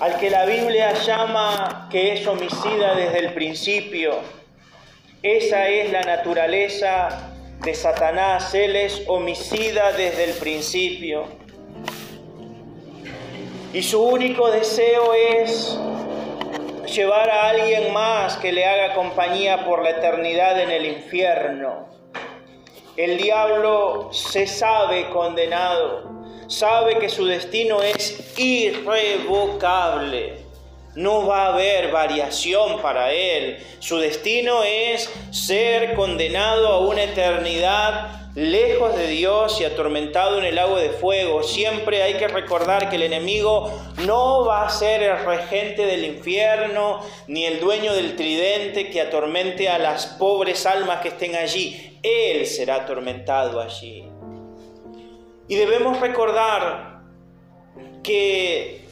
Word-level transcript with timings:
al 0.00 0.18
que 0.18 0.30
la 0.30 0.44
Biblia 0.44 0.92
llama 0.92 1.88
que 1.90 2.12
es 2.12 2.26
homicida 2.26 2.94
desde 2.94 3.18
el 3.18 3.34
principio. 3.34 4.20
Esa 5.22 5.68
es 5.68 5.90
la 5.90 6.02
naturaleza 6.02 7.32
de 7.64 7.74
Satanás. 7.74 8.54
Él 8.54 8.76
es 8.76 9.02
homicida 9.08 9.92
desde 9.92 10.24
el 10.24 10.34
principio. 10.34 11.24
Y 13.72 13.82
su 13.82 14.00
único 14.00 14.50
deseo 14.50 15.12
es 15.14 15.76
llevar 16.94 17.28
a 17.28 17.48
alguien 17.50 17.92
más 17.92 18.36
que 18.38 18.52
le 18.52 18.64
haga 18.64 18.94
compañía 18.94 19.64
por 19.66 19.82
la 19.82 19.90
eternidad 19.90 20.60
en 20.60 20.70
el 20.70 20.86
infierno. 20.86 21.88
El 22.96 23.18
diablo 23.18 24.12
se 24.12 24.46
sabe 24.46 25.10
condenado 25.10 26.17
sabe 26.48 26.98
que 26.98 27.08
su 27.08 27.24
destino 27.26 27.80
es 27.82 28.36
irrevocable. 28.36 30.48
No 30.94 31.26
va 31.26 31.44
a 31.44 31.52
haber 31.52 31.92
variación 31.92 32.80
para 32.82 33.12
él. 33.12 33.58
Su 33.78 33.98
destino 33.98 34.64
es 34.64 35.08
ser 35.30 35.94
condenado 35.94 36.66
a 36.68 36.80
una 36.80 37.04
eternidad 37.04 38.30
lejos 38.34 38.96
de 38.96 39.06
Dios 39.08 39.60
y 39.60 39.64
atormentado 39.64 40.38
en 40.38 40.46
el 40.46 40.56
lago 40.56 40.76
de 40.76 40.90
fuego. 40.90 41.44
Siempre 41.44 42.02
hay 42.02 42.14
que 42.14 42.26
recordar 42.26 42.90
que 42.90 42.96
el 42.96 43.02
enemigo 43.02 43.70
no 44.06 44.44
va 44.44 44.66
a 44.66 44.70
ser 44.70 45.02
el 45.02 45.24
regente 45.24 45.86
del 45.86 46.04
infierno 46.04 47.00
ni 47.26 47.44
el 47.44 47.60
dueño 47.60 47.92
del 47.92 48.16
tridente 48.16 48.90
que 48.90 49.00
atormente 49.00 49.68
a 49.68 49.78
las 49.78 50.06
pobres 50.06 50.66
almas 50.66 51.00
que 51.00 51.08
estén 51.08 51.36
allí. 51.36 51.98
Él 52.02 52.44
será 52.46 52.76
atormentado 52.76 53.60
allí. 53.60 54.17
Y 55.48 55.56
debemos 55.56 55.98
recordar 56.00 57.00
que 58.02 58.84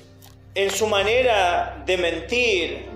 en 0.55 0.71
su 0.71 0.87
manera 0.87 1.83
de 1.85 1.99
mentir, 1.99 2.87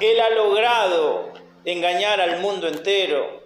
Él 0.00 0.20
ha 0.20 0.30
logrado 0.30 1.32
engañar 1.64 2.20
al 2.20 2.40
mundo 2.40 2.68
entero. 2.68 3.42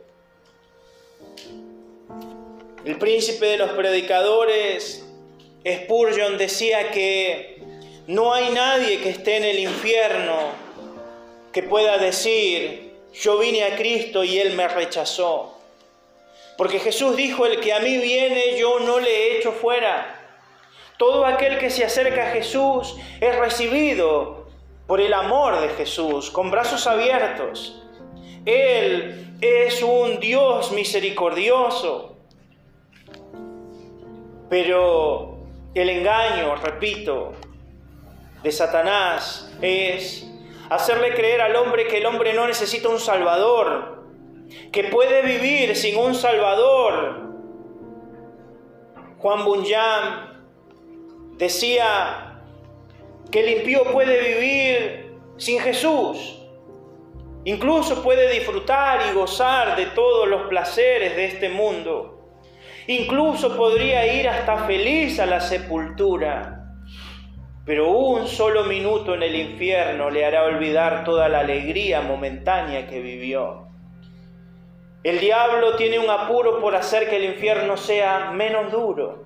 El 2.85 2.99
príncipe 2.99 3.47
de 3.47 3.59
los 3.59 3.71
predicadores, 3.71 5.07
Spurgeon, 5.65 6.37
decía 6.37 6.91
que 6.91 7.61
no 8.09 8.33
hay 8.33 8.51
nadie 8.51 9.01
que 9.01 9.11
esté 9.11 9.37
en 9.37 9.45
el 9.45 9.59
infierno 9.59 10.37
que 11.53 11.63
pueda 11.63 11.99
decir, 11.99 12.93
yo 13.13 13.39
vine 13.39 13.65
a 13.65 13.77
Cristo 13.77 14.25
y 14.25 14.39
Él 14.39 14.55
me 14.55 14.69
rechazó. 14.69 15.57
Porque 16.57 16.79
Jesús 16.79 17.17
dijo, 17.17 17.47
el 17.47 17.61
que 17.61 17.73
a 17.73 17.81
mí 17.81 17.99
viene, 17.99 18.59
yo 18.59 18.76
fuera. 19.53 20.15
Todo 20.97 21.27
aquel 21.27 21.59
que 21.59 21.71
se 21.71 21.85
acerca 21.85 22.29
a 22.29 22.31
Jesús 22.31 22.97
es 23.21 23.37
recibido 23.37 24.47
por 24.87 25.01
el 25.01 25.13
amor 25.13 25.61
de 25.61 25.69
Jesús, 25.71 26.31
con 26.31 26.51
brazos 26.51 26.87
abiertos. 26.87 27.83
Él 28.45 29.37
es 29.41 29.83
un 29.83 30.21
Dios 30.21 30.73
misericordioso. 30.73 32.17
Pero 34.49 35.39
el 35.75 35.91
engaño, 35.91 36.55
repito, 36.57 37.33
de 38.43 38.53
Satanás 38.53 39.53
es 39.61 40.27
hacerle 40.71 41.15
creer 41.15 41.41
al 41.41 41.57
hombre 41.57 41.89
que 41.89 41.99
el 41.99 42.07
hombre 42.07 42.33
no 42.33 42.47
necesita 42.47 42.89
un 42.89 43.01
Salvador, 43.01 44.05
que 44.71 44.85
puede 44.85 45.23
vivir 45.23 45.75
sin 45.77 45.97
un 45.97 46.15
Salvador. 46.15 47.26
Juan 49.19 49.45
Bunyan 49.45 50.45
decía 51.37 52.43
que 53.31 53.41
el 53.41 53.59
impío 53.59 53.85
puede 53.93 54.35
vivir 54.35 55.17
sin 55.37 55.61
Jesús. 55.61 56.43
Incluso 57.45 58.03
puede 58.03 58.31
disfrutar 58.33 59.01
y 59.09 59.15
gozar 59.15 59.77
de 59.77 59.87
todos 59.87 60.29
los 60.29 60.49
placeres 60.49 61.17
de 61.17 61.27
este 61.27 61.49
mundo. 61.49 62.31
Incluso 62.89 63.57
podría 63.57 64.15
ir 64.15 64.29
hasta 64.29 64.67
feliz 64.67 65.19
a 65.19 65.27
la 65.27 65.41
sepultura. 65.41 66.75
Pero 67.65 67.91
un 67.91 68.29
solo 68.29 68.65
minuto 68.65 69.15
en 69.15 69.23
el 69.23 69.35
infierno 69.35 70.11
le 70.11 70.25
hará 70.25 70.45
olvidar 70.45 71.05
toda 71.05 71.29
la 71.29 71.41
alegría 71.41 72.01
momentánea 72.01 72.87
que 72.87 73.01
vivió. 73.01 73.66
El 75.07 75.21
diablo 75.21 75.77
tiene 75.77 76.01
un 76.01 76.11
apuro 76.11 76.61
por 76.61 76.75
hacer 76.75 77.09
que 77.09 77.15
el 77.15 77.27
infierno 77.27 77.77
sea 77.77 78.33
menos 78.33 78.73
duro. 78.73 79.25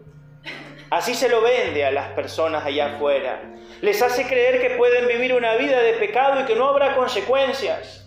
Así 0.91 1.15
se 1.15 1.31
lo 1.31 1.41
vende 1.41 1.87
a 1.87 1.91
las 1.91 2.09
personas 2.09 2.67
allá 2.67 2.97
afuera. 2.97 3.41
Les 3.81 4.03
hace 4.03 4.27
creer 4.27 4.61
que 4.61 4.77
pueden 4.77 5.09
vivir 5.09 5.33
una 5.33 5.55
vida 5.55 5.81
de 5.81 5.95
pecado 5.95 6.43
y 6.43 6.45
que 6.45 6.55
no 6.55 6.69
habrá 6.69 6.95
consecuencias. 6.95 8.07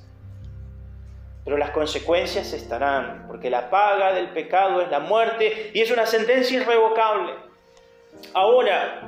Pero 1.43 1.57
las 1.57 1.71
consecuencias 1.71 2.53
estarán, 2.53 3.25
porque 3.27 3.49
la 3.49 3.71
paga 3.71 4.13
del 4.13 4.29
pecado 4.29 4.79
es 4.79 4.91
la 4.91 4.99
muerte 4.99 5.71
y 5.73 5.81
es 5.81 5.89
una 5.89 6.05
sentencia 6.05 6.61
irrevocable. 6.61 7.33
Ahora, 8.35 9.01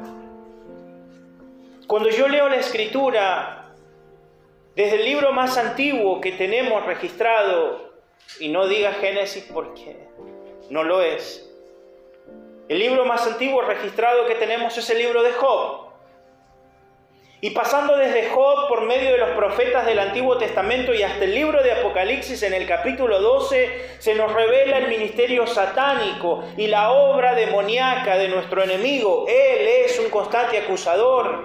cuando 1.85 2.09
yo 2.09 2.27
leo 2.27 2.49
la 2.49 2.55
escritura, 2.57 3.67
desde 4.75 4.95
el 4.95 5.05
libro 5.05 5.33
más 5.33 5.55
antiguo 5.55 6.19
que 6.19 6.31
tenemos 6.31 6.83
registrado, 6.87 7.84
y 8.39 8.49
no 8.49 8.67
diga 8.67 8.93
Génesis 8.93 9.47
porque 9.53 9.95
no 10.69 10.83
lo 10.83 11.01
es. 11.01 11.49
El 12.67 12.79
libro 12.79 13.05
más 13.05 13.25
antiguo 13.27 13.61
registrado 13.61 14.25
que 14.25 14.35
tenemos 14.35 14.77
es 14.77 14.89
el 14.89 14.97
libro 14.97 15.21
de 15.21 15.31
Job. 15.33 15.85
Y 17.41 17.51
pasando 17.51 17.95
desde 17.95 18.29
Job 18.29 18.67
por 18.67 18.81
medio 18.81 19.11
de 19.11 19.19
los 19.19 19.29
profetas 19.31 19.85
del 19.85 19.99
Antiguo 19.99 20.37
Testamento 20.39 20.93
y 20.95 21.03
hasta 21.03 21.25
el 21.25 21.35
libro 21.35 21.61
de 21.61 21.73
Apocalipsis 21.73 22.41
en 22.41 22.55
el 22.55 22.65
capítulo 22.65 23.21
12, 23.21 23.97
se 23.99 24.15
nos 24.15 24.33
revela 24.33 24.79
el 24.79 24.87
ministerio 24.87 25.45
satánico 25.45 26.43
y 26.57 26.65
la 26.65 26.91
obra 26.91 27.35
demoníaca 27.35 28.17
de 28.17 28.29
nuestro 28.29 28.63
enemigo. 28.63 29.25
Él 29.27 29.67
es 29.85 29.99
un 29.99 30.09
constante 30.09 30.57
acusador. 30.57 31.43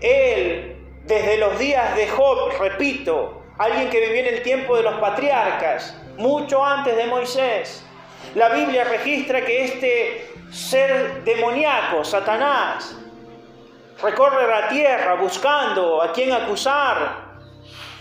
Él, 0.00 0.76
desde 1.04 1.36
los 1.38 1.58
días 1.58 1.96
de 1.96 2.06
Job, 2.06 2.52
repito, 2.60 3.39
alguien 3.60 3.90
que 3.90 4.00
vivió 4.00 4.20
en 4.20 4.34
el 4.36 4.42
tiempo 4.42 4.74
de 4.74 4.82
los 4.82 4.94
patriarcas, 4.94 5.94
mucho 6.16 6.64
antes 6.64 6.96
de 6.96 7.06
Moisés. 7.06 7.84
La 8.34 8.48
Biblia 8.48 8.84
registra 8.84 9.44
que 9.44 9.64
este 9.66 10.32
ser 10.50 11.22
demoníaco, 11.24 12.02
Satanás, 12.02 12.96
recorre 14.02 14.48
la 14.48 14.68
tierra 14.68 15.14
buscando 15.16 16.02
a 16.02 16.10
quien 16.10 16.32
acusar. 16.32 17.38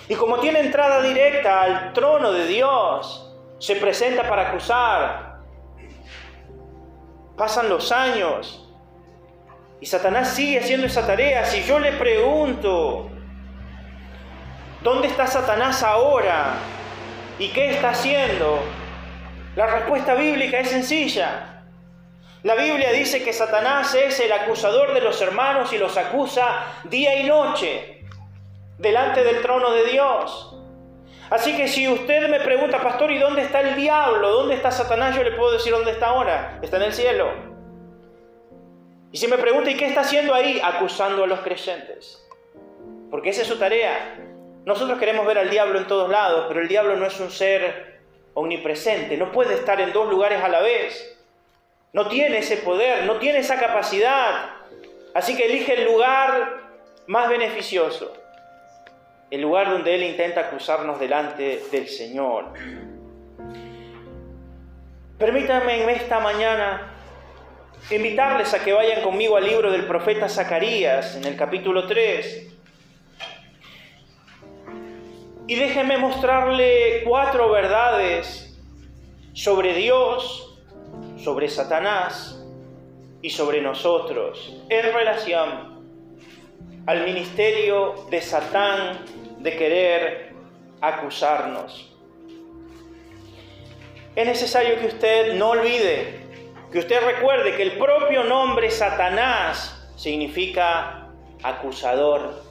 Y 0.08 0.16
como 0.16 0.40
tiene 0.40 0.62
entrada 0.62 1.02
directa 1.02 1.62
al 1.62 1.92
trono 1.92 2.32
de 2.32 2.48
Dios, 2.48 3.30
se 3.60 3.76
presenta 3.76 4.30
para 4.30 4.52
acusar. 4.52 5.40
Pasan 7.36 7.68
los 7.68 7.92
años 7.92 8.66
y 9.82 9.86
Satanás 9.86 10.34
sigue 10.34 10.60
haciendo 10.60 10.88
esa 10.88 11.06
tarea. 11.06 11.44
Si 11.44 11.64
yo 11.64 11.80
le 11.80 11.92
pregunto, 11.92 13.10
¿Dónde 14.82 15.08
está 15.08 15.28
Satanás 15.28 15.84
ahora? 15.84 16.54
¿Y 17.38 17.50
qué 17.50 17.72
está 17.72 17.90
haciendo? 17.90 18.60
La 19.56 19.68
respuesta 19.68 20.14
bíblica 20.14 20.60
es 20.60 20.70
sencilla. 20.70 21.64
La 22.44 22.56
Biblia 22.56 22.94
dice 22.94 23.22
que 23.22 23.34
Satanás 23.34 23.94
es 23.94 24.18
el 24.22 24.32
acusador 24.32 24.94
de 24.94 25.02
los 25.02 25.22
hermanos 25.22 25.74
y 25.74 25.78
los 25.78 25.98
acusa 25.98 26.66
día 26.86 27.20
y 27.20 27.28
noche 27.28 28.06
delante 28.78 29.26
del 29.26 29.42
trono 29.42 29.72
de 29.72 29.84
Dios. 29.88 30.56
Así 31.30 31.58
que 31.58 31.68
si 31.68 31.90
usted 31.90 32.30
me 32.30 32.40
pregunta, 32.40 32.82
pastor, 32.82 33.12
¿y 33.12 33.20
dónde 33.20 33.42
está 33.42 33.60
el 33.60 33.76
diablo? 33.76 34.30
¿Dónde 34.32 34.56
está 34.56 34.72
Satanás? 34.72 35.14
Yo 35.14 35.24
le 35.24 35.34
puedo 35.34 35.52
decir 35.52 35.74
dónde 35.74 35.92
está 35.92 36.08
ahora. 36.08 36.58
Está 36.62 36.78
en 36.78 36.84
el 36.84 36.94
cielo. 36.94 37.30
Y 39.12 39.18
si 39.18 39.28
me 39.28 39.38
pregunta, 39.38 39.70
¿y 39.70 39.76
qué 39.76 39.88
está 39.88 40.02
haciendo 40.02 40.34
ahí? 40.34 40.62
Acusando 40.64 41.26
a 41.26 41.28
los 41.28 41.42
creyentes. 41.42 42.26
Porque 43.12 43.32
esa 43.32 43.42
es 43.42 43.48
su 43.48 43.60
tarea. 43.60 44.29
Nosotros 44.70 45.00
queremos 45.00 45.26
ver 45.26 45.40
al 45.40 45.50
diablo 45.50 45.80
en 45.80 45.88
todos 45.88 46.12
lados, 46.12 46.46
pero 46.48 46.62
el 46.62 46.68
diablo 46.68 46.96
no 46.96 47.08
es 47.08 47.20
un 47.20 47.32
ser 47.32 48.02
omnipresente, 48.36 49.18
no 49.18 49.32
puede 49.32 49.56
estar 49.56 49.82
en 49.82 49.92
dos 49.92 50.08
lugares 50.08 50.44
a 50.44 50.48
la 50.48 50.62
vez. 50.62 51.18
No 51.92 52.08
tiene 52.08 52.38
ese 52.38 52.58
poder, 52.58 53.06
no 53.06 53.16
tiene 53.16 53.40
esa 53.40 53.60
capacidad. 53.60 54.52
Así 55.16 55.36
que 55.36 55.48
elige 55.48 55.74
el 55.74 55.86
lugar 55.92 56.60
más 57.08 57.30
beneficioso, 57.30 58.14
el 59.32 59.42
lugar 59.42 59.72
donde 59.72 59.96
Él 59.96 60.04
intenta 60.04 60.42
acusarnos 60.42 61.00
delante 61.00 61.64
del 61.72 61.88
Señor. 61.88 62.54
Permítanme 65.18 65.82
en 65.82 65.90
esta 65.90 66.20
mañana 66.20 66.94
invitarles 67.90 68.54
a 68.54 68.64
que 68.64 68.72
vayan 68.72 69.02
conmigo 69.02 69.36
al 69.36 69.46
libro 69.46 69.72
del 69.72 69.88
profeta 69.88 70.30
Zacarías, 70.30 71.16
en 71.16 71.26
el 71.26 71.36
capítulo 71.36 71.88
3. 71.88 72.59
Y 75.50 75.56
déjenme 75.56 75.98
mostrarle 75.98 77.02
cuatro 77.04 77.50
verdades 77.50 78.56
sobre 79.34 79.74
Dios, 79.74 80.60
sobre 81.18 81.50
Satanás 81.50 82.40
y 83.24 83.32
sobre 83.32 83.60
nosotros 83.60 84.56
en 84.70 84.94
relación 84.94 86.06
al 86.86 87.04
ministerio 87.04 87.96
de 88.12 88.22
Satán 88.22 89.00
de 89.40 89.58
querer 89.58 90.34
acusarnos. 90.82 91.98
Es 94.16 94.28
necesario 94.28 94.80
que 94.80 94.86
usted 94.86 95.34
no 95.34 95.50
olvide, 95.50 96.28
que 96.72 96.78
usted 96.78 97.02
recuerde 97.04 97.56
que 97.56 97.64
el 97.64 97.72
propio 97.72 98.24
nombre 98.24 98.70
Satanás 98.70 99.90
significa 99.96 101.10
acusador. 101.42 102.49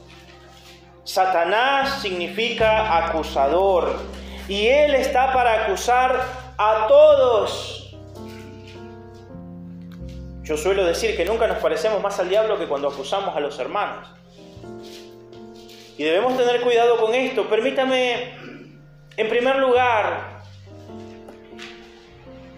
Satanás 1.09 2.03
significa 2.03 3.07
acusador 3.07 3.99
y 4.47 4.67
él 4.67 4.95
está 4.95 5.33
para 5.33 5.65
acusar 5.65 6.23
a 6.59 6.87
todos. 6.87 7.97
Yo 10.43 10.59
suelo 10.59 10.85
decir 10.85 11.17
que 11.17 11.25
nunca 11.25 11.47
nos 11.47 11.57
parecemos 11.59 12.03
más 12.03 12.21
al 12.21 12.29
diablo 12.29 12.59
que 12.59 12.67
cuando 12.67 12.89
acusamos 12.89 13.35
a 13.35 13.41
los 13.41 13.59
hermanos. 13.59 14.07
Y 15.97 16.05
debemos 16.05 16.37
tener 16.37 16.61
cuidado 16.61 16.99
con 16.99 17.15
esto. 17.15 17.49
Permítame, 17.49 18.35
en 19.17 19.29
primer 19.31 19.57
lugar, 19.57 20.43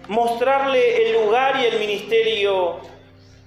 mostrarle 0.09 1.07
el 1.07 1.23
lugar 1.23 1.57
y 1.57 1.67
el 1.67 1.79
ministerio 1.79 2.81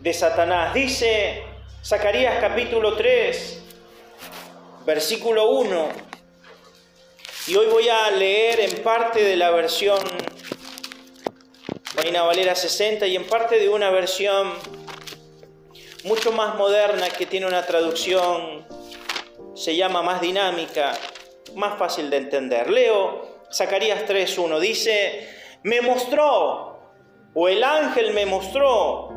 de 0.01 0.15
Satanás. 0.15 0.73
Dice 0.73 1.43
Zacarías 1.85 2.39
capítulo 2.41 2.95
3, 2.95 3.64
versículo 4.85 5.51
1. 5.51 5.89
Y 7.47 7.57
hoy 7.57 7.67
voy 7.67 7.89
a 7.89 8.11
leer 8.11 8.61
en 8.61 8.83
parte 8.83 9.23
de 9.23 9.37
la 9.37 9.51
versión 9.51 9.99
Reina 11.97 12.23
Valera 12.23 12.55
60 12.55 13.07
y 13.07 13.17
en 13.17 13.27
parte 13.27 13.59
de 13.59 13.69
una 13.69 13.91
versión 13.91 14.53
mucho 16.05 16.33
más 16.33 16.57
moderna 16.57 17.09
que 17.09 17.27
tiene 17.27 17.47
una 17.47 17.65
traducción, 17.65 18.67
se 19.55 19.77
llama 19.77 20.03
más 20.03 20.21
dinámica, 20.21 20.99
más 21.55 21.79
fácil 21.79 22.11
de 22.11 22.19
entender. 22.19 22.69
Leo 22.71 23.45
Zacarías 23.53 24.07
3.1, 24.07 24.59
dice, 24.59 25.29
me 25.63 25.81
mostró, 25.81 26.79
o 27.33 27.49
el 27.49 27.63
ángel 27.63 28.13
me 28.13 28.27
mostró, 28.27 29.11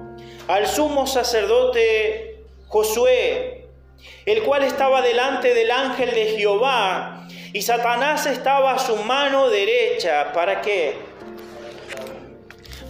al 0.47 0.67
sumo 0.67 1.07
sacerdote 1.07 2.45
Josué, 2.67 3.56
el 4.25 4.43
cual 4.43 4.63
estaba 4.63 5.01
delante 5.01 5.53
del 5.53 5.71
ángel 5.71 6.11
de 6.11 6.35
Jehová, 6.37 7.27
y 7.53 7.61
Satanás 7.61 8.25
estaba 8.25 8.73
a 8.73 8.79
su 8.79 8.95
mano 8.97 9.49
derecha. 9.49 10.31
¿Para 10.33 10.61
qué? 10.61 10.95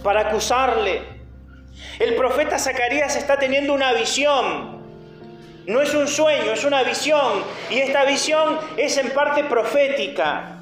para 0.02 0.20
acusarle. 0.20 1.02
El 1.98 2.14
profeta 2.14 2.58
Zacarías 2.58 3.16
está 3.16 3.38
teniendo 3.38 3.74
una 3.74 3.92
visión. 3.92 4.78
No 5.66 5.82
es 5.82 5.92
un 5.94 6.08
sueño, 6.08 6.52
es 6.52 6.64
una 6.64 6.82
visión. 6.82 7.44
Y 7.70 7.78
esta 7.78 8.04
visión 8.04 8.58
es 8.76 8.96
en 8.96 9.10
parte 9.10 9.44
profética. 9.44 10.60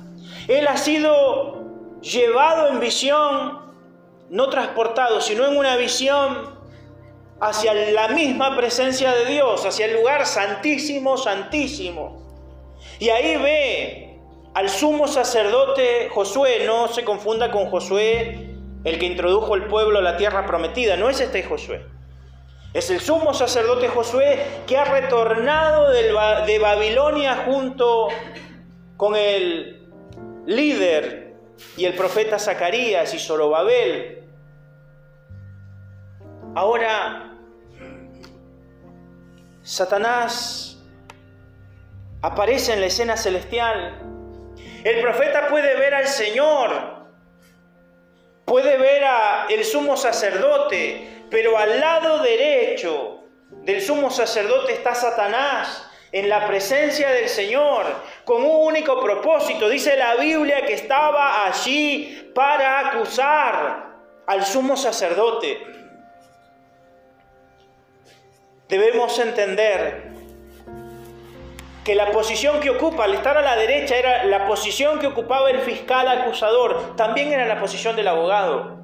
Él 0.48 0.66
ha 0.66 0.76
sido 0.76 1.64
llevado 2.00 2.69
en 2.69 2.81
visión, 2.81 3.60
no 4.31 4.48
transportado, 4.48 5.20
sino 5.20 5.46
en 5.46 5.56
una 5.56 5.76
visión 5.76 6.56
hacia 7.40 7.74
la 7.74 8.08
misma 8.08 8.56
presencia 8.56 9.12
de 9.12 9.26
Dios, 9.26 9.64
hacia 9.64 9.86
el 9.86 9.94
lugar 9.94 10.26
santísimo, 10.26 11.16
santísimo. 11.16 12.22
Y 12.98 13.10
ahí 13.10 13.36
ve 13.36 14.18
al 14.54 14.68
sumo 14.68 15.06
sacerdote 15.06 16.08
Josué, 16.12 16.64
no 16.66 16.88
se 16.88 17.04
confunda 17.04 17.50
con 17.50 17.66
Josué 17.66 18.54
el 18.84 18.98
que 18.98 19.06
introdujo 19.06 19.54
el 19.54 19.66
pueblo 19.66 19.98
a 19.98 20.02
la 20.02 20.16
tierra 20.16 20.46
prometida, 20.46 20.96
no 20.96 21.10
es 21.10 21.20
este 21.20 21.42
Josué. 21.42 21.84
Es 22.72 22.90
el 22.90 23.00
sumo 23.00 23.34
sacerdote 23.34 23.88
Josué 23.88 24.38
que 24.66 24.76
ha 24.76 24.84
retornado 24.84 25.90
de 25.90 26.58
Babilonia 26.60 27.44
junto 27.46 28.08
con 28.96 29.16
el 29.16 29.88
líder 30.46 31.34
y 31.76 31.84
el 31.84 31.94
profeta 31.94 32.38
Zacarías 32.38 33.12
y 33.14 33.18
Zorobabel. 33.18 34.22
Ahora, 36.54 37.25
Satanás 39.66 40.78
aparece 42.22 42.72
en 42.72 42.80
la 42.80 42.86
escena 42.86 43.16
celestial. 43.16 44.00
El 44.84 45.00
profeta 45.00 45.48
puede 45.48 45.74
ver 45.74 45.92
al 45.92 46.06
Señor 46.06 46.96
puede 48.44 48.78
ver 48.78 49.02
a 49.04 49.46
el 49.50 49.64
sumo 49.64 49.96
sacerdote, 49.96 51.24
pero 51.30 51.58
al 51.58 51.80
lado 51.80 52.20
derecho 52.20 53.24
del 53.50 53.82
sumo 53.82 54.08
sacerdote 54.08 54.72
está 54.72 54.94
Satanás 54.94 55.90
en 56.12 56.28
la 56.28 56.46
presencia 56.46 57.10
del 57.10 57.28
Señor 57.28 57.86
con 58.24 58.44
un 58.44 58.69
único 58.69 59.02
propósito. 59.02 59.69
Dice 59.69 59.96
la 59.96 60.14
Biblia 60.14 60.64
que 60.64 60.74
estaba 60.74 61.44
allí 61.44 62.30
para 62.36 62.88
acusar 62.88 63.96
al 64.28 64.46
sumo 64.46 64.76
sacerdote. 64.76 65.85
Debemos 68.68 69.16
entender 69.20 70.08
que 71.84 71.94
la 71.94 72.10
posición 72.10 72.58
que 72.58 72.70
ocupa 72.70 73.04
al 73.04 73.14
estar 73.14 73.38
a 73.38 73.42
la 73.42 73.54
derecha 73.54 73.96
era 73.96 74.24
la 74.24 74.44
posición 74.48 74.98
que 74.98 75.06
ocupaba 75.06 75.50
el 75.50 75.60
fiscal 75.60 76.08
acusador, 76.08 76.96
también 76.96 77.32
era 77.32 77.46
la 77.46 77.60
posición 77.60 77.94
del 77.94 78.08
abogado. 78.08 78.78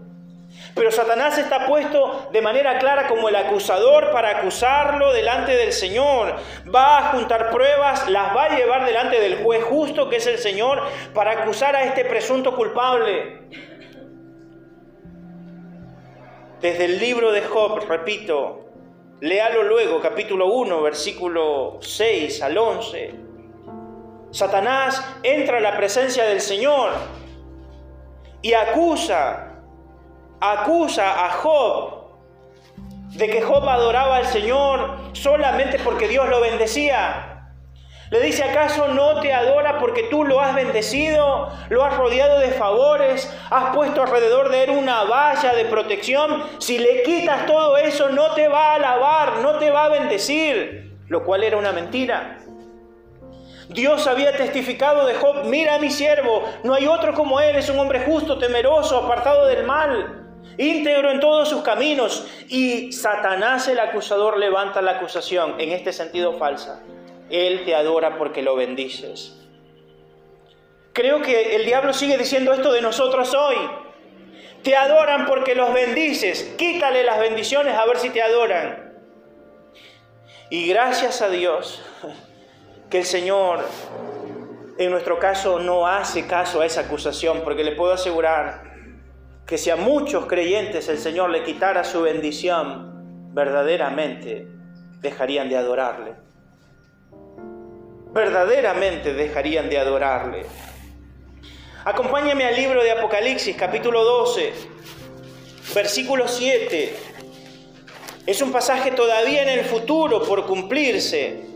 Pero 0.77 0.93
Satanás 0.93 1.37
está 1.37 1.67
puesto 1.67 2.29
de 2.33 2.41
manera 2.41 2.79
clara 2.79 3.09
como 3.09 3.29
el 3.29 3.35
acusador 3.35 4.13
para 4.13 4.39
acusarlo 4.39 5.13
delante 5.13 5.57
del 5.57 5.73
Señor. 5.73 6.37
Va 6.73 6.99
a 6.99 7.03
juntar 7.13 7.51
pruebas, 7.51 8.09
las 8.09 8.37
va 8.37 8.45
a 8.45 8.57
llevar 8.57 8.87
delante 8.87 9.19
del 9.19 9.43
juez 9.43 9.65
justo 9.65 10.09
que 10.09 10.17
es 10.17 10.27
el 10.29 10.39
Señor 10.39 10.81
para 11.13 11.33
acusar 11.33 11.75
a 11.75 11.83
este 11.83 12.05
presunto 12.05 12.55
culpable. 12.55 13.49
Desde 16.61 16.85
el 16.85 17.01
libro 17.01 17.33
de 17.33 17.43
Job, 17.43 17.85
repito, 17.89 18.72
Léalo 19.23 19.63
luego, 19.63 20.01
capítulo 20.01 20.47
1, 20.49 20.83
versículo 20.83 21.79
6 21.81 22.43
al 22.43 22.59
11. 22.59 23.15
Satanás 24.33 25.01
entra 25.23 25.59
a 25.59 25.61
la 25.61 25.77
presencia 25.77 26.25
del 26.25 26.41
Señor 26.41 26.91
y 28.43 28.53
acusa, 28.55 29.61
acusa 30.41 31.25
a 31.25 31.31
Job 31.35 32.03
de 33.11 33.29
que 33.29 33.43
Job 33.43 33.63
adoraba 33.69 34.17
al 34.17 34.27
Señor 34.27 34.99
solamente 35.13 35.79
porque 35.79 36.09
Dios 36.09 36.29
lo 36.29 36.41
bendecía. 36.41 37.32
Le 38.13 38.21
dice, 38.21 38.45
¿acaso 38.45 38.89
no 38.89 39.23
te 39.23 39.33
adora 39.33 39.79
porque 39.79 40.03
tú 40.11 40.23
lo 40.23 40.39
has 40.39 40.55
bendecido, 40.55 41.49
lo 41.71 41.83
has 41.83 41.97
rodeado 41.97 42.41
de 42.41 42.51
favores, 42.51 43.35
has 43.49 43.75
puesto 43.75 44.03
alrededor 44.03 44.51
de 44.51 44.65
él 44.65 44.71
una 44.73 45.05
valla 45.05 45.55
de 45.55 45.65
protección? 45.65 46.43
Si 46.59 46.77
le 46.77 47.05
quitas 47.05 47.47
todo 47.47 47.79
eso, 47.79 48.11
no 48.11 48.35
te 48.35 48.49
va 48.49 48.73
a 48.73 48.75
alabar, 48.75 49.39
no 49.39 49.59
te 49.59 49.71
va 49.71 49.87
a 49.87 49.89
bendecir, 49.89 50.95
lo 51.09 51.25
cual 51.25 51.43
era 51.43 51.57
una 51.57 51.73
mentira. 51.73 52.37
Dios 53.71 54.07
había 54.07 54.37
testificado 54.37 55.07
de 55.07 55.15
Job, 55.15 55.47
mira 55.47 55.77
a 55.77 55.79
mi 55.79 55.91
siervo, 55.91 56.45
no 56.65 56.75
hay 56.75 56.87
otro 56.87 57.15
como 57.15 57.41
él, 57.41 57.57
es 57.57 57.71
un 57.71 57.79
hombre 57.79 58.01
justo, 58.01 58.37
temeroso, 58.37 58.99
apartado 58.99 59.47
del 59.47 59.65
mal, 59.65 60.27
íntegro 60.59 61.11
en 61.11 61.19
todos 61.19 61.49
sus 61.49 61.63
caminos. 61.63 62.27
Y 62.49 62.93
Satanás 62.93 63.69
el 63.69 63.81
acusador 63.81 64.37
levanta 64.37 64.83
la 64.83 64.99
acusación, 64.99 65.55
en 65.59 65.73
este 65.73 65.95
sentido 65.95 66.35
falsa. 66.35 66.83
Él 67.31 67.65
te 67.65 67.75
adora 67.75 68.19
porque 68.19 68.43
lo 68.43 68.57
bendices. 68.57 69.39
Creo 70.93 71.23
que 71.23 71.57
el 71.57 71.65
diablo 71.65 71.93
sigue 71.93 72.19
diciendo 72.19 72.53
esto 72.53 72.73
de 72.73 72.83
nosotros 72.83 73.35
hoy. 73.35 73.57
Te 74.63 74.77
adoran 74.77 75.27
porque 75.27 75.55
los 75.55 75.73
bendices. 75.73 76.55
Quítale 76.57 77.03
las 77.03 77.19
bendiciones 77.19 77.75
a 77.75 77.87
ver 77.87 77.99
si 77.99 78.11
te 78.11 78.23
adoran. 78.23 78.93
Y 80.51 80.69
gracias 80.69 81.23
a 81.23 81.31
Dios 81.31 81.83
que 82.91 82.99
el 82.99 83.05
Señor 83.05 83.65
en 84.79 84.91
nuestro 84.91 85.19
caso 85.19 85.59
no 85.59 85.87
hace 85.87 86.27
caso 86.27 86.61
a 86.61 86.67
esa 86.67 86.83
acusación, 86.83 87.43
porque 87.45 87.65
le 87.65 87.73
puedo 87.73 87.93
asegurar 87.93 88.63
que 89.47 89.59
si 89.59 89.71
a 89.71 89.77
muchos 89.77 90.27
creyentes 90.27 90.89
el 90.89 90.99
Señor 90.99 91.31
le 91.31 91.45
quitara 91.45 91.85
su 91.85 92.03
bendición, 92.03 93.31
verdaderamente 93.35 94.49
dejarían 95.01 95.49
de 95.49 95.57
adorarle 95.57 96.15
verdaderamente 98.13 99.15
dejarían 99.15 99.69
de 99.69 99.79
adorarle. 99.79 100.47
Acompáñame 101.85 102.45
al 102.45 102.55
libro 102.55 102.83
de 102.83 102.93
Apocalipsis, 102.93 103.57
capítulo 103.57 104.05
12, 104.05 104.53
versículo 105.75 106.29
7. 106.29 106.97
Es 108.27 108.41
un 108.41 108.53
pasaje 108.53 108.93
todavía 108.93 109.43
en 109.43 109.49
el 109.49 109.65
futuro 109.65 110.23
por 110.23 110.47
cumplirse, 110.47 111.47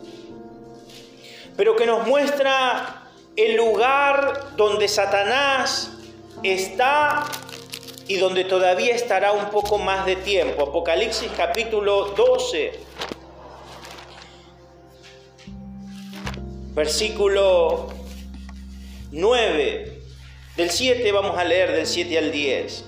pero 1.56 1.76
que 1.76 1.86
nos 1.86 2.06
muestra 2.06 3.02
el 3.36 3.54
lugar 3.54 4.56
donde 4.56 4.88
Satanás 4.88 5.92
está 6.42 7.24
y 8.08 8.16
donde 8.16 8.44
todavía 8.44 8.94
estará 8.94 9.32
un 9.32 9.50
poco 9.50 9.78
más 9.78 10.06
de 10.06 10.16
tiempo. 10.16 10.62
Apocalipsis 10.62 11.30
capítulo 11.36 12.14
12, 12.16 12.85
versículo 16.76 17.88
9. 19.10 19.98
Del 20.58 20.70
7 20.70 21.10
vamos 21.10 21.38
a 21.38 21.42
leer 21.42 21.72
del 21.72 21.86
7 21.86 22.18
al 22.18 22.30
10. 22.30 22.84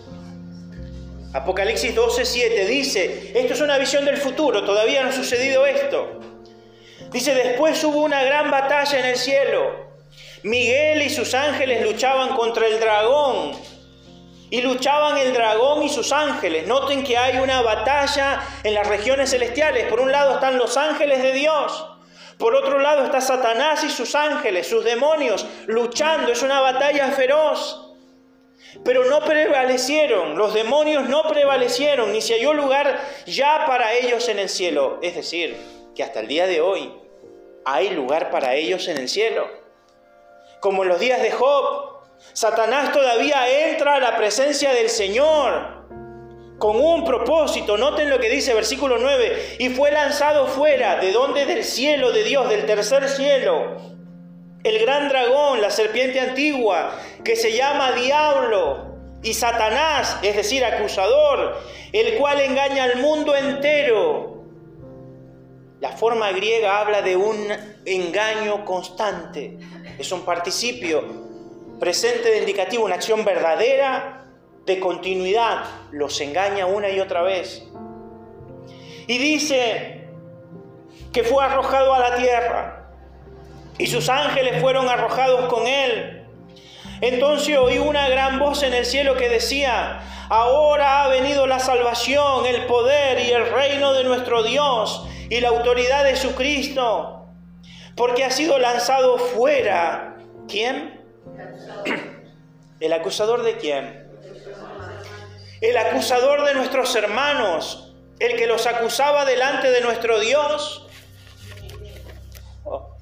Apocalipsis 1.33 1.95
12, 1.95 2.25
7 2.27 2.67
dice, 2.67 3.33
esto 3.35 3.55
es 3.55 3.61
una 3.63 3.79
visión 3.79 4.05
del 4.05 4.19
futuro, 4.19 4.65
todavía 4.65 5.03
no 5.03 5.09
ha 5.09 5.13
sucedido 5.13 5.65
esto. 5.67 6.21
Dice, 7.13 7.35
después 7.35 7.83
hubo 7.83 8.03
una 8.03 8.23
gran 8.23 8.51
batalla 8.51 9.01
en 9.01 9.07
el 9.07 9.17
cielo. 9.17 9.89
Miguel 10.43 11.01
y 11.03 11.09
sus 11.09 11.33
ángeles 11.33 11.83
luchaban 11.83 12.37
contra 12.37 12.67
el 12.67 12.79
dragón. 12.81 13.53
Y 14.51 14.61
luchaban 14.61 15.17
el 15.17 15.33
dragón 15.33 15.83
y 15.83 15.89
sus 15.89 16.13
ángeles. 16.13 16.67
Noten 16.67 17.05
que 17.05 17.17
hay 17.17 17.39
una 17.39 17.63
batalla 17.63 18.43
en 18.65 18.75
las 18.75 18.87
regiones 18.87 19.31
celestiales. 19.31 19.87
Por 19.87 20.01
un 20.01 20.13
lado 20.13 20.35
están 20.35 20.59
los 20.59 20.77
ángeles 20.77 21.23
de 21.23 21.33
Dios. 21.33 21.98
Por 22.39 22.55
otro 22.55 22.79
lado 22.79 23.05
está 23.05 23.21
Satanás 23.21 23.83
y 23.83 23.91
sus 23.91 24.15
ángeles, 24.15 24.69
sus 24.69 24.85
demonios, 24.85 25.45
luchando. 25.67 26.31
Es 26.31 26.43
una 26.43 26.61
batalla 26.61 27.11
feroz. 27.11 27.85
Pero 28.85 29.05
no 29.07 29.21
prevalecieron, 29.25 30.37
los 30.37 30.55
demonios 30.55 31.09
no 31.09 31.23
prevalecieron, 31.25 32.13
ni 32.13 32.21
se 32.21 32.35
halló 32.35 32.53
lugar 32.53 33.01
ya 33.27 33.65
para 33.67 33.93
ellos 33.95 34.29
en 34.29 34.39
el 34.39 34.49
cielo. 34.49 34.99
Es 35.03 35.17
decir, 35.17 35.57
que 35.95 36.03
hasta 36.03 36.21
el 36.21 36.29
día 36.29 36.47
de 36.47 36.61
hoy 36.61 36.93
hay 37.65 37.91
lugar 37.91 38.31
para 38.31 38.55
ellos 38.55 38.87
en 38.89 38.99
el 38.99 39.09
cielo. 39.09 39.49
Como 40.61 40.83
en 40.83 40.91
los 40.91 41.01
días 41.01 41.23
de 41.23 41.33
Job, 41.33 42.03
Satanás 42.33 42.93
todavía 42.93 43.71
entra 43.71 43.95
a 43.95 44.01
la 44.01 44.17
presencia 44.17 44.73
del 44.75 44.91
Señor 44.91 45.78
con 46.59 46.81
un 46.81 47.05
propósito. 47.05 47.77
Noten 47.77 48.11
lo 48.11 48.19
que 48.19 48.29
dice 48.29 48.53
versículo 48.55 48.99
9. 48.99 49.57
Y 49.59 49.71
fue 49.71 49.91
lanzado 49.93 50.47
fuera, 50.47 50.97
¿de 50.97 51.13
dónde? 51.13 51.47
Del 51.47 51.65
cielo 51.65 52.13
de 52.13 52.25
Dios, 52.25 52.49
del 52.49 52.67
tercer 52.67 53.09
cielo. 53.09 53.77
El 54.65 54.79
gran 54.81 55.09
dragón, 55.09 55.63
la 55.63 55.71
serpiente 55.71 56.21
antigua, 56.21 56.99
que 57.25 57.37
se 57.37 57.57
llama 57.57 57.93
diablo 57.93 58.97
y 59.23 59.35
Satanás, 59.35 60.19
es 60.23 60.37
decir, 60.37 60.65
acusador, 60.65 61.57
el 61.93 62.19
cual 62.19 62.41
engaña 62.41 62.85
al 62.85 62.97
mundo 62.97 63.35
entero. 63.37 64.45
La 65.81 65.91
forma 65.91 66.33
griega 66.33 66.81
habla 66.81 67.03
de 67.03 67.17
un 67.17 67.37
engaño 67.87 68.65
constante. 68.65 69.59
Es 69.97 70.11
un 70.11 70.23
participio 70.25 71.05
presente 71.79 72.31
de 72.31 72.39
indicativo, 72.39 72.85
una 72.85 72.97
acción 72.97 73.25
verdadera 73.25 74.18
de 74.69 74.79
continuidad. 74.79 75.65
Los 75.91 76.21
engaña 76.21 76.67
una 76.67 76.89
y 76.91 77.01
otra 77.01 77.23
vez. 77.23 77.65
Y 79.09 79.19
dice 79.19 80.07
que 81.13 81.25
fue 81.25 81.45
arrojado 81.45 81.93
a 81.95 81.99
la 81.99 82.17
tierra 82.17 82.91
y 83.79 83.87
sus 83.87 84.09
ángeles 84.09 84.61
fueron 84.61 84.89
arrojados 84.89 85.53
con 85.53 85.67
él. 85.67 86.27
Entonces 87.01 87.57
oí 87.57 87.79
una 87.79 88.09
gran 88.09 88.39
voz 88.39 88.63
en 88.63 88.75
el 88.75 88.85
cielo 88.85 89.17
que 89.17 89.29
decía, 89.29 90.01
ahora 90.29 91.05
ha 91.05 91.09
venido 91.09 91.47
la 91.47 91.61
salvación, 91.61 92.45
el 92.47 92.67
poder 92.67 93.21
y 93.21 93.31
el 93.31 93.51
reino 93.51 93.93
de 93.95 94.05
nuestro 94.05 94.43
Dios 94.43 95.07
y 95.31 95.41
la 95.41 95.49
autoridad 95.49 96.05
de 96.05 96.17
su 96.17 96.35
Cristo, 96.35 97.27
porque 97.97 98.25
ha 98.25 98.31
sido 98.31 98.59
lanzado 98.59 99.17
fuera. 99.19 100.17
¿Quién? 100.49 101.01
¿El 102.81 102.93
acusador 102.93 103.43
de 103.43 103.57
quién? 103.57 103.98
El 105.61 105.77
acusador 105.77 106.45
de 106.45 106.55
nuestros 106.55 106.95
hermanos, 106.95 107.93
el 108.21 108.37
que 108.37 108.47
los 108.47 108.67
acusaba 108.67 109.25
delante 109.25 109.71
de 109.71 109.81
nuestro 109.81 110.21
Dios. 110.21 110.87
Oh, 112.65 112.97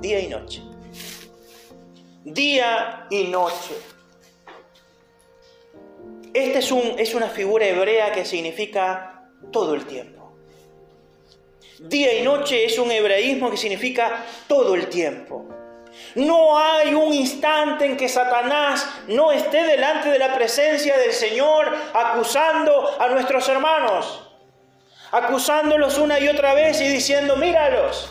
día 0.00 0.20
y 0.20 0.28
noche. 0.28 0.62
Día 2.24 3.06
y 3.10 3.24
noche. 3.24 3.74
Esta 6.32 6.58
es, 6.60 6.70
un, 6.70 6.94
es 6.98 7.14
una 7.14 7.28
figura 7.28 7.66
hebrea 7.66 8.12
que 8.12 8.24
significa 8.24 9.28
todo 9.50 9.74
el 9.74 9.84
tiempo. 9.84 10.32
Día 11.80 12.18
y 12.18 12.22
noche 12.22 12.64
es 12.64 12.78
un 12.78 12.90
hebraísmo 12.90 13.50
que 13.50 13.56
significa 13.56 14.24
todo 14.46 14.74
el 14.74 14.88
tiempo. 14.88 15.59
No 16.14 16.58
hay 16.58 16.94
un 16.94 17.12
instante 17.12 17.86
en 17.86 17.96
que 17.96 18.08
Satanás 18.08 18.88
no 19.06 19.30
esté 19.30 19.62
delante 19.64 20.08
de 20.10 20.18
la 20.18 20.34
presencia 20.34 20.96
del 20.98 21.12
Señor 21.12 21.72
acusando 21.94 23.00
a 23.00 23.08
nuestros 23.08 23.48
hermanos, 23.48 24.28
acusándolos 25.12 25.98
una 25.98 26.18
y 26.18 26.28
otra 26.28 26.54
vez 26.54 26.80
y 26.80 26.88
diciendo, 26.88 27.36
míralos, 27.36 28.10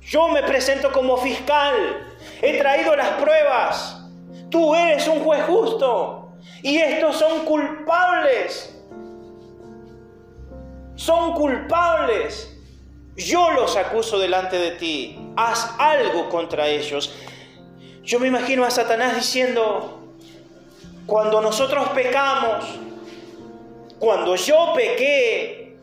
yo 0.00 0.28
me 0.28 0.42
presento 0.42 0.92
como 0.92 1.16
fiscal, 1.16 1.74
he 2.42 2.58
traído 2.58 2.96
las 2.96 3.10
pruebas, 3.10 4.00
tú 4.50 4.74
eres 4.74 5.06
un 5.06 5.20
juez 5.20 5.44
justo 5.44 6.32
y 6.62 6.78
estos 6.78 7.16
son 7.16 7.44
culpables, 7.44 8.74
son 10.96 11.32
culpables. 11.34 12.53
Yo 13.16 13.52
los 13.52 13.76
acuso 13.76 14.18
delante 14.18 14.58
de 14.58 14.72
ti. 14.72 15.18
Haz 15.36 15.74
algo 15.78 16.28
contra 16.28 16.66
ellos. 16.66 17.14
Yo 18.02 18.18
me 18.18 18.26
imagino 18.26 18.64
a 18.64 18.70
Satanás 18.70 19.14
diciendo, 19.14 20.08
cuando 21.06 21.40
nosotros 21.40 21.88
pecamos, 21.90 22.66
cuando 23.98 24.36
yo 24.36 24.72
pequé, 24.74 25.76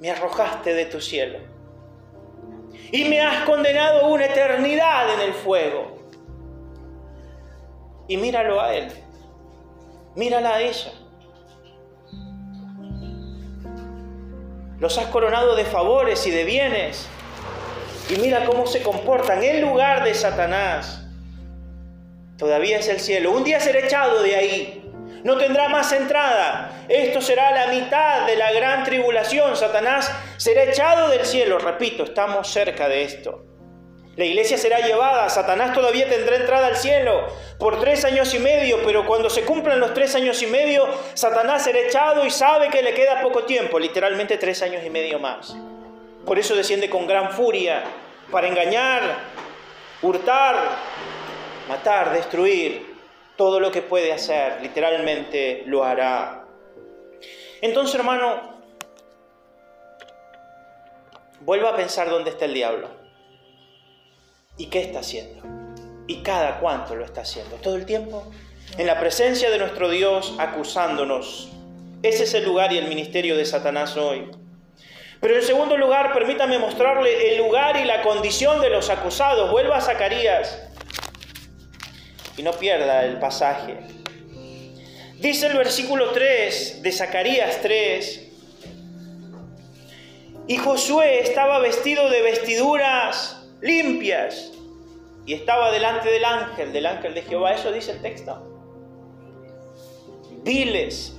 me 0.00 0.10
arrojaste 0.10 0.72
de 0.72 0.86
tu 0.86 1.00
cielo. 1.00 1.38
Y 2.92 3.04
me 3.04 3.20
has 3.20 3.44
condenado 3.44 4.08
una 4.08 4.26
eternidad 4.26 5.14
en 5.14 5.20
el 5.20 5.34
fuego. 5.34 5.98
Y 8.08 8.16
míralo 8.16 8.60
a 8.60 8.74
él. 8.74 8.90
Mírala 10.16 10.54
a 10.54 10.60
ella. 10.62 10.92
Los 14.80 14.96
has 14.96 15.08
coronado 15.08 15.54
de 15.56 15.66
favores 15.66 16.26
y 16.26 16.30
de 16.30 16.44
bienes. 16.44 17.06
Y 18.08 18.16
mira 18.16 18.46
cómo 18.46 18.66
se 18.66 18.82
comportan 18.82 19.42
en 19.44 19.60
lugar 19.60 20.04
de 20.04 20.14
Satanás. 20.14 21.04
Todavía 22.38 22.78
es 22.78 22.88
el 22.88 22.98
cielo. 22.98 23.32
Un 23.32 23.44
día 23.44 23.60
será 23.60 23.80
echado 23.80 24.22
de 24.22 24.34
ahí. 24.34 24.82
No 25.22 25.36
tendrá 25.36 25.68
más 25.68 25.92
entrada. 25.92 26.86
Esto 26.88 27.20
será 27.20 27.50
la 27.50 27.66
mitad 27.72 28.26
de 28.26 28.36
la 28.36 28.52
gran 28.52 28.82
tribulación. 28.84 29.54
Satanás 29.54 30.10
será 30.38 30.64
echado 30.64 31.10
del 31.10 31.26
cielo. 31.26 31.58
Repito, 31.58 32.04
estamos 32.04 32.48
cerca 32.48 32.88
de 32.88 33.02
esto. 33.02 33.49
La 34.20 34.26
iglesia 34.26 34.58
será 34.58 34.80
llevada, 34.80 35.30
Satanás 35.30 35.72
todavía 35.72 36.06
tendrá 36.06 36.36
entrada 36.36 36.66
al 36.66 36.76
cielo 36.76 37.26
por 37.58 37.80
tres 37.80 38.04
años 38.04 38.34
y 38.34 38.38
medio, 38.38 38.80
pero 38.84 39.06
cuando 39.06 39.30
se 39.30 39.46
cumplan 39.46 39.80
los 39.80 39.94
tres 39.94 40.14
años 40.14 40.42
y 40.42 40.46
medio, 40.46 40.86
Satanás 41.14 41.64
será 41.64 41.78
echado 41.78 42.26
y 42.26 42.30
sabe 42.30 42.68
que 42.68 42.82
le 42.82 42.92
queda 42.92 43.22
poco 43.22 43.44
tiempo, 43.44 43.78
literalmente 43.78 44.36
tres 44.36 44.60
años 44.60 44.84
y 44.84 44.90
medio 44.90 45.18
más. 45.20 45.56
Por 46.26 46.38
eso 46.38 46.54
desciende 46.54 46.90
con 46.90 47.06
gran 47.06 47.32
furia 47.32 47.82
para 48.30 48.46
engañar, 48.46 49.00
hurtar, 50.02 50.54
matar, 51.66 52.12
destruir. 52.12 52.94
Todo 53.36 53.58
lo 53.58 53.70
que 53.70 53.80
puede 53.80 54.12
hacer, 54.12 54.60
literalmente 54.60 55.62
lo 55.64 55.82
hará. 55.82 56.44
Entonces, 57.62 57.94
hermano, 57.94 58.60
vuelva 61.40 61.70
a 61.70 61.76
pensar 61.76 62.10
dónde 62.10 62.28
está 62.28 62.44
el 62.44 62.52
diablo. 62.52 62.99
¿Y 64.60 64.66
qué 64.66 64.82
está 64.82 64.98
haciendo? 64.98 65.42
¿Y 66.06 66.22
cada 66.22 66.60
cuánto 66.60 66.94
lo 66.94 67.06
está 67.06 67.22
haciendo? 67.22 67.56
¿Todo 67.56 67.76
el 67.76 67.86
tiempo? 67.86 68.30
En 68.76 68.86
la 68.86 69.00
presencia 69.00 69.48
de 69.50 69.56
nuestro 69.56 69.88
Dios 69.88 70.34
acusándonos. 70.38 71.48
Ese 72.02 72.24
es 72.24 72.34
el 72.34 72.44
lugar 72.44 72.70
y 72.70 72.76
el 72.76 72.86
ministerio 72.86 73.38
de 73.38 73.46
Satanás 73.46 73.96
hoy. 73.96 74.30
Pero 75.18 75.34
en 75.34 75.42
segundo 75.42 75.78
lugar, 75.78 76.12
permítame 76.12 76.58
mostrarle 76.58 77.32
el 77.32 77.38
lugar 77.38 77.78
y 77.78 77.84
la 77.84 78.02
condición 78.02 78.60
de 78.60 78.68
los 78.68 78.90
acusados. 78.90 79.50
Vuelva 79.50 79.78
a 79.78 79.80
Zacarías 79.80 80.60
y 82.36 82.42
no 82.42 82.52
pierda 82.52 83.06
el 83.06 83.18
pasaje. 83.18 83.78
Dice 85.20 85.46
el 85.46 85.56
versículo 85.56 86.10
3 86.10 86.82
de 86.82 86.92
Zacarías 86.92 87.62
3, 87.62 88.26
y 90.48 90.56
Josué 90.58 91.20
estaba 91.20 91.60
vestido 91.60 92.10
de 92.10 92.20
vestiduras 92.20 93.39
limpias. 93.60 94.52
Y 95.26 95.34
estaba 95.34 95.70
delante 95.70 96.10
del 96.10 96.24
ángel, 96.24 96.72
del 96.72 96.86
ángel 96.86 97.14
de 97.14 97.22
Jehová. 97.22 97.52
Eso 97.52 97.72
dice 97.72 97.92
el 97.92 98.02
texto. 98.02 98.46
Viles. 100.42 101.16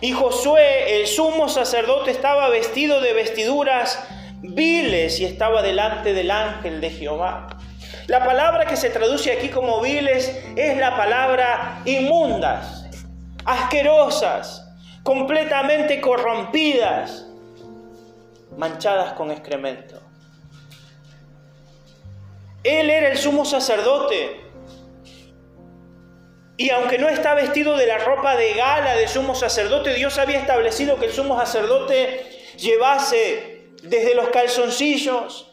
Y 0.00 0.12
Josué, 0.12 1.00
el 1.00 1.06
sumo 1.06 1.48
sacerdote, 1.48 2.10
estaba 2.10 2.48
vestido 2.48 3.00
de 3.00 3.12
vestiduras 3.12 3.98
viles 4.42 5.20
y 5.20 5.24
estaba 5.24 5.62
delante 5.62 6.12
del 6.12 6.30
ángel 6.30 6.80
de 6.80 6.90
Jehová. 6.90 7.48
La 8.08 8.24
palabra 8.24 8.66
que 8.66 8.76
se 8.76 8.90
traduce 8.90 9.30
aquí 9.30 9.48
como 9.48 9.80
viles 9.80 10.36
es 10.56 10.76
la 10.76 10.96
palabra 10.96 11.82
inmundas, 11.84 12.84
asquerosas, 13.44 14.68
completamente 15.04 16.00
corrompidas, 16.00 17.26
manchadas 18.56 19.12
con 19.12 19.30
excremento. 19.30 20.01
Él 22.64 22.90
era 22.90 23.08
el 23.08 23.18
sumo 23.18 23.44
sacerdote. 23.44 24.40
Y 26.56 26.70
aunque 26.70 26.98
no 26.98 27.08
está 27.08 27.34
vestido 27.34 27.76
de 27.76 27.86
la 27.86 27.98
ropa 27.98 28.36
de 28.36 28.54
gala 28.54 28.94
de 28.94 29.08
sumo 29.08 29.34
sacerdote, 29.34 29.94
Dios 29.94 30.18
había 30.18 30.38
establecido 30.38 30.98
que 30.98 31.06
el 31.06 31.12
sumo 31.12 31.38
sacerdote 31.38 32.26
llevase 32.56 33.70
desde 33.82 34.14
los 34.14 34.28
calzoncillos 34.28 35.48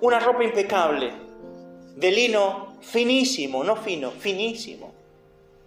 una 0.00 0.20
ropa 0.20 0.44
impecable, 0.44 1.12
de 1.96 2.10
lino 2.10 2.78
finísimo, 2.80 3.62
no 3.62 3.76
fino, 3.76 4.10
finísimo, 4.10 4.94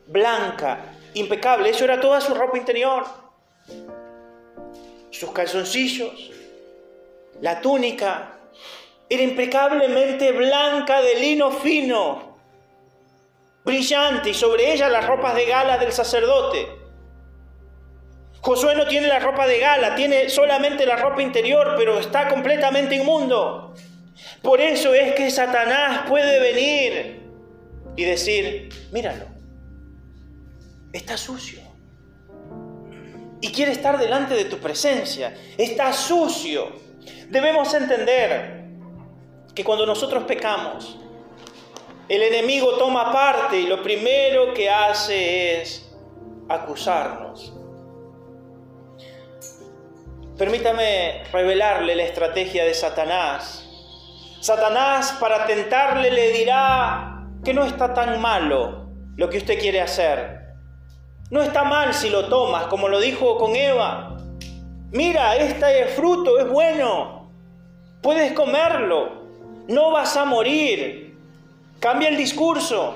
blanca, 0.08 0.96
impecable. 1.14 1.70
Eso 1.70 1.84
era 1.84 2.00
toda 2.00 2.22
su 2.22 2.34
ropa 2.34 2.58
interior. 2.58 3.06
Sus 5.12 5.32
calzoncillos, 5.32 6.32
la 7.42 7.62
túnica, 7.62 8.37
era 9.10 9.24
impecablemente 9.24 10.32
blanca 10.32 11.02
de 11.02 11.16
lino 11.16 11.52
fino, 11.52 12.38
brillante, 13.64 14.32
y 14.32 14.34
sobre 14.34 14.74
ella 14.74 14.90
las 14.90 15.06
ropas 15.06 15.36
de 15.36 15.46
gala 15.46 15.78
del 15.78 15.92
sacerdote. 15.92 16.68
Josué 18.42 18.76
no 18.76 18.88
tiene 18.88 19.08
la 19.08 19.20
ropa 19.20 19.48
de 19.48 19.60
gala, 19.60 19.96
tiene 19.96 20.30
solamente 20.30 20.86
la 20.86 20.96
ropa 20.96 21.22
interior, 21.22 21.76
pero 21.78 22.00
está 22.00 22.28
completamente 22.28 22.96
inmundo. 22.96 23.74
Por 24.42 24.62
eso 24.62 24.94
es 24.94 25.14
que 25.16 25.30
Satanás 25.32 26.06
puede 26.08 26.40
venir 26.40 27.22
y 27.96 28.04
decir, 28.04 28.70
míralo, 28.92 29.26
está 30.94 31.18
sucio. 31.18 31.60
Y 33.42 33.52
quiere 33.52 33.72
estar 33.72 33.98
delante 34.00 34.34
de 34.34 34.46
tu 34.46 34.58
presencia, 34.58 35.34
está 35.58 35.94
sucio. 35.94 36.72
Debemos 37.30 37.74
entender 37.74 38.57
que 39.58 39.64
cuando 39.64 39.88
nosotros 39.88 40.24
pecamos, 40.26 41.00
el 42.08 42.22
enemigo 42.22 42.78
toma 42.78 43.12
parte 43.12 43.60
y 43.60 43.66
lo 43.66 43.82
primero 43.82 44.54
que 44.54 44.70
hace 44.70 45.60
es 45.60 45.92
acusarnos. 46.48 47.56
Permítame 50.38 51.24
revelarle 51.34 51.96
la 51.96 52.04
estrategia 52.04 52.66
de 52.66 52.76
Satanás. 52.76 53.68
Satanás 54.42 55.18
para 55.20 55.48
tentarle 55.48 56.12
le 56.12 56.34
dirá 56.34 57.26
que 57.44 57.52
no 57.52 57.66
está 57.66 57.96
tan 57.96 58.22
malo 58.22 58.92
lo 59.16 59.28
que 59.28 59.40
usted 59.40 59.60
quiere 59.60 59.82
hacer. 59.82 60.54
No 61.32 61.42
está 61.42 61.64
mal 61.64 61.96
si 61.96 62.12
lo 62.12 62.30
tomas, 62.30 62.68
como 62.68 62.90
lo 62.90 63.00
dijo 63.00 63.40
con 63.40 63.56
Eva. 63.56 64.20
Mira, 64.92 65.36
este 65.36 65.88
fruto 65.88 66.38
es 66.38 66.48
bueno. 66.48 67.32
Puedes 68.04 68.34
comerlo. 68.34 69.26
No 69.68 69.92
vas 69.92 70.16
a 70.16 70.26
morir. 70.26 71.18
Cambia 71.80 72.10
el 72.10 72.18
discurso. 72.18 72.96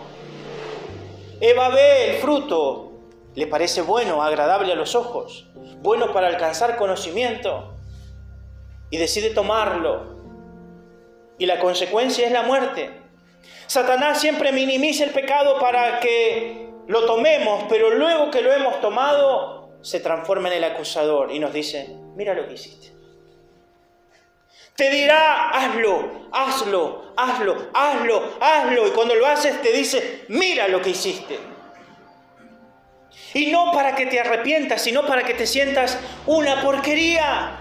Eva 1.40 1.70
ve 1.70 2.12
el 2.12 2.22
fruto. 2.22 2.92
Le 3.36 3.48
parece 3.48 3.82
bueno, 3.82 4.22
agradable 4.22 4.72
a 4.72 4.76
los 4.76 4.96
ojos. 4.96 5.48
Bueno 5.82 6.14
para 6.14 6.28
alcanzar 6.28 6.78
conocimiento. 6.78 7.74
Y 8.90 8.98
decide 8.98 9.32
tomarlo. 9.32 10.16
Y 11.38 11.46
la 11.46 11.60
consecuencia 11.60 12.26
es 12.26 12.32
la 12.32 12.44
muerte. 12.44 13.02
Satanás 13.68 14.20
siempre 14.20 14.52
minimiza 14.52 15.04
el 15.04 15.12
pecado 15.12 15.60
para 15.60 16.00
que 16.00 16.70
lo 16.88 17.06
tomemos, 17.06 17.64
pero 17.70 17.90
luego 17.90 18.30
que 18.30 18.42
lo 18.42 18.52
hemos 18.52 18.82
tomado, 18.82 19.70
se 19.82 20.00
transforma 20.00 20.50
en 20.50 20.56
el 20.56 20.64
acusador 20.66 21.32
y 21.32 21.40
nos 21.40 21.54
dice, 21.54 21.98
mira 22.16 22.34
lo 22.34 22.48
que 22.48 22.54
hiciste. 22.54 23.01
Te 24.76 24.90
dirá, 24.90 25.50
hazlo, 25.50 26.28
hazlo, 26.32 27.14
hazlo, 27.18 27.70
hazlo, 27.74 28.38
hazlo. 28.40 28.88
Y 28.88 28.92
cuando 28.92 29.16
lo 29.16 29.28
haces 29.28 29.62
te 29.62 29.72
dice, 29.72 30.26
mira 30.30 30.68
lo 30.68 30.82
que 30.82 30.92
hiciste. 30.92 31.40
Y 33.34 33.52
no 33.52 33.72
para 33.72 33.96
que 33.96 34.06
te 34.06 34.20
arrepientas, 34.20 34.82
sino 34.82 35.06
para 35.06 35.24
que 35.24 35.34
te 35.34 35.46
sientas 35.46 35.98
una 36.26 36.62
porquería. 36.62 37.58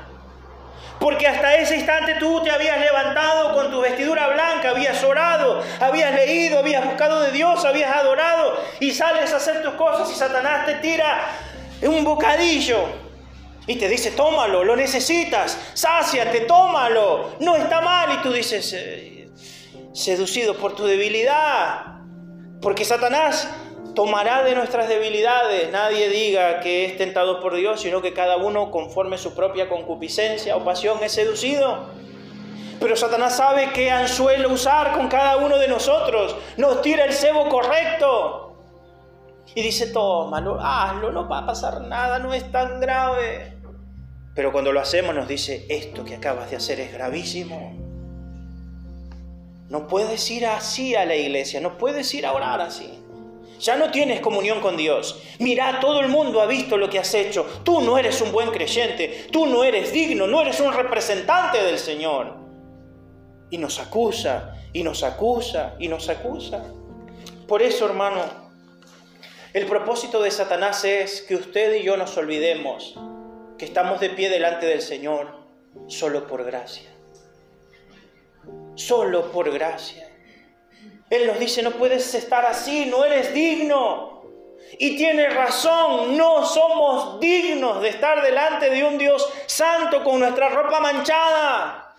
Porque 0.98 1.26
hasta 1.26 1.56
ese 1.56 1.76
instante 1.76 2.16
tú 2.16 2.42
te 2.42 2.50
habías 2.50 2.78
levantado 2.78 3.54
con 3.54 3.70
tu 3.70 3.80
vestidura 3.80 4.28
blanca, 4.28 4.70
habías 4.70 5.02
orado, 5.02 5.62
habías 5.80 6.14
leído, 6.14 6.58
habías 6.58 6.84
buscado 6.84 7.22
de 7.22 7.32
Dios, 7.32 7.64
habías 7.64 7.96
adorado 7.96 8.62
y 8.80 8.92
sales 8.92 9.32
a 9.32 9.36
hacer 9.36 9.62
tus 9.62 9.74
cosas 9.74 10.10
y 10.10 10.14
Satanás 10.14 10.66
te 10.66 10.74
tira 10.74 11.30
un 11.82 12.04
bocadillo 12.04 13.09
y 13.70 13.76
te 13.76 13.88
dice, 13.88 14.10
tómalo, 14.10 14.64
lo 14.64 14.74
necesitas, 14.74 15.56
sáciate, 15.74 16.40
tómalo, 16.40 17.36
no 17.38 17.54
está 17.54 17.80
mal. 17.80 18.18
Y 18.18 18.20
tú 18.20 18.32
dices, 18.32 18.72
eh, 18.72 19.30
seducido 19.92 20.56
por 20.56 20.74
tu 20.74 20.86
debilidad, 20.86 22.00
porque 22.60 22.84
Satanás 22.84 23.48
tomará 23.94 24.42
de 24.42 24.56
nuestras 24.56 24.88
debilidades. 24.88 25.70
Nadie 25.70 26.08
diga 26.08 26.58
que 26.58 26.84
es 26.84 26.98
tentado 26.98 27.38
por 27.38 27.54
Dios, 27.54 27.80
sino 27.80 28.02
que 28.02 28.12
cada 28.12 28.38
uno 28.38 28.72
conforme 28.72 29.18
su 29.18 29.36
propia 29.36 29.68
concupiscencia 29.68 30.56
o 30.56 30.64
pasión 30.64 30.98
es 31.04 31.12
seducido. 31.12 31.90
Pero 32.80 32.96
Satanás 32.96 33.36
sabe 33.36 33.70
qué 33.72 33.92
anzuelo 33.92 34.48
usar 34.48 34.94
con 34.94 35.06
cada 35.06 35.36
uno 35.36 35.58
de 35.58 35.68
nosotros. 35.68 36.34
Nos 36.56 36.82
tira 36.82 37.04
el 37.04 37.12
cebo 37.12 37.48
correcto. 37.48 38.56
Y 39.54 39.62
dice, 39.62 39.92
tómalo, 39.92 40.58
hazlo, 40.60 41.12
no 41.12 41.28
va 41.28 41.38
a 41.38 41.46
pasar 41.46 41.82
nada, 41.82 42.18
no 42.18 42.34
es 42.34 42.50
tan 42.50 42.80
grave. 42.80 43.59
Pero 44.40 44.52
cuando 44.52 44.72
lo 44.72 44.80
hacemos 44.80 45.14
nos 45.14 45.28
dice, 45.28 45.66
esto 45.68 46.02
que 46.02 46.14
acabas 46.14 46.48
de 46.48 46.56
hacer 46.56 46.80
es 46.80 46.94
gravísimo. 46.94 47.74
No 49.68 49.86
puedes 49.86 50.30
ir 50.30 50.46
así 50.46 50.94
a 50.94 51.04
la 51.04 51.14
iglesia, 51.14 51.60
no 51.60 51.76
puedes 51.76 52.14
ir 52.14 52.24
a 52.24 52.32
orar 52.32 52.62
así. 52.62 52.90
Ya 53.58 53.76
no 53.76 53.90
tienes 53.90 54.22
comunión 54.22 54.62
con 54.62 54.78
Dios. 54.78 55.22
Mira, 55.40 55.78
todo 55.78 56.00
el 56.00 56.08
mundo 56.08 56.40
ha 56.40 56.46
visto 56.46 56.78
lo 56.78 56.88
que 56.88 56.98
has 56.98 57.12
hecho. 57.12 57.44
Tú 57.64 57.82
no 57.82 57.98
eres 57.98 58.22
un 58.22 58.32
buen 58.32 58.50
creyente. 58.50 59.26
Tú 59.30 59.44
no 59.44 59.62
eres 59.62 59.92
digno. 59.92 60.26
No 60.26 60.40
eres 60.40 60.58
un 60.58 60.72
representante 60.72 61.62
del 61.62 61.76
Señor. 61.76 62.38
Y 63.50 63.58
nos 63.58 63.78
acusa, 63.78 64.54
y 64.72 64.82
nos 64.82 65.02
acusa, 65.02 65.74
y 65.78 65.88
nos 65.88 66.08
acusa. 66.08 66.64
Por 67.46 67.60
eso, 67.60 67.84
hermano, 67.84 68.22
el 69.52 69.66
propósito 69.66 70.22
de 70.22 70.30
Satanás 70.30 70.82
es 70.86 71.20
que 71.20 71.34
usted 71.34 71.74
y 71.74 71.82
yo 71.82 71.98
nos 71.98 72.16
olvidemos 72.16 72.94
que 73.60 73.66
estamos 73.66 74.00
de 74.00 74.08
pie 74.08 74.30
delante 74.30 74.64
del 74.64 74.80
Señor 74.80 75.36
solo 75.86 76.26
por 76.26 76.46
gracia. 76.46 76.88
Solo 78.74 79.30
por 79.30 79.52
gracia. 79.52 80.08
Él 81.10 81.26
nos 81.26 81.38
dice, 81.38 81.62
no 81.62 81.72
puedes 81.72 82.14
estar 82.14 82.46
así, 82.46 82.86
no 82.86 83.04
eres 83.04 83.34
digno. 83.34 84.22
Y 84.78 84.96
tiene 84.96 85.28
razón, 85.28 86.16
no 86.16 86.46
somos 86.46 87.20
dignos 87.20 87.82
de 87.82 87.90
estar 87.90 88.22
delante 88.22 88.70
de 88.70 88.82
un 88.82 88.96
Dios 88.96 89.30
santo 89.44 90.02
con 90.04 90.20
nuestra 90.20 90.48
ropa 90.48 90.80
manchada. 90.80 91.94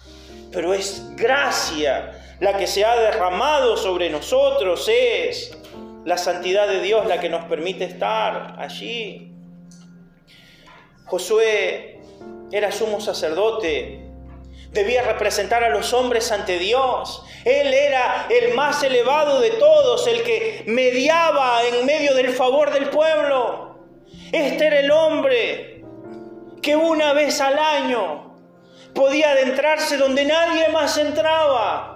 Pero 0.51 0.73
es 0.73 1.15
gracia 1.15 2.37
la 2.39 2.57
que 2.57 2.65
se 2.65 2.83
ha 2.83 2.95
derramado 2.95 3.77
sobre 3.77 4.09
nosotros, 4.09 4.89
es 4.91 5.55
la 6.05 6.17
santidad 6.17 6.67
de 6.67 6.81
Dios 6.81 7.05
la 7.05 7.19
que 7.19 7.29
nos 7.29 7.45
permite 7.45 7.83
estar 7.83 8.55
allí. 8.57 9.30
Josué 11.05 11.99
era 12.51 12.71
sumo 12.71 12.99
sacerdote, 13.01 14.01
debía 14.71 15.01
representar 15.03 15.63
a 15.63 15.69
los 15.69 15.93
hombres 15.93 16.31
ante 16.31 16.57
Dios. 16.57 17.23
Él 17.45 17.73
era 17.73 18.27
el 18.29 18.53
más 18.53 18.83
elevado 18.83 19.39
de 19.39 19.51
todos, 19.51 20.07
el 20.07 20.23
que 20.23 20.63
mediaba 20.67 21.63
en 21.63 21.85
medio 21.85 22.13
del 22.13 22.29
favor 22.29 22.71
del 22.71 22.89
pueblo. 22.89 23.79
Este 24.31 24.67
era 24.67 24.79
el 24.79 24.91
hombre 24.91 25.83
que 26.61 26.75
una 26.75 27.13
vez 27.13 27.41
al 27.41 27.57
año 27.57 28.37
podía 28.93 29.31
adentrarse 29.31 29.97
donde 29.97 30.25
nadie 30.25 30.69
más 30.69 30.97
entraba. 30.97 31.90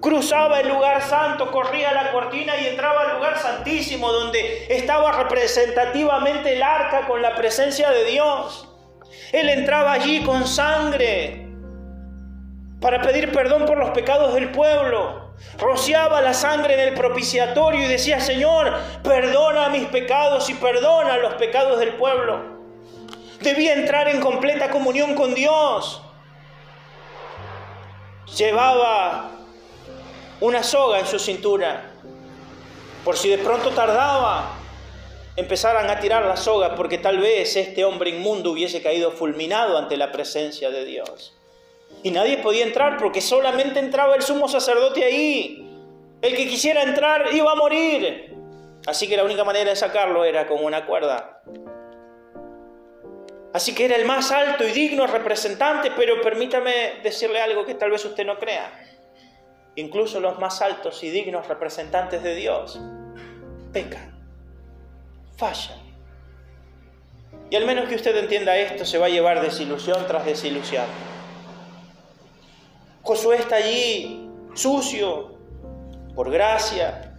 Cruzaba 0.00 0.60
el 0.60 0.68
lugar 0.68 1.02
santo, 1.02 1.50
corría 1.50 1.92
la 1.92 2.12
cortina 2.12 2.56
y 2.56 2.66
entraba 2.66 3.02
al 3.02 3.16
lugar 3.16 3.38
santísimo 3.38 4.12
donde 4.12 4.66
estaba 4.68 5.12
representativamente 5.12 6.54
el 6.54 6.62
arca 6.62 7.06
con 7.06 7.20
la 7.20 7.34
presencia 7.34 7.90
de 7.90 8.04
Dios. 8.04 8.68
Él 9.32 9.48
entraba 9.48 9.92
allí 9.92 10.22
con 10.22 10.46
sangre, 10.46 11.48
para 12.80 13.02
pedir 13.02 13.32
perdón 13.32 13.66
por 13.66 13.78
los 13.78 13.90
pecados 13.90 14.34
del 14.34 14.50
pueblo. 14.50 15.34
Rociaba 15.58 16.20
la 16.20 16.34
sangre 16.34 16.74
en 16.74 16.80
el 16.88 16.94
propiciatorio 16.94 17.84
y 17.84 17.88
decía, 17.88 18.20
Señor, 18.20 18.72
perdona 19.02 19.68
mis 19.68 19.86
pecados 19.88 20.48
y 20.50 20.54
perdona 20.54 21.16
los 21.18 21.34
pecados 21.34 21.78
del 21.78 21.94
pueblo. 21.94 22.58
Debía 23.40 23.74
entrar 23.74 24.08
en 24.08 24.20
completa 24.20 24.70
comunión 24.70 25.14
con 25.14 25.34
Dios. 25.34 26.02
Llevaba 28.36 29.37
una 30.40 30.62
soga 30.62 31.00
en 31.00 31.06
su 31.06 31.18
cintura, 31.18 31.90
por 33.04 33.16
si 33.16 33.28
de 33.28 33.38
pronto 33.38 33.70
tardaba, 33.70 34.56
empezaran 35.36 35.88
a 35.88 36.00
tirar 36.00 36.24
la 36.26 36.36
soga, 36.36 36.74
porque 36.74 36.98
tal 36.98 37.18
vez 37.18 37.56
este 37.56 37.84
hombre 37.84 38.10
inmundo 38.10 38.50
hubiese 38.52 38.82
caído 38.82 39.10
fulminado 39.10 39.78
ante 39.78 39.96
la 39.96 40.12
presencia 40.12 40.70
de 40.70 40.84
Dios. 40.84 41.34
Y 42.02 42.10
nadie 42.10 42.38
podía 42.38 42.64
entrar 42.64 42.96
porque 42.98 43.20
solamente 43.20 43.80
entraba 43.80 44.14
el 44.14 44.22
sumo 44.22 44.48
sacerdote 44.48 45.04
ahí. 45.04 45.64
El 46.22 46.36
que 46.36 46.48
quisiera 46.48 46.82
entrar 46.82 47.32
iba 47.32 47.52
a 47.52 47.54
morir. 47.54 48.34
Así 48.86 49.08
que 49.08 49.16
la 49.16 49.24
única 49.24 49.44
manera 49.44 49.70
de 49.70 49.76
sacarlo 49.76 50.24
era 50.24 50.46
con 50.46 50.64
una 50.64 50.86
cuerda. 50.86 51.42
Así 53.52 53.74
que 53.74 53.86
era 53.86 53.96
el 53.96 54.04
más 54.04 54.30
alto 54.30 54.64
y 54.64 54.72
digno 54.72 55.06
representante, 55.06 55.90
pero 55.96 56.20
permítame 56.20 57.00
decirle 57.02 57.40
algo 57.40 57.64
que 57.64 57.74
tal 57.74 57.90
vez 57.90 58.04
usted 58.04 58.24
no 58.24 58.38
crea. 58.38 58.72
Incluso 59.78 60.18
los 60.18 60.40
más 60.40 60.60
altos 60.60 61.04
y 61.04 61.10
dignos 61.10 61.46
representantes 61.46 62.20
de 62.24 62.34
Dios 62.34 62.80
pecan, 63.72 64.12
fallan. 65.36 65.78
Y 67.48 67.54
al 67.54 67.64
menos 67.64 67.88
que 67.88 67.94
usted 67.94 68.16
entienda 68.16 68.56
esto, 68.56 68.84
se 68.84 68.98
va 68.98 69.06
a 69.06 69.08
llevar 69.08 69.40
desilusión 69.40 70.04
tras 70.08 70.26
desilusión. 70.26 70.84
Josué 73.02 73.36
está 73.36 73.54
allí 73.54 74.28
sucio 74.54 75.38
por 76.16 76.28
gracia 76.28 77.16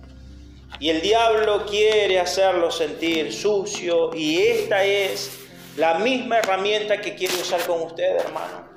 y 0.81 0.89
el 0.89 0.99
diablo 0.99 1.65
quiere 1.65 2.19
hacerlo 2.19 2.71
sentir 2.71 3.31
sucio 3.31 4.13
y 4.13 4.37
esta 4.37 4.83
es 4.83 5.31
la 5.77 5.99
misma 5.99 6.39
herramienta 6.39 6.99
que 6.99 7.15
quiere 7.15 7.35
usar 7.35 7.65
con 7.65 7.83
usted, 7.83 8.17
hermano. 8.17 8.68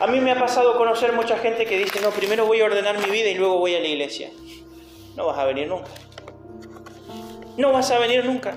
A 0.00 0.06
mí 0.06 0.20
me 0.20 0.30
ha 0.30 0.38
pasado 0.38 0.76
conocer 0.76 1.12
mucha 1.12 1.38
gente 1.38 1.66
que 1.66 1.76
dice, 1.76 2.00
no, 2.00 2.10
primero 2.10 2.46
voy 2.46 2.60
a 2.60 2.66
ordenar 2.66 2.98
mi 2.98 3.10
vida 3.10 3.28
y 3.28 3.34
luego 3.34 3.58
voy 3.58 3.74
a 3.74 3.80
la 3.80 3.86
iglesia. 3.86 4.30
No 5.16 5.26
vas 5.26 5.38
a 5.38 5.44
venir 5.44 5.66
nunca. 5.66 5.90
No 7.56 7.72
vas 7.72 7.90
a 7.90 7.98
venir 7.98 8.24
nunca. 8.24 8.56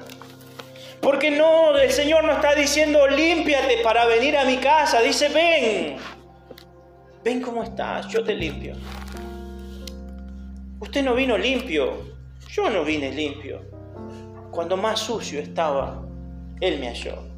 Porque 1.02 1.32
no, 1.32 1.76
el 1.76 1.90
Señor 1.90 2.24
no 2.24 2.34
está 2.34 2.54
diciendo 2.54 3.08
límpiate 3.08 3.80
para 3.84 4.06
venir 4.06 4.38
a 4.38 4.46
mi 4.46 4.58
casa. 4.58 5.02
Dice, 5.02 5.30
ven. 5.30 5.98
Ven 7.24 7.42
cómo 7.42 7.64
estás, 7.64 8.08
yo 8.08 8.24
te 8.24 8.36
limpio. 8.36 8.76
Usted 10.80 11.04
no 11.04 11.16
vino 11.16 11.38
limpio, 11.38 11.92
yo 12.50 12.70
no 12.70 12.84
vine 12.84 13.12
limpio. 13.12 13.62
Cuando 14.52 14.78
más 14.78 15.00
sucio 15.00 15.40
estaba, 15.40 16.04
Él 16.60 16.80
me 16.80 16.88
halló. 16.88 17.31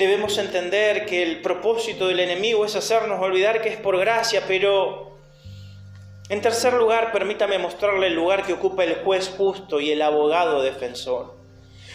Debemos 0.00 0.38
entender 0.38 1.04
que 1.04 1.22
el 1.22 1.42
propósito 1.42 2.08
del 2.08 2.20
enemigo 2.20 2.64
es 2.64 2.74
hacernos 2.74 3.20
olvidar 3.20 3.60
que 3.60 3.68
es 3.68 3.76
por 3.76 3.98
gracia, 3.98 4.44
pero 4.48 5.18
en 6.30 6.40
tercer 6.40 6.72
lugar, 6.72 7.12
permítame 7.12 7.58
mostrarle 7.58 8.06
el 8.06 8.14
lugar 8.14 8.46
que 8.46 8.54
ocupa 8.54 8.82
el 8.84 8.94
juez 9.04 9.30
justo 9.36 9.78
y 9.78 9.92
el 9.92 10.00
abogado 10.00 10.62
defensor. 10.62 11.34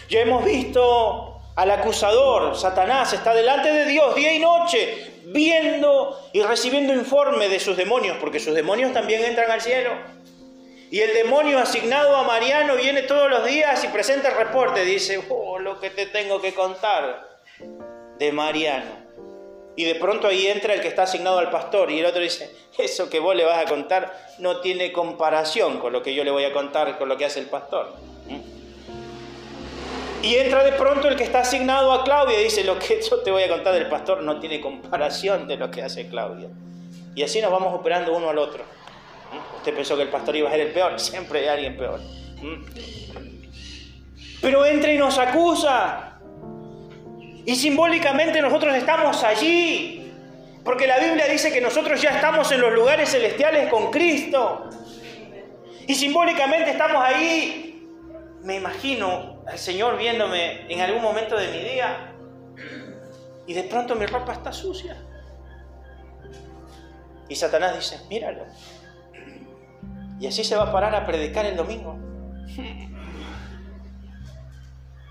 Ya 0.08 0.20
hemos 0.20 0.44
visto 0.44 1.40
al 1.56 1.68
acusador, 1.68 2.56
Satanás, 2.56 3.12
está 3.12 3.34
delante 3.34 3.72
de 3.72 3.86
Dios 3.86 4.14
día 4.14 4.32
y 4.32 4.38
noche, 4.38 5.22
viendo 5.24 6.16
y 6.32 6.42
recibiendo 6.42 6.94
informe 6.94 7.48
de 7.48 7.58
sus 7.58 7.76
demonios, 7.76 8.18
porque 8.20 8.38
sus 8.38 8.54
demonios 8.54 8.92
también 8.92 9.24
entran 9.24 9.50
al 9.50 9.62
cielo. 9.62 9.90
Y 10.92 11.00
el 11.00 11.12
demonio 11.12 11.58
asignado 11.58 12.14
a 12.14 12.22
Mariano 12.22 12.76
viene 12.76 13.02
todos 13.02 13.28
los 13.28 13.44
días 13.44 13.82
y 13.82 13.88
presenta 13.88 14.28
el 14.28 14.36
reporte, 14.36 14.84
dice, 14.84 15.20
oh, 15.28 15.58
lo 15.58 15.80
que 15.80 15.90
te 15.90 16.06
tengo 16.06 16.40
que 16.40 16.54
contar 16.54 17.34
de 18.18 18.32
Mariano. 18.32 19.06
Y 19.76 19.84
de 19.84 19.94
pronto 19.96 20.26
ahí 20.26 20.46
entra 20.46 20.72
el 20.72 20.80
que 20.80 20.88
está 20.88 21.02
asignado 21.02 21.38
al 21.38 21.50
pastor 21.50 21.90
y 21.90 22.00
el 22.00 22.06
otro 22.06 22.22
dice, 22.22 22.50
eso 22.78 23.10
que 23.10 23.20
vos 23.20 23.36
le 23.36 23.44
vas 23.44 23.58
a 23.58 23.68
contar 23.68 24.10
no 24.38 24.60
tiene 24.60 24.90
comparación 24.90 25.78
con 25.78 25.92
lo 25.92 26.02
que 26.02 26.14
yo 26.14 26.24
le 26.24 26.30
voy 26.30 26.44
a 26.44 26.52
contar, 26.52 26.96
con 26.96 27.08
lo 27.08 27.16
que 27.18 27.26
hace 27.26 27.40
el 27.40 27.46
pastor. 27.46 27.94
Y 30.22 30.34
entra 30.36 30.64
de 30.64 30.72
pronto 30.72 31.08
el 31.08 31.16
que 31.16 31.24
está 31.24 31.40
asignado 31.40 31.92
a 31.92 32.04
Claudia 32.04 32.40
y 32.40 32.44
dice, 32.44 32.64
lo 32.64 32.78
que 32.78 33.00
yo 33.02 33.20
te 33.20 33.30
voy 33.30 33.42
a 33.42 33.48
contar 33.48 33.74
del 33.74 33.88
pastor 33.88 34.22
no 34.22 34.40
tiene 34.40 34.60
comparación 34.60 35.46
de 35.46 35.56
lo 35.56 35.70
que 35.70 35.82
hace 35.82 36.08
Claudia. 36.08 36.48
Y 37.14 37.22
así 37.22 37.40
nos 37.40 37.52
vamos 37.52 37.74
operando 37.74 38.16
uno 38.16 38.30
al 38.30 38.38
otro. 38.38 38.64
Usted 39.58 39.74
pensó 39.74 39.94
que 39.96 40.02
el 40.02 40.08
pastor 40.08 40.36
iba 40.36 40.48
a 40.48 40.52
ser 40.52 40.60
el 40.62 40.72
peor, 40.72 40.98
siempre 40.98 41.40
hay 41.40 41.48
alguien 41.48 41.76
peor. 41.76 42.00
Pero 44.40 44.64
entra 44.64 44.92
y 44.92 44.98
nos 44.98 45.18
acusa. 45.18 46.15
Y 47.46 47.54
simbólicamente 47.54 48.42
nosotros 48.42 48.74
estamos 48.74 49.22
allí, 49.22 50.12
porque 50.64 50.88
la 50.88 50.98
Biblia 50.98 51.26
dice 51.28 51.52
que 51.52 51.60
nosotros 51.60 52.02
ya 52.02 52.10
estamos 52.10 52.50
en 52.50 52.60
los 52.60 52.72
lugares 52.72 53.08
celestiales 53.08 53.70
con 53.70 53.92
Cristo. 53.92 54.68
Y 55.86 55.94
simbólicamente 55.94 56.72
estamos 56.72 57.00
ahí. 57.04 57.88
Me 58.42 58.56
imagino 58.56 59.44
al 59.46 59.58
Señor 59.58 59.96
viéndome 59.96 60.66
en 60.72 60.80
algún 60.80 61.00
momento 61.00 61.36
de 61.36 61.48
mi 61.48 61.60
día 61.60 62.12
y 63.46 63.54
de 63.54 63.62
pronto 63.62 63.94
mi 63.94 64.06
ropa 64.06 64.32
está 64.32 64.52
sucia. 64.52 64.96
Y 67.28 67.36
Satanás 67.36 67.76
dice, 67.76 68.00
míralo. 68.10 68.44
Y 70.18 70.26
así 70.26 70.42
se 70.42 70.56
va 70.56 70.64
a 70.64 70.72
parar 70.72 70.96
a 70.96 71.06
predicar 71.06 71.46
el 71.46 71.56
domingo. 71.56 71.96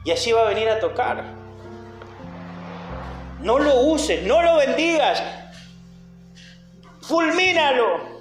Y 0.04 0.12
así 0.12 0.32
va 0.32 0.42
a 0.42 0.50
venir 0.50 0.70
a 0.70 0.80
tocar. 0.80 1.45
No 3.42 3.60
lo 3.60 3.82
uses, 3.82 4.24
no 4.24 4.42
lo 4.42 4.58
bendigas. 4.58 5.22
Fulmínalo. 7.02 8.16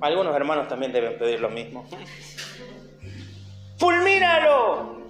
Algunos 0.00 0.34
hermanos 0.34 0.68
también 0.68 0.92
deben 0.92 1.18
pedir 1.18 1.40
lo 1.40 1.48
mismo. 1.48 1.88
Fulmínalo. 3.78 5.02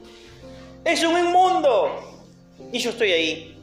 Es 0.85 1.03
un 1.05 1.19
inmundo. 1.19 2.25
Y 2.73 2.79
yo 2.79 2.91
estoy 2.91 3.13
ahí. 3.13 3.63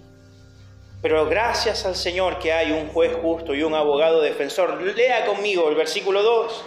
Pero 1.02 1.26
gracias 1.28 1.86
al 1.86 1.96
Señor 1.96 2.40
que 2.40 2.52
hay 2.52 2.72
un 2.72 2.90
juez 2.90 3.16
justo 3.22 3.56
y 3.56 3.64
un 3.64 3.74
abogado 3.74 4.22
defensor. 4.22 4.82
Lea 4.82 5.26
conmigo 5.26 5.70
el 5.70 5.76
versículo 5.76 6.22
2 6.22 6.66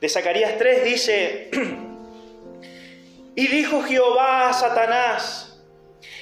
de 0.00 0.08
Zacarías 0.08 0.58
3 0.58 0.84
dice, 0.84 1.50
y 3.34 3.46
dijo 3.48 3.82
Jehová 3.82 4.48
a 4.48 4.52
Satanás, 4.52 5.47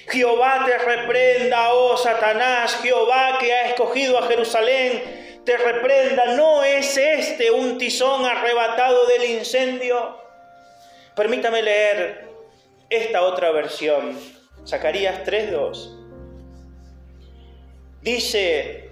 Jehová 0.09 0.65
te 0.65 0.79
reprenda, 0.79 1.73
oh 1.73 1.97
Satanás, 1.97 2.79
Jehová 2.83 3.39
que 3.41 3.53
ha 3.53 3.69
escogido 3.69 4.19
a 4.19 4.27
Jerusalén, 4.27 5.43
te 5.45 5.57
reprenda. 5.57 6.37
¿No 6.37 6.63
es 6.63 6.97
este 6.97 7.51
un 7.51 7.79
tizón 7.79 8.25
arrebatado 8.25 9.07
del 9.07 9.25
incendio? 9.25 10.19
Permítame 11.15 11.63
leer 11.63 12.29
esta 12.89 13.23
otra 13.23 13.51
versión, 13.51 14.19
Zacarías 14.67 15.25
3.2. 15.25 15.95
Dice, 18.03 18.91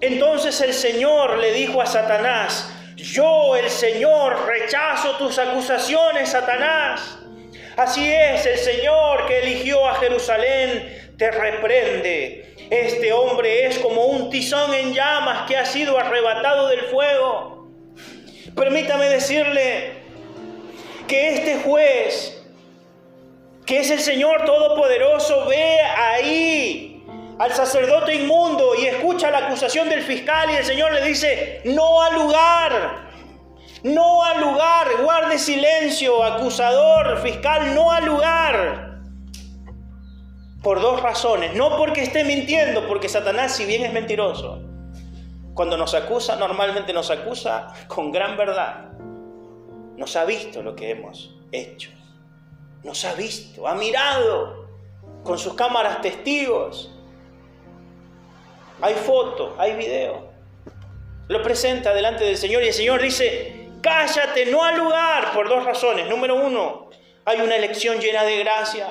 entonces 0.00 0.60
el 0.60 0.74
Señor 0.74 1.38
le 1.38 1.52
dijo 1.52 1.80
a 1.80 1.86
Satanás, 1.86 2.72
yo 2.96 3.54
el 3.54 3.70
Señor 3.70 4.46
rechazo 4.46 5.16
tus 5.18 5.38
acusaciones, 5.38 6.30
Satanás. 6.30 7.18
Así 7.76 8.10
es, 8.10 8.46
el 8.46 8.58
Señor 8.58 9.26
que 9.26 9.40
eligió 9.40 9.86
a 9.86 9.96
Jerusalén 9.96 11.12
te 11.18 11.30
reprende. 11.30 12.54
Este 12.70 13.12
hombre 13.12 13.66
es 13.66 13.78
como 13.78 14.06
un 14.06 14.30
tizón 14.30 14.72
en 14.72 14.94
llamas 14.94 15.46
que 15.46 15.58
ha 15.58 15.66
sido 15.66 15.98
arrebatado 15.98 16.68
del 16.68 16.80
fuego. 16.82 17.68
Permítame 18.56 19.10
decirle 19.10 19.92
que 21.06 21.34
este 21.34 21.58
juez, 21.58 22.42
que 23.66 23.80
es 23.80 23.90
el 23.90 24.00
Señor 24.00 24.46
Todopoderoso, 24.46 25.44
ve 25.44 25.78
ahí 25.82 27.04
al 27.38 27.52
sacerdote 27.52 28.14
inmundo 28.14 28.74
y 28.80 28.86
escucha 28.86 29.30
la 29.30 29.46
acusación 29.46 29.90
del 29.90 30.02
fiscal 30.02 30.50
y 30.50 30.54
el 30.54 30.64
Señor 30.64 30.92
le 30.92 31.02
dice, 31.02 31.60
no 31.64 32.02
al 32.02 32.14
lugar. 32.14 33.05
No 33.82 34.24
al 34.24 34.40
lugar, 34.40 34.88
guarde 35.02 35.38
silencio, 35.38 36.22
acusador, 36.24 37.18
fiscal, 37.18 37.74
no 37.74 37.90
al 37.90 38.04
lugar. 38.04 39.00
Por 40.62 40.80
dos 40.80 41.02
razones. 41.02 41.54
No 41.54 41.76
porque 41.76 42.02
esté 42.02 42.24
mintiendo, 42.24 42.88
porque 42.88 43.08
Satanás, 43.08 43.54
si 43.54 43.64
bien 43.64 43.84
es 43.84 43.92
mentiroso, 43.92 44.62
cuando 45.54 45.76
nos 45.76 45.94
acusa, 45.94 46.36
normalmente 46.36 46.92
nos 46.92 47.10
acusa 47.10 47.68
con 47.86 48.12
gran 48.12 48.36
verdad. 48.36 48.92
Nos 49.96 50.16
ha 50.16 50.24
visto 50.24 50.62
lo 50.62 50.74
que 50.74 50.90
hemos 50.90 51.34
hecho. 51.52 51.90
Nos 52.82 53.04
ha 53.04 53.14
visto, 53.14 53.66
ha 53.66 53.74
mirado 53.74 54.66
con 55.22 55.38
sus 55.38 55.54
cámaras 55.54 56.00
testigos. 56.02 56.92
Hay 58.80 58.94
foto, 58.94 59.54
hay 59.58 59.76
video. 59.76 60.28
Lo 61.28 61.42
presenta 61.42 61.94
delante 61.94 62.24
del 62.24 62.36
Señor 62.36 62.62
y 62.62 62.68
el 62.68 62.74
Señor 62.74 63.00
dice, 63.00 63.55
Cállate, 63.86 64.46
no 64.46 64.64
al 64.64 64.78
lugar, 64.78 65.32
por 65.32 65.48
dos 65.48 65.64
razones. 65.64 66.08
Número 66.08 66.34
uno, 66.34 66.90
hay 67.24 67.40
una 67.40 67.54
elección 67.54 68.00
llena 68.00 68.24
de 68.24 68.38
gracia. 68.38 68.88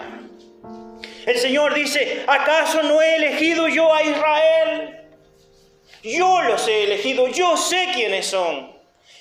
El 1.25 1.37
Señor 1.37 1.73
dice, 1.73 2.23
¿acaso 2.25 2.81
no 2.81 3.01
he 3.01 3.17
elegido 3.17 3.67
yo 3.67 3.93
a 3.93 4.01
Israel? 4.01 5.01
Yo 6.01 6.43
los 6.43 6.65
he 6.69 6.85
elegido, 6.85 7.27
yo 7.27 7.57
sé 7.57 7.89
quiénes 7.93 8.27
son. 8.27 8.73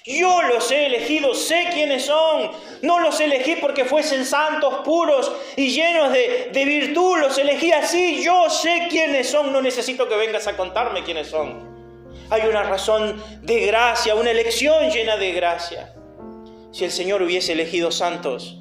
Yo 0.05 0.43
los 0.43 0.71
he 0.71 0.87
elegido, 0.87 1.35
sé 1.35 1.67
quiénes 1.73 2.07
son. 2.07 2.53
No 2.83 3.01
los 3.01 3.19
elegí 3.19 3.57
porque 3.57 3.85
fuesen 3.85 4.25
santos, 4.25 4.85
puros 4.85 5.33
y 5.57 5.71
llenos 5.71 6.13
de, 6.13 6.51
de, 6.53 6.65
virtud. 6.65 7.19
Los 7.19 7.37
elegí 7.37 7.73
así. 7.73 8.23
Yo 8.23 8.49
sé 8.49 8.87
quiénes 8.89 9.29
son. 9.29 9.53
No 9.53 9.61
necesito 9.61 10.09
que 10.09 10.15
vengas 10.15 10.47
a 10.47 10.57
contarme 10.57 11.03
quiénes 11.03 11.27
son. 11.27 11.74
Hay 12.35 12.49
una 12.49 12.65
razón 12.65 13.23
de 13.43 13.65
gracia, 13.65 14.17
una 14.17 14.33
elección 14.33 14.91
llena 14.91 15.17
de 15.17 15.31
gracia. 15.31 15.95
Si 16.73 16.85
el 16.85 16.91
Señor 16.91 17.23
hubiese 17.23 17.53
elegido 17.53 17.93
santos, 17.93 18.59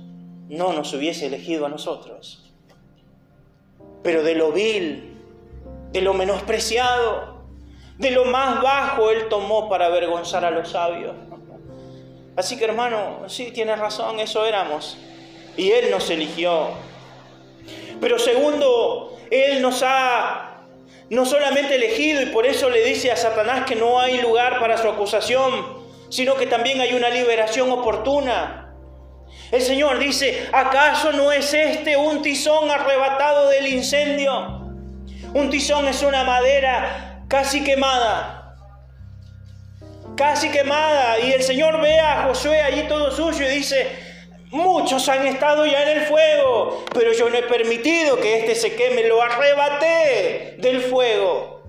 no 0.47 0.73
nos 0.73 0.93
hubiese 0.93 1.25
elegido 1.25 1.65
a 1.65 1.69
nosotros. 1.69 2.53
Pero 4.03 4.21
de 4.21 4.36
lo 4.36 4.51
vil, 4.51 5.17
de 5.91 6.01
lo 6.01 6.13
menospreciado, 6.13 7.41
de 7.97 8.12
lo 8.12 8.25
más 8.25 8.62
bajo, 8.62 9.09
Él 9.09 9.27
tomó 9.27 9.67
para 9.69 9.88
avergonzar 9.88 10.45
a 10.45 10.51
los 10.51 10.69
sabios. 10.69 11.15
Así 12.36 12.59
que 12.59 12.65
hermano, 12.65 13.27
sí, 13.27 13.49
tienes 13.49 13.79
razón, 13.79 14.19
eso 14.19 14.45
éramos. 14.45 14.97
Y 15.57 15.71
Él 15.71 15.89
nos 15.89 16.12
eligió. 16.12 16.67
Pero 17.99 18.19
segundo, 18.19 19.17
Él 19.31 19.63
nos 19.63 19.81
ha 19.83 20.52
no 21.09 21.25
solamente 21.25 21.75
elegido 21.75 22.21
y 22.21 22.27
por 22.27 22.45
eso 22.45 22.69
le 22.69 22.83
dice 22.83 23.11
a 23.11 23.17
Satanás 23.17 23.65
que 23.65 23.75
no 23.75 23.99
hay 23.99 24.21
lugar 24.21 24.59
para 24.59 24.77
su 24.77 24.87
acusación, 24.87 25.83
sino 26.09 26.35
que 26.35 26.47
también 26.47 26.81
hay 26.81 26.93
una 26.93 27.09
liberación 27.09 27.71
oportuna. 27.71 28.73
El 29.51 29.61
Señor 29.61 29.99
dice, 29.99 30.49
¿acaso 30.51 31.11
no 31.11 31.31
es 31.31 31.53
este 31.53 31.97
un 31.97 32.21
tizón 32.21 32.71
arrebatado 32.71 33.49
del 33.49 33.67
incendio? 33.67 34.61
Un 35.33 35.49
tizón 35.49 35.87
es 35.87 36.01
una 36.01 36.23
madera 36.23 37.25
casi 37.27 37.63
quemada 37.63 38.43
casi 40.15 40.49
quemada. 40.49 41.19
Y 41.19 41.31
el 41.31 41.43
Señor 41.43 41.81
ve 41.81 41.99
a 41.99 42.23
Josué 42.23 42.61
allí 42.61 42.83
todo 42.87 43.11
suyo 43.11 43.45
y 43.45 43.55
dice, 43.55 43.87
muchos 44.53 45.09
han 45.09 45.27
estado 45.27 45.65
ya 45.65 45.83
en 45.83 45.97
el 45.97 46.05
fuego, 46.05 46.85
pero 46.93 47.11
yo 47.11 47.29
no 47.29 47.35
he 47.35 47.43
permitido 47.43 48.17
que 48.17 48.39
éste 48.39 48.55
se 48.55 48.75
queme, 48.75 49.07
lo 49.07 49.21
arrebaté 49.21 50.55
del 50.59 50.81
fuego. 50.81 51.61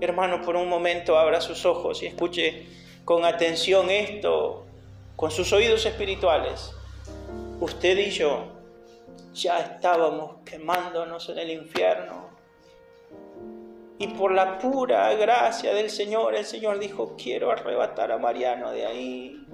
Hermano, 0.00 0.42
por 0.42 0.56
un 0.56 0.68
momento 0.68 1.18
abra 1.18 1.40
sus 1.40 1.64
ojos 1.64 2.02
y 2.02 2.06
escuche 2.06 2.66
con 3.04 3.24
atención 3.24 3.88
esto, 3.90 4.66
con 5.14 5.30
sus 5.30 5.52
oídos 5.52 5.86
espirituales. 5.86 6.72
Usted 7.60 7.96
y 7.96 8.10
yo 8.10 8.52
ya 9.32 9.60
estábamos 9.60 10.38
quemándonos 10.44 11.28
en 11.28 11.38
el 11.38 11.50
infierno 11.50 12.26
y 13.98 14.08
por 14.08 14.32
la 14.32 14.58
pura 14.58 15.14
gracia 15.14 15.72
del 15.72 15.88
Señor, 15.88 16.34
el 16.34 16.44
Señor 16.44 16.78
dijo, 16.78 17.14
quiero 17.16 17.50
arrebatar 17.50 18.12
a 18.12 18.18
Mariano 18.18 18.70
de 18.70 18.84
ahí. 18.84 19.46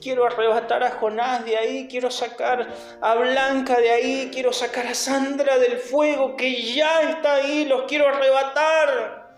Quiero 0.00 0.26
arrebatar 0.26 0.82
a 0.82 0.92
Jonás 0.92 1.44
de 1.44 1.56
ahí, 1.56 1.88
quiero 1.90 2.10
sacar 2.10 2.68
a 3.00 3.14
Blanca 3.14 3.78
de 3.78 3.90
ahí, 3.90 4.30
quiero 4.32 4.52
sacar 4.52 4.86
a 4.86 4.94
Sandra 4.94 5.58
del 5.58 5.78
fuego 5.78 6.36
que 6.36 6.62
ya 6.62 7.02
está 7.02 7.34
ahí, 7.34 7.64
los 7.64 7.82
quiero 7.84 8.08
arrebatar. 8.08 9.28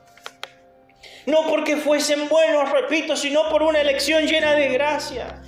No 1.27 1.47
porque 1.49 1.77
fuesen 1.77 2.29
buenos, 2.29 2.71
repito, 2.71 3.17
sino 3.17 3.49
por 3.49 3.63
una 3.63 3.81
elección 3.81 4.27
llena 4.27 4.55
de 4.55 4.69
gracia. 4.69 5.43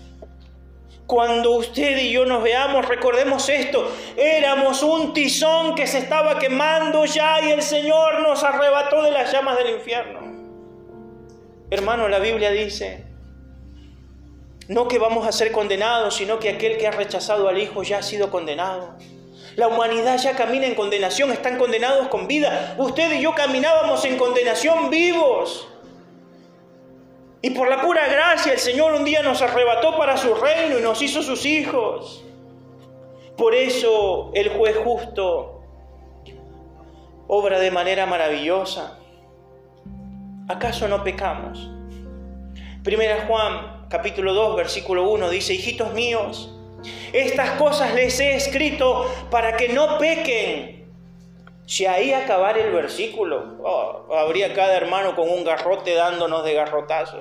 Cuando 1.07 1.53
usted 1.53 1.99
y 1.99 2.11
yo 2.11 2.25
nos 2.25 2.43
veamos, 2.43 2.87
recordemos 2.89 3.49
esto, 3.49 3.91
éramos 4.17 4.83
un 4.83 5.13
tizón 5.13 5.75
que 5.75 5.87
se 5.87 5.99
estaba 5.99 6.39
quemando 6.39 7.05
ya 7.05 7.41
y 7.43 7.51
el 7.51 7.63
Señor 7.63 8.23
nos 8.23 8.43
arrebató 8.45 9.03
de 9.03 9.11
las 9.11 9.31
llamas 9.31 9.59
del 9.59 9.75
infierno. 9.75 10.21
Hermano, 11.71 12.09
la 12.09 12.19
Biblia 12.19 12.51
dice, 12.51 13.12
no 14.69 14.89
que 14.89 14.99
vamos 14.99 15.27
a 15.27 15.33
ser 15.33 15.53
condenados, 15.53 16.17
sino 16.17 16.39
que 16.39 16.51
aquel 16.51 16.79
que 16.79 16.87
ha 16.87 16.93
rechazado 16.93 17.49
al 17.49 17.59
Hijo 17.59 17.83
ya 17.83 17.99
ha 17.99 18.03
sido 18.03 18.31
condenado. 18.31 18.97
La 19.57 19.69
humanidad 19.69 20.19
ya 20.19 20.35
camina 20.35 20.67
en 20.67 20.75
condenación, 20.75 21.31
están 21.31 21.59
condenados 21.59 22.09
con 22.09 22.27
vida. 22.27 22.75
Usted 22.79 23.13
y 23.13 23.23
yo 23.23 23.35
caminábamos 23.35 24.05
en 24.05 24.17
condenación 24.17 24.89
vivos. 24.89 25.69
Y 27.43 27.51
por 27.51 27.69
la 27.69 27.83
pura 27.83 28.07
gracia 28.07 28.53
el 28.53 28.59
Señor 28.59 28.95
un 28.95 29.05
día 29.05 29.23
nos 29.23 29.43
arrebató 29.43 29.97
para 29.99 30.17
su 30.17 30.33
reino 30.35 30.79
y 30.79 30.83
nos 30.83 31.03
hizo 31.03 31.23
sus 31.23 31.45
hijos. 31.45 32.25
Por 33.37 33.55
eso 33.55 34.31
el 34.35 34.51
juez 34.51 34.77
justo 34.77 35.61
obra 37.27 37.59
de 37.59 37.71
manera 37.71 38.07
maravillosa. 38.07 38.99
¿Acaso 40.49 40.87
no 40.87 41.03
pecamos? 41.03 41.69
Primera 42.85 43.27
Juan 43.27 43.82
capítulo 43.93 44.33
2 44.33 44.57
versículo 44.57 45.11
1 45.11 45.29
dice, 45.29 45.53
hijitos 45.53 45.93
míos, 45.93 46.51
estas 47.13 47.51
cosas 47.59 47.93
les 47.93 48.19
he 48.21 48.35
escrito 48.37 49.07
para 49.31 49.55
que 49.59 49.69
no 49.69 49.99
pequen. 49.99 50.91
Si 51.67 51.85
ahí 51.85 52.15
acabar 52.15 52.57
el 52.57 52.73
versículo, 52.73 53.59
oh, 53.63 54.15
habría 54.17 54.55
cada 54.55 54.75
hermano 54.79 55.15
con 55.15 55.29
un 55.29 55.45
garrote 55.45 55.95
dándonos 55.95 56.43
de 56.43 56.55
garrotazo. 56.55 57.19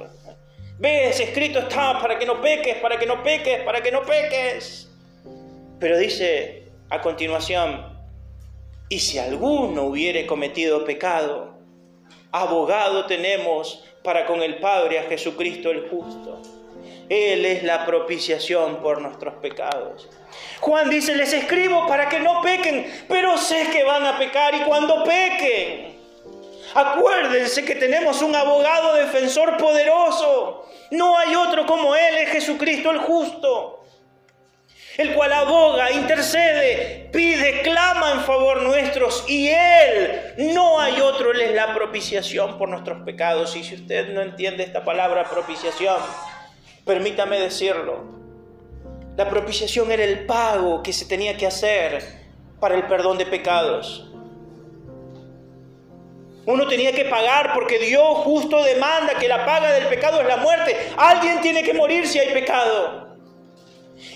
Ves, 0.79 1.19
escrito 1.19 1.59
está 1.59 1.99
para 1.99 2.17
que 2.17 2.25
no 2.25 2.39
peques, 2.39 2.77
para 2.77 2.97
que 2.97 3.05
no 3.05 3.21
peques, 3.21 3.59
para 3.63 3.83
que 3.83 3.91
no 3.91 4.03
peques. 4.03 4.89
Pero 5.77 5.97
dice 5.97 6.69
a 6.89 7.01
continuación, 7.01 7.85
y 8.87 8.99
si 8.99 9.19
alguno 9.19 9.83
hubiere 9.83 10.25
cometido 10.25 10.85
pecado, 10.85 11.53
abogado 12.31 13.07
tenemos 13.07 13.83
para 14.05 14.25
con 14.25 14.41
el 14.41 14.59
Padre 14.59 14.99
a 14.99 15.03
Jesucristo 15.03 15.69
el 15.69 15.89
justo. 15.89 16.60
Él 17.11 17.45
es 17.45 17.61
la 17.63 17.85
propiciación 17.85 18.77
por 18.77 19.01
nuestros 19.01 19.33
pecados. 19.41 20.07
Juan 20.61 20.89
dice, 20.89 21.13
les 21.13 21.33
escribo 21.33 21.85
para 21.85 22.07
que 22.07 22.21
no 22.21 22.41
pequen, 22.41 22.89
pero 23.09 23.37
sé 23.37 23.67
que 23.69 23.83
van 23.83 24.05
a 24.05 24.17
pecar 24.17 24.55
y 24.55 24.61
cuando 24.61 25.03
pequen, 25.03 25.99
acuérdense 26.73 27.65
que 27.65 27.75
tenemos 27.75 28.21
un 28.21 28.33
abogado 28.33 28.95
defensor 28.95 29.57
poderoso. 29.57 30.69
No 30.91 31.17
hay 31.17 31.35
otro 31.35 31.65
como 31.65 31.93
Él, 31.97 32.15
es 32.19 32.29
Jesucristo 32.29 32.91
el 32.91 32.99
justo 32.99 33.79
el 34.97 35.13
cual 35.13 35.31
aboga, 35.31 35.91
intercede, 35.91 37.09
pide, 37.13 37.61
clama 37.61 38.11
en 38.11 38.19
favor 38.21 38.61
nuestros 38.61 39.25
y 39.27 39.47
Él, 39.49 40.33
no 40.53 40.79
hay 40.79 40.99
otro, 40.99 41.31
es 41.33 41.55
la 41.55 41.73
propiciación 41.73 42.57
por 42.57 42.69
nuestros 42.69 43.01
pecados. 43.03 43.55
Y 43.55 43.63
si 43.63 43.75
usted 43.75 44.09
no 44.09 44.21
entiende 44.21 44.63
esta 44.63 44.83
palabra 44.83 45.29
propiciación, 45.29 45.97
permítame 46.91 47.39
decirlo, 47.39 48.03
la 49.15 49.29
propiciación 49.29 49.89
era 49.93 50.03
el 50.03 50.25
pago 50.25 50.83
que 50.83 50.91
se 50.91 51.05
tenía 51.05 51.37
que 51.37 51.47
hacer 51.47 52.03
para 52.59 52.75
el 52.75 52.85
perdón 52.85 53.17
de 53.17 53.25
pecados. 53.25 54.11
Uno 56.45 56.67
tenía 56.67 56.91
que 56.91 57.05
pagar 57.05 57.53
porque 57.53 57.79
Dios 57.79 58.17
justo 58.25 58.61
demanda 58.61 59.13
que 59.17 59.29
la 59.29 59.45
paga 59.45 59.71
del 59.71 59.87
pecado 59.87 60.19
es 60.19 60.27
la 60.27 60.35
muerte. 60.35 60.75
Alguien 60.97 61.39
tiene 61.39 61.63
que 61.63 61.73
morir 61.73 62.05
si 62.05 62.19
hay 62.19 62.33
pecado. 62.33 63.15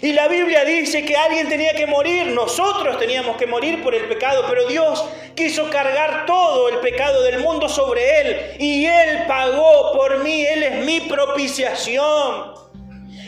Y 0.01 0.11
la 0.11 0.27
Biblia 0.27 0.65
dice 0.65 1.05
que 1.05 1.15
alguien 1.15 1.47
tenía 1.47 1.73
que 1.75 1.85
morir, 1.85 2.27
nosotros 2.27 2.99
teníamos 2.99 3.37
que 3.37 3.47
morir 3.47 3.81
por 3.83 3.95
el 3.95 4.09
pecado, 4.09 4.43
pero 4.49 4.67
Dios 4.67 5.01
quiso 5.33 5.69
cargar 5.69 6.25
todo 6.25 6.67
el 6.67 6.79
pecado 6.79 7.23
del 7.23 7.39
mundo 7.39 7.69
sobre 7.69 8.19
Él 8.19 8.55
y 8.59 8.85
Él 8.85 9.23
pagó 9.29 9.93
por 9.93 10.21
mí, 10.23 10.45
Él 10.45 10.63
es 10.63 10.85
mi 10.85 10.99
propiciación. 11.01 12.64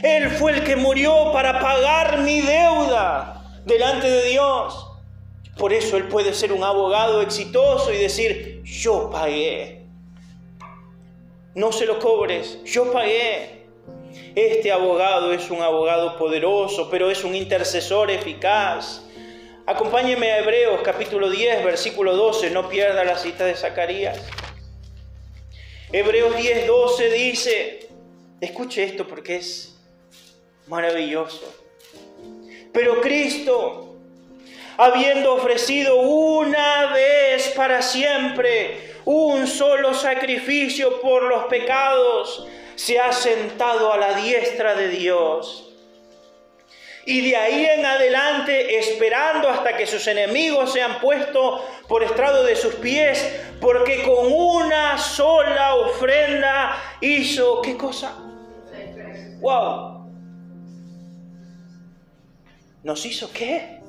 Él 0.03 0.29
fue 0.29 0.51
el 0.51 0.63
que 0.63 0.75
murió 0.75 1.31
para 1.31 1.59
pagar 1.59 2.19
mi 2.19 2.41
deuda 2.41 3.61
delante 3.65 4.09
de 4.09 4.29
Dios. 4.29 4.87
Por 5.57 5.73
eso 5.73 5.97
Él 5.97 6.07
puede 6.07 6.33
ser 6.33 6.53
un 6.53 6.63
abogado 6.63 7.21
exitoso 7.21 7.91
y 7.91 7.97
decir, 7.97 8.61
yo 8.63 9.09
pagué. 9.09 9.85
No 11.55 11.71
se 11.71 11.85
lo 11.85 11.97
cobres, 11.97 12.63
yo 12.63 12.91
pagué. 12.91 13.65
Este 14.35 14.71
abogado 14.71 15.33
es 15.33 15.49
un 15.49 15.61
abogado 15.61 16.15
poderoso, 16.17 16.89
pero 16.91 17.09
es 17.09 17.23
un 17.23 17.33
intercesor 17.33 18.11
eficaz. 18.11 19.01
Acompáñeme 19.65 20.31
a 20.31 20.39
Hebreos 20.39 20.79
capítulo 20.83 21.29
10, 21.29 21.65
versículo 21.65 22.15
12, 22.15 22.51
no 22.51 22.69
pierda 22.69 23.03
la 23.03 23.17
cita 23.17 23.45
de 23.45 23.55
Zacarías. 23.55 24.19
Hebreos 25.91 26.37
10, 26.37 26.67
12 26.67 27.11
dice, 27.11 27.89
escuche 28.39 28.83
esto 28.83 29.07
porque 29.07 29.37
es 29.37 29.76
maravilloso. 30.67 31.53
Pero 32.73 33.01
Cristo, 33.01 33.95
habiendo 34.77 35.33
ofrecido 35.33 35.99
una 36.01 36.87
vez 36.93 37.49
para 37.55 37.81
siempre 37.81 38.95
un 39.05 39.47
solo 39.47 39.93
sacrificio 39.93 41.01
por 41.01 41.23
los 41.23 41.45
pecados, 41.45 42.47
se 42.75 42.99
ha 42.99 43.11
sentado 43.11 43.91
a 43.91 43.97
la 43.97 44.13
diestra 44.13 44.75
de 44.75 44.89
Dios. 44.89 45.63
Y 47.05 47.21
de 47.21 47.37
ahí 47.37 47.65
en 47.65 47.85
adelante, 47.85 48.77
esperando 48.77 49.47
hasta 49.47 49.77
que 49.77 49.87
sus 49.87 50.05
enemigos 50.07 50.73
sean 50.73 50.99
puestos 50.99 51.61
por 51.87 52.03
estrado 52.03 52.43
de 52.43 52.57
sus 52.57 52.75
pies, 52.75 53.43
porque 53.61 54.03
con 54.03 54.29
una 54.29 54.97
sola 54.97 55.75
ofrenda 55.75 56.77
hizo, 56.99 57.61
¿qué 57.61 57.77
cosa? 57.77 58.13
¡Wow! 59.39 59.86
¿Nos 62.87 63.05
hizo 63.05 63.29
qué? 63.33 63.81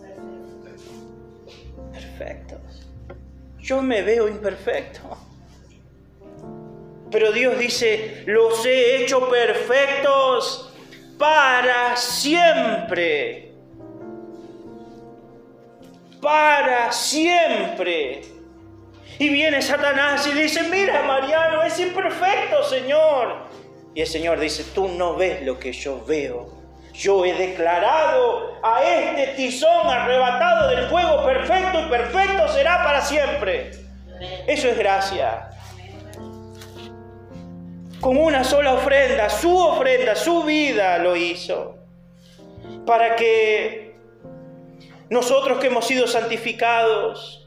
Perfectos. 1.93 2.85
Yo 3.61 3.81
me 3.81 4.03
veo 4.03 4.27
imperfecto. 4.27 5.17
Pero 7.09 7.31
Dios 7.31 7.57
dice, 7.61 8.25
los 8.27 8.67
he 8.67 8.97
hecho 9.05 9.31
perfectos 9.31 10.75
para 11.17 11.97
siempre. 11.97 13.53
Para 16.21 16.91
siempre. 16.91 18.23
Y 19.21 19.29
viene 19.29 19.63
Satanás 19.63 20.27
y 20.27 20.33
dice, 20.33 20.65
mira 20.65 21.05
Mariano, 21.05 21.63
es 21.63 21.79
imperfecto, 21.79 22.65
Señor. 22.65 23.47
Y 23.95 24.01
el 24.01 24.09
Señor 24.09 24.41
dice, 24.41 24.65
tú 24.75 24.89
no 24.89 25.15
ves 25.15 25.47
lo 25.47 25.57
que 25.57 25.73
yo 25.73 26.05
veo. 26.05 26.58
Yo 26.99 27.25
he 27.25 27.33
declarado 27.33 28.59
a 28.61 28.83
este 28.83 29.35
tizón 29.37 29.87
arrebatado 29.87 30.69
del 30.69 30.89
fuego 30.89 31.25
perfecto 31.25 31.81
y 31.81 31.89
perfecto 31.89 32.49
será 32.49 32.83
para 32.83 33.01
siempre. 33.01 33.71
Eso 34.49 34.67
es 34.67 34.77
gracia. 34.77 35.49
Con 38.01 38.17
una 38.17 38.43
sola 38.43 38.75
ofrenda, 38.75 39.31
su 39.31 39.57
ofrenda, 39.57 40.17
su 40.17 40.43
vida 40.43 40.99
lo 40.99 41.15
hizo. 41.15 41.79
Para 42.85 43.15
que 43.15 43.95
nosotros 45.09 45.59
que 45.59 45.69
hemos 45.69 45.87
sido 45.87 46.09
santificados 46.09 47.47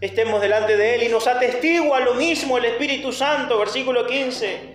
estemos 0.00 0.40
delante 0.40 0.76
de 0.76 0.96
Él 0.96 1.04
y 1.04 1.08
nos 1.08 1.28
atestigua 1.28 2.00
lo 2.00 2.14
mismo 2.14 2.58
el 2.58 2.64
Espíritu 2.64 3.12
Santo, 3.12 3.56
versículo 3.56 4.08
15 4.08 4.69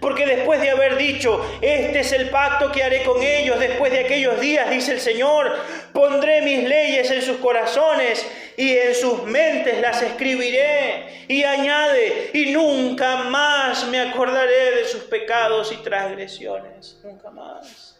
porque 0.00 0.26
después 0.26 0.60
de 0.60 0.70
haber 0.70 0.96
dicho, 0.96 1.44
este 1.60 2.00
es 2.00 2.12
el 2.12 2.30
pacto 2.30 2.70
que 2.70 2.82
haré 2.82 3.02
con 3.04 3.22
ellos 3.22 3.58
después 3.58 3.92
de 3.92 4.00
aquellos 4.00 4.40
días, 4.40 4.70
dice 4.70 4.92
el 4.92 5.00
Señor, 5.00 5.52
pondré 5.92 6.42
mis 6.42 6.68
leyes 6.68 7.10
en 7.10 7.22
sus 7.22 7.38
corazones 7.38 8.26
y 8.56 8.76
en 8.76 8.94
sus 8.94 9.22
mentes 9.24 9.80
las 9.80 10.02
escribiré. 10.02 11.24
Y 11.28 11.42
añade, 11.42 12.30
y 12.32 12.52
nunca 12.52 13.24
más 13.24 13.86
me 13.88 14.00
acordaré 14.00 14.76
de 14.76 14.84
sus 14.84 15.02
pecados 15.04 15.72
y 15.72 15.76
transgresiones. 15.76 16.98
Nunca 17.02 17.30
más. 17.30 17.98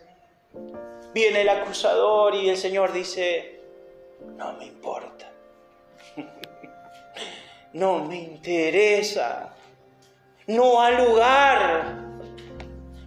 Viene 1.12 1.42
el 1.42 1.48
acusador 1.48 2.34
y 2.34 2.50
el 2.50 2.56
Señor 2.56 2.92
dice, 2.92 3.60
no 4.36 4.52
me 4.54 4.66
importa. 4.66 5.30
No 7.72 8.02
me 8.04 8.16
interesa 8.16 9.55
no 10.46 10.80
ha 10.80 10.90
lugar, 10.90 11.96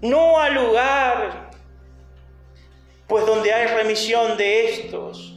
no 0.01 0.39
ha 0.39 0.49
lugar, 0.49 1.51
pues 3.07 3.25
donde 3.25 3.53
hay 3.53 3.67
remisión 3.67 4.37
de 4.37 4.69
estos, 4.69 5.35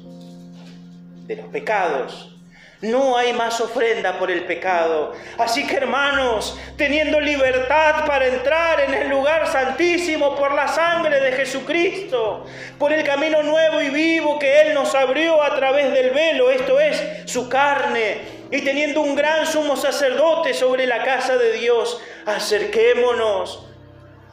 de 1.27 1.37
los 1.37 1.47
pecados, 1.47 2.37
no 2.81 3.17
hay 3.17 3.33
más 3.33 3.61
ofrenda 3.61 4.19
por 4.19 4.33
el 4.33 4.45
pecado. 4.45 5.13
Así 5.39 5.65
que 5.65 5.77
hermanos, 5.77 6.59
teniendo 6.77 7.21
libertad 7.21 8.05
para 8.07 8.27
entrar 8.27 8.81
en 8.81 8.95
el 8.95 9.09
lugar 9.09 9.47
santísimo 9.47 10.35
por 10.35 10.53
la 10.53 10.67
sangre 10.67 11.21
de 11.21 11.33
Jesucristo, 11.33 12.45
por 12.81 12.93
el 12.93 13.05
camino 13.05 13.45
nuevo 13.45 13.81
y 13.81 13.91
vivo 13.91 14.41
que 14.41 14.63
Él 14.63 14.75
nos 14.75 14.93
abrió 14.97 15.41
a 15.41 15.55
través 15.55 15.93
del 15.93 16.11
velo, 16.11 16.51
esto 16.51 16.81
es 16.81 17.31
su 17.31 17.49
carne, 17.49 18.42
y 18.53 18.61
teniendo 18.61 19.01
un 19.01 19.15
gran 19.17 19.47
sumo 19.47 19.77
sacerdote 19.77 20.53
sobre 20.53 20.87
la 20.87 21.03
casa 21.03 21.37
de 21.39 21.53
Dios, 21.55 22.01
acerquémonos 22.27 23.67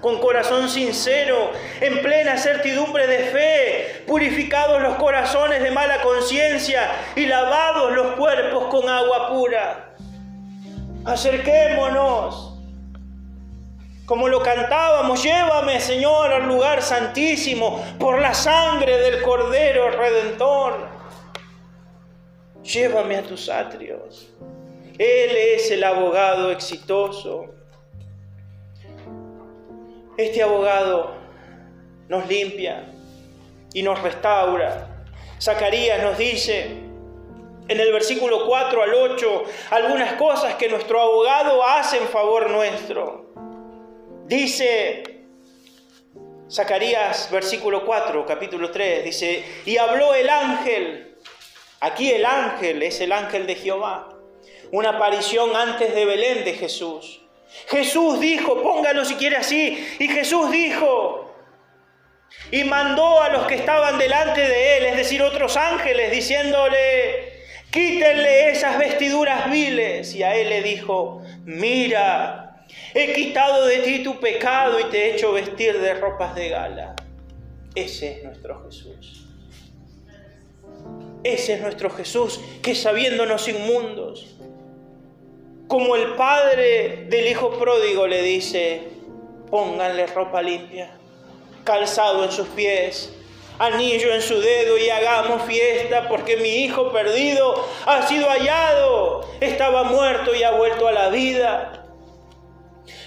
con 0.01 0.19
corazón 0.19 0.69
sincero, 0.69 1.51
en 1.82 2.01
plena 2.01 2.38
certidumbre 2.38 3.08
de 3.08 3.19
fe, 3.19 4.03
purificados 4.05 4.82
los 4.82 4.95
corazones 4.95 5.63
de 5.63 5.71
mala 5.71 6.01
conciencia 6.01 6.91
y 7.15 7.25
lavados 7.25 7.93
los 7.93 8.15
cuerpos 8.15 8.65
con 8.65 8.88
agua 8.89 9.29
pura. 9.29 9.95
Acerquémonos, 11.05 12.58
como 14.05 14.27
lo 14.27 14.41
cantábamos, 14.41 15.23
llévame 15.23 15.79
Señor 15.79 16.34
al 16.34 16.47
lugar 16.47 16.82
santísimo 16.82 17.84
por 17.99 18.19
la 18.19 18.34
sangre 18.34 18.97
del 18.97 19.21
Cordero 19.21 19.91
Redentor. 19.91 20.98
Llévame 22.71 23.17
a 23.17 23.23
tus 23.23 23.49
atrios. 23.49 24.29
Él 24.97 25.36
es 25.36 25.71
el 25.71 25.84
abogado 25.84 26.51
exitoso. 26.51 27.47
Este 30.17 30.43
abogado 30.43 31.15
nos 32.08 32.27
limpia 32.27 32.93
y 33.73 33.82
nos 33.82 33.99
restaura. 34.03 35.05
Zacarías 35.41 36.03
nos 36.03 36.17
dice 36.17 36.67
en 37.67 37.79
el 37.79 37.91
versículo 37.91 38.45
4 38.45 38.84
al 38.84 38.93
8 38.93 39.43
algunas 39.71 40.13
cosas 40.13 40.55
que 40.55 40.69
nuestro 40.69 41.01
abogado 41.01 41.63
hace 41.63 41.97
en 41.97 42.08
favor 42.08 42.51
nuestro. 42.51 43.34
Dice 44.27 45.23
Zacarías 46.51 47.32
versículo 47.32 47.84
4, 47.84 48.25
capítulo 48.27 48.69
3, 48.69 49.03
dice, 49.03 49.43
y 49.65 49.77
habló 49.77 50.13
el 50.13 50.29
ángel 50.29 51.08
Aquí 51.81 52.11
el 52.11 52.25
ángel 52.25 52.83
es 52.83 52.99
el 52.99 53.11
ángel 53.11 53.47
de 53.47 53.55
Jehová. 53.55 54.09
Una 54.71 54.89
aparición 54.89 55.55
antes 55.55 55.95
de 55.95 56.05
Belén 56.05 56.43
de 56.43 56.53
Jesús. 56.53 57.21
Jesús 57.67 58.19
dijo, 58.19 58.61
póngalo 58.61 59.05
si 59.05 59.15
quiere 59.15 59.37
así. 59.37 59.87
Y 59.99 60.07
Jesús 60.07 60.51
dijo, 60.51 61.33
y 62.51 62.63
mandó 62.63 63.21
a 63.21 63.29
los 63.29 63.47
que 63.47 63.55
estaban 63.55 63.97
delante 63.97 64.41
de 64.41 64.77
él, 64.77 64.85
es 64.85 64.97
decir, 64.97 65.21
otros 65.21 65.57
ángeles, 65.57 66.11
diciéndole, 66.11 67.43
quítenle 67.71 68.51
esas 68.51 68.77
vestiduras 68.77 69.49
viles. 69.49 70.13
Y 70.15 70.23
a 70.23 70.35
él 70.35 70.49
le 70.49 70.61
dijo, 70.61 71.23
mira, 71.45 72.65
he 72.93 73.13
quitado 73.13 73.65
de 73.65 73.79
ti 73.79 74.03
tu 74.03 74.19
pecado 74.19 74.79
y 74.79 74.85
te 74.85 75.05
he 75.05 75.15
hecho 75.15 75.31
vestir 75.31 75.79
de 75.79 75.93
ropas 75.95 76.35
de 76.35 76.49
gala. 76.49 76.95
Ese 77.73 78.17
es 78.17 78.23
nuestro 78.23 78.63
Jesús. 78.65 79.18
Ese 81.23 81.55
es 81.55 81.62
nuestro 81.62 81.89
Jesús, 81.89 82.39
que 82.62 82.75
sabiéndonos 82.75 83.47
inmundos, 83.47 84.36
como 85.67 85.95
el 85.95 86.15
padre 86.15 87.08
del 87.10 87.27
hijo 87.27 87.51
pródigo 87.60 88.08
le 88.08 88.21
dice, 88.21 88.88
pónganle 89.49 90.08
ropa 90.08 90.41
limpia, 90.41 90.91
calzado 91.63 92.23
en 92.23 92.32
sus 92.32 92.47
pies, 92.47 93.13
anillo 93.60 94.13
en 94.13 94.21
su 94.21 94.39
dedo 94.39 94.77
y 94.77 94.89
hagamos 94.89 95.43
fiesta 95.43 96.08
porque 96.08 96.38
mi 96.38 96.63
hijo 96.63 96.91
perdido 96.91 97.67
ha 97.86 98.08
sido 98.08 98.29
hallado, 98.29 99.29
estaba 99.41 99.84
muerto 99.84 100.34
y 100.34 100.43
ha 100.43 100.51
vuelto 100.51 100.88
a 100.88 100.93
la 100.93 101.10
vida. 101.10 101.86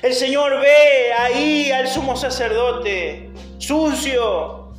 El 0.02 0.12
Señor 0.12 0.60
ve 0.60 1.12
ahí 1.18 1.70
al 1.72 1.88
sumo 1.88 2.16
sacerdote 2.16 3.30
sucio 3.58 4.72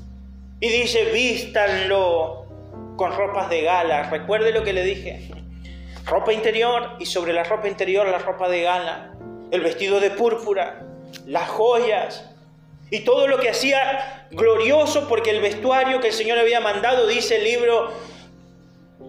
y 0.60 0.70
dice, 0.70 1.06
vístanlo 1.06 2.43
con 2.96 3.16
ropas 3.16 3.50
de 3.50 3.62
gala. 3.62 4.10
Recuerde 4.10 4.52
lo 4.52 4.64
que 4.64 4.74
le 4.74 4.84
dije. 4.84 5.30
Ropa 6.06 6.34
interior 6.34 6.98
y 7.00 7.06
sobre 7.06 7.34
la 7.34 7.44
ropa 7.44 7.68
interior 7.68 8.08
la 8.08 8.20
ropa 8.20 8.50
de 8.50 8.62
gala, 8.62 9.14
el 9.52 9.62
vestido 9.62 10.00
de 10.00 10.12
púrpura, 10.12 10.86
las 11.26 11.48
joyas 11.50 12.30
y 12.90 13.00
todo 13.02 13.28
lo 13.28 13.40
que 13.40 13.50
hacía 13.50 14.28
glorioso 14.32 15.08
porque 15.08 15.30
el 15.30 15.42
vestuario 15.42 16.02
que 16.02 16.08
el 16.08 16.14
Señor 16.14 16.38
había 16.38 16.60
mandado, 16.60 17.08
dice 17.08 17.38
el 17.38 17.46
libro 17.46 17.94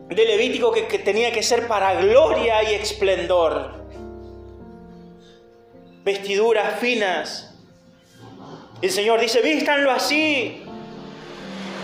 de 0.08 0.24
Levítico, 0.24 0.70
que, 0.70 0.86
que 0.86 0.98
tenía 0.98 1.32
que 1.32 1.42
ser 1.42 1.66
para 1.66 1.94
gloria 1.94 2.62
y 2.62 2.74
esplendor. 2.74 3.84
Vestiduras 6.04 6.78
finas. 6.78 7.54
El 8.80 8.90
Señor 8.90 9.20
dice, 9.20 9.40
vístanlo 9.40 9.90
así. 9.90 10.62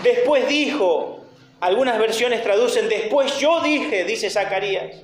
Después 0.02 0.46
dijo, 0.48 1.19
algunas 1.60 1.98
versiones 1.98 2.42
traducen, 2.42 2.88
después 2.88 3.38
yo 3.38 3.60
dije, 3.60 4.04
dice 4.04 4.30
Zacarías, 4.30 5.02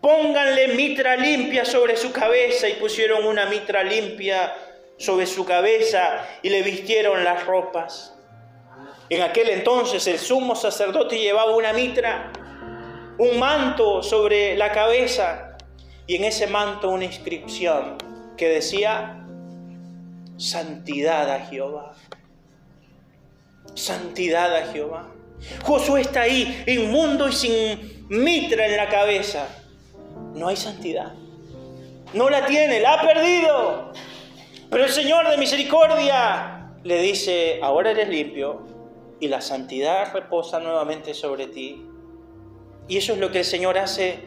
pónganle 0.00 0.68
mitra 0.68 1.16
limpia 1.16 1.64
sobre 1.64 1.96
su 1.96 2.12
cabeza 2.12 2.68
y 2.68 2.74
pusieron 2.74 3.26
una 3.26 3.46
mitra 3.46 3.82
limpia 3.82 4.54
sobre 4.98 5.26
su 5.26 5.44
cabeza 5.44 6.26
y 6.42 6.50
le 6.50 6.62
vistieron 6.62 7.24
las 7.24 7.44
ropas. 7.46 8.14
En 9.10 9.22
aquel 9.22 9.50
entonces 9.50 10.06
el 10.06 10.18
sumo 10.18 10.56
sacerdote 10.56 11.18
llevaba 11.18 11.54
una 11.54 11.72
mitra, 11.72 12.32
un 13.18 13.38
manto 13.38 14.02
sobre 14.02 14.56
la 14.56 14.72
cabeza 14.72 15.56
y 16.06 16.16
en 16.16 16.24
ese 16.24 16.46
manto 16.46 16.90
una 16.90 17.04
inscripción 17.04 17.96
que 18.36 18.48
decía, 18.48 19.24
santidad 20.36 21.30
a 21.30 21.40
Jehová. 21.46 21.92
Santidad 23.74 24.54
a 24.54 24.66
Jehová. 24.72 25.13
Josué 25.62 26.02
está 26.02 26.22
ahí, 26.22 26.64
inmundo 26.66 27.28
y 27.28 27.32
sin 27.32 28.06
mitra 28.08 28.66
en 28.66 28.76
la 28.76 28.88
cabeza. 28.88 29.48
No 30.34 30.48
hay 30.48 30.56
santidad. 30.56 31.12
No 32.12 32.30
la 32.30 32.46
tiene, 32.46 32.80
la 32.80 32.94
ha 32.94 33.06
perdido. 33.06 33.92
Pero 34.70 34.84
el 34.84 34.90
Señor 34.90 35.28
de 35.28 35.36
misericordia 35.36 36.72
le 36.82 37.00
dice, 37.00 37.60
ahora 37.62 37.90
eres 37.90 38.08
limpio 38.08 38.62
y 39.20 39.28
la 39.28 39.40
santidad 39.40 40.12
reposa 40.12 40.60
nuevamente 40.60 41.14
sobre 41.14 41.46
ti. 41.46 41.86
Y 42.88 42.98
eso 42.98 43.14
es 43.14 43.18
lo 43.18 43.30
que 43.30 43.38
el 43.38 43.44
Señor 43.44 43.78
hace 43.78 44.18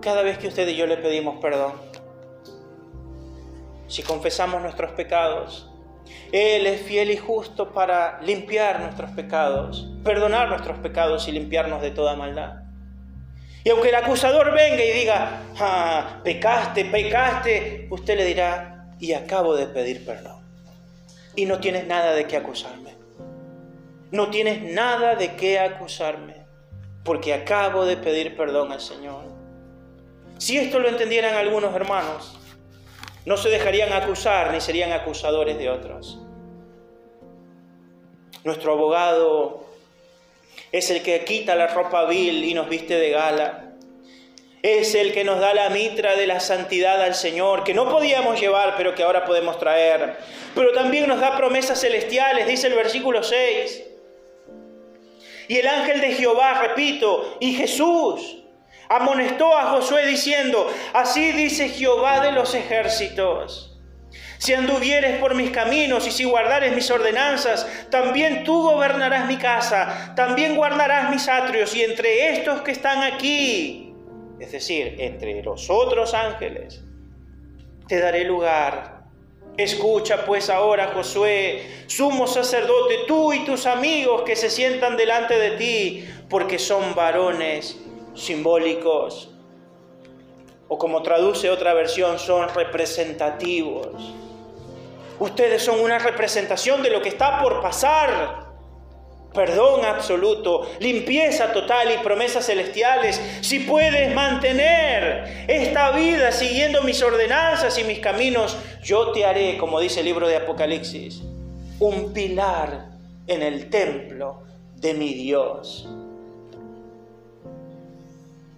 cada 0.00 0.22
vez 0.22 0.38
que 0.38 0.48
usted 0.48 0.68
y 0.68 0.76
yo 0.76 0.86
le 0.86 0.96
pedimos 0.96 1.40
perdón. 1.40 1.72
Si 3.88 4.02
confesamos 4.02 4.62
nuestros 4.62 4.92
pecados, 4.92 5.70
Él 6.32 6.66
es 6.66 6.82
fiel 6.82 7.10
y 7.10 7.16
justo 7.16 7.72
para 7.72 8.20
limpiar 8.22 8.80
nuestros 8.80 9.10
pecados, 9.12 9.90
perdonar 10.06 10.48
nuestros 10.48 10.78
pecados 10.78 11.28
y 11.28 11.32
limpiarnos 11.32 11.82
de 11.82 11.90
toda 11.90 12.16
maldad. 12.16 12.62
Y 13.62 13.70
aunque 13.70 13.88
el 13.88 13.96
acusador 13.96 14.54
venga 14.54 14.82
y 14.82 14.92
diga, 14.92 15.42
ah, 15.58 16.20
pecaste, 16.22 16.84
pecaste, 16.84 17.88
usted 17.90 18.16
le 18.16 18.24
dirá, 18.24 18.94
y 19.00 19.12
acabo 19.12 19.56
de 19.56 19.66
pedir 19.66 20.06
perdón. 20.06 20.46
Y 21.34 21.44
no 21.46 21.58
tienes 21.58 21.86
nada 21.86 22.14
de 22.14 22.26
qué 22.26 22.36
acusarme. 22.36 22.94
No 24.12 24.30
tienes 24.30 24.62
nada 24.62 25.16
de 25.16 25.34
qué 25.34 25.58
acusarme, 25.58 26.46
porque 27.04 27.34
acabo 27.34 27.84
de 27.84 27.96
pedir 27.96 28.36
perdón 28.36 28.70
al 28.70 28.80
Señor. 28.80 29.24
Si 30.38 30.56
esto 30.56 30.78
lo 30.78 30.88
entendieran 30.88 31.34
algunos 31.34 31.74
hermanos, 31.74 32.38
no 33.24 33.36
se 33.36 33.48
dejarían 33.48 33.92
acusar 33.92 34.52
ni 34.52 34.60
serían 34.60 34.92
acusadores 34.92 35.58
de 35.58 35.70
otros. 35.70 36.20
Nuestro 38.44 38.74
abogado 38.74 39.65
es 40.76 40.90
el 40.90 41.02
que 41.02 41.24
quita 41.24 41.54
la 41.54 41.68
ropa 41.68 42.04
vil 42.04 42.44
y 42.44 42.52
nos 42.52 42.68
viste 42.68 42.98
de 42.98 43.10
gala. 43.10 43.72
Es 44.62 44.94
el 44.94 45.12
que 45.12 45.24
nos 45.24 45.40
da 45.40 45.54
la 45.54 45.70
mitra 45.70 46.16
de 46.16 46.26
la 46.26 46.38
santidad 46.38 47.00
al 47.02 47.14
Señor, 47.14 47.64
que 47.64 47.72
no 47.72 47.88
podíamos 47.88 48.38
llevar, 48.38 48.74
pero 48.76 48.94
que 48.94 49.02
ahora 49.02 49.24
podemos 49.24 49.58
traer. 49.58 50.16
Pero 50.54 50.72
también 50.72 51.08
nos 51.08 51.20
da 51.20 51.36
promesas 51.36 51.80
celestiales, 51.80 52.46
dice 52.46 52.66
el 52.66 52.74
versículo 52.74 53.22
6. 53.22 53.84
Y 55.48 55.56
el 55.56 55.66
ángel 55.66 56.00
de 56.02 56.12
Jehová, 56.12 56.60
repito, 56.60 57.38
y 57.40 57.54
Jesús 57.54 58.42
amonestó 58.88 59.56
a 59.56 59.70
Josué 59.70 60.04
diciendo, 60.06 60.70
así 60.92 61.32
dice 61.32 61.70
Jehová 61.70 62.20
de 62.20 62.32
los 62.32 62.54
ejércitos 62.54 63.75
si 64.38 64.54
anduvieres 64.54 65.18
por 65.18 65.34
mis 65.34 65.50
caminos 65.50 66.06
y 66.06 66.10
si 66.10 66.24
guardares 66.24 66.74
mis 66.74 66.90
ordenanzas, 66.90 67.66
también 67.90 68.44
tú 68.44 68.62
gobernarás 68.62 69.26
mi 69.26 69.36
casa, 69.36 70.12
también 70.14 70.56
guardarás 70.56 71.10
mis 71.10 71.28
atrios 71.28 71.74
y 71.74 71.82
entre 71.82 72.30
estos 72.32 72.62
que 72.62 72.72
están 72.72 73.02
aquí, 73.02 73.94
es 74.38 74.52
decir, 74.52 74.96
entre 74.98 75.42
los 75.42 75.70
otros 75.70 76.14
ángeles, 76.14 76.82
te 77.88 77.98
daré 78.00 78.24
lugar. 78.24 78.96
Escucha 79.56 80.26
pues 80.26 80.50
ahora, 80.50 80.92
Josué, 80.92 81.84
sumo 81.86 82.26
sacerdote, 82.26 82.98
tú 83.06 83.32
y 83.32 83.44
tus 83.46 83.64
amigos 83.64 84.22
que 84.22 84.36
se 84.36 84.50
sientan 84.50 84.98
delante 84.98 85.38
de 85.38 85.52
ti, 85.52 86.08
porque 86.28 86.58
son 86.58 86.94
varones 86.94 87.78
simbólicos. 88.14 89.30
O 90.68 90.76
como 90.76 91.02
traduce 91.02 91.48
otra 91.48 91.72
versión, 91.72 92.18
son 92.18 92.48
representativos. 92.54 94.14
Ustedes 95.18 95.62
son 95.62 95.80
una 95.80 95.98
representación 95.98 96.82
de 96.82 96.90
lo 96.90 97.00
que 97.00 97.08
está 97.08 97.40
por 97.40 97.60
pasar. 97.60 98.44
Perdón 99.32 99.84
absoluto, 99.84 100.66
limpieza 100.80 101.52
total 101.52 101.92
y 101.92 102.02
promesas 102.02 102.46
celestiales. 102.46 103.20
Si 103.42 103.60
puedes 103.60 104.14
mantener 104.14 105.44
esta 105.46 105.90
vida 105.90 106.32
siguiendo 106.32 106.82
mis 106.82 107.02
ordenanzas 107.02 107.78
y 107.78 107.84
mis 107.84 107.98
caminos, 107.98 108.56
yo 108.82 109.12
te 109.12 109.26
haré, 109.26 109.58
como 109.58 109.78
dice 109.78 110.00
el 110.00 110.06
libro 110.06 110.26
de 110.26 110.36
Apocalipsis, 110.36 111.22
un 111.80 112.14
pilar 112.14 112.86
en 113.26 113.42
el 113.42 113.68
templo 113.68 114.42
de 114.76 114.94
mi 114.94 115.12
Dios. 115.12 115.86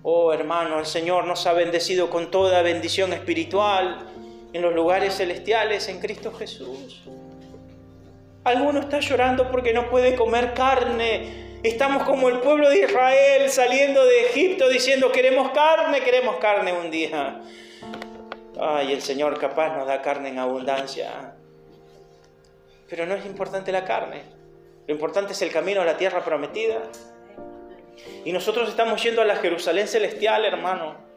Oh 0.03 0.33
hermano, 0.33 0.79
el 0.79 0.87
Señor 0.87 1.27
nos 1.27 1.47
ha 1.47 1.53
bendecido 1.53 2.09
con 2.09 2.31
toda 2.31 2.63
bendición 2.63 3.13
espiritual 3.13 4.08
en 4.53 4.63
los 4.63 4.75
lugares 4.75 5.17
celestiales 5.17 5.89
en 5.89 6.01
Cristo 6.01 6.33
Jesús. 6.33 7.03
Alguno 8.45 8.81
está 8.81 9.01
llorando 9.01 9.51
porque 9.51 9.73
no 9.73 9.91
puede 9.91 10.15
comer 10.15 10.55
carne. 10.55 11.59
Estamos 11.63 12.05
como 12.05 12.29
el 12.29 12.39
pueblo 12.39 12.71
de 12.71 12.81
Israel 12.81 13.51
saliendo 13.51 14.05
de 14.05 14.27
Egipto 14.27 14.69
diciendo 14.69 15.13
queremos 15.13 15.51
carne, 15.51 16.01
queremos 16.01 16.37
carne 16.37 16.73
un 16.73 16.91
día. 16.91 17.41
Ay, 18.61 18.93
el 18.93 19.03
Señor 19.03 19.39
capaz 19.39 19.77
nos 19.77 19.87
da 19.87 20.01
carne 20.01 20.31
en 20.31 20.39
abundancia. 20.39 21.35
Pero 22.89 23.07
no 23.07 23.15
es 23.15 23.27
importante 23.27 23.71
la 23.71 23.85
carne. 23.85 24.23
Lo 24.87 24.95
importante 24.95 25.33
es 25.33 25.43
el 25.43 25.53
camino 25.53 25.83
a 25.83 25.85
la 25.85 25.99
tierra 25.99 26.25
prometida. 26.25 26.81
Y 28.25 28.33
nosotros 28.33 28.69
estamos 28.69 29.03
yendo 29.03 29.21
a 29.21 29.25
la 29.27 29.37
Jerusalén 29.37 29.87
celestial, 29.87 30.45
hermano. 30.45 31.08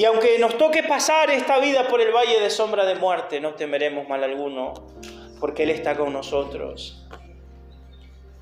Y 0.00 0.06
aunque 0.06 0.38
nos 0.38 0.56
toque 0.56 0.82
pasar 0.82 1.30
esta 1.30 1.58
vida 1.58 1.86
por 1.86 2.00
el 2.00 2.10
valle 2.10 2.40
de 2.40 2.48
sombra 2.48 2.86
de 2.86 2.94
muerte, 2.94 3.38
no 3.38 3.52
temeremos 3.52 4.08
mal 4.08 4.24
alguno, 4.24 4.72
porque 5.38 5.64
Él 5.64 5.68
está 5.68 5.94
con 5.94 6.10
nosotros. 6.10 7.06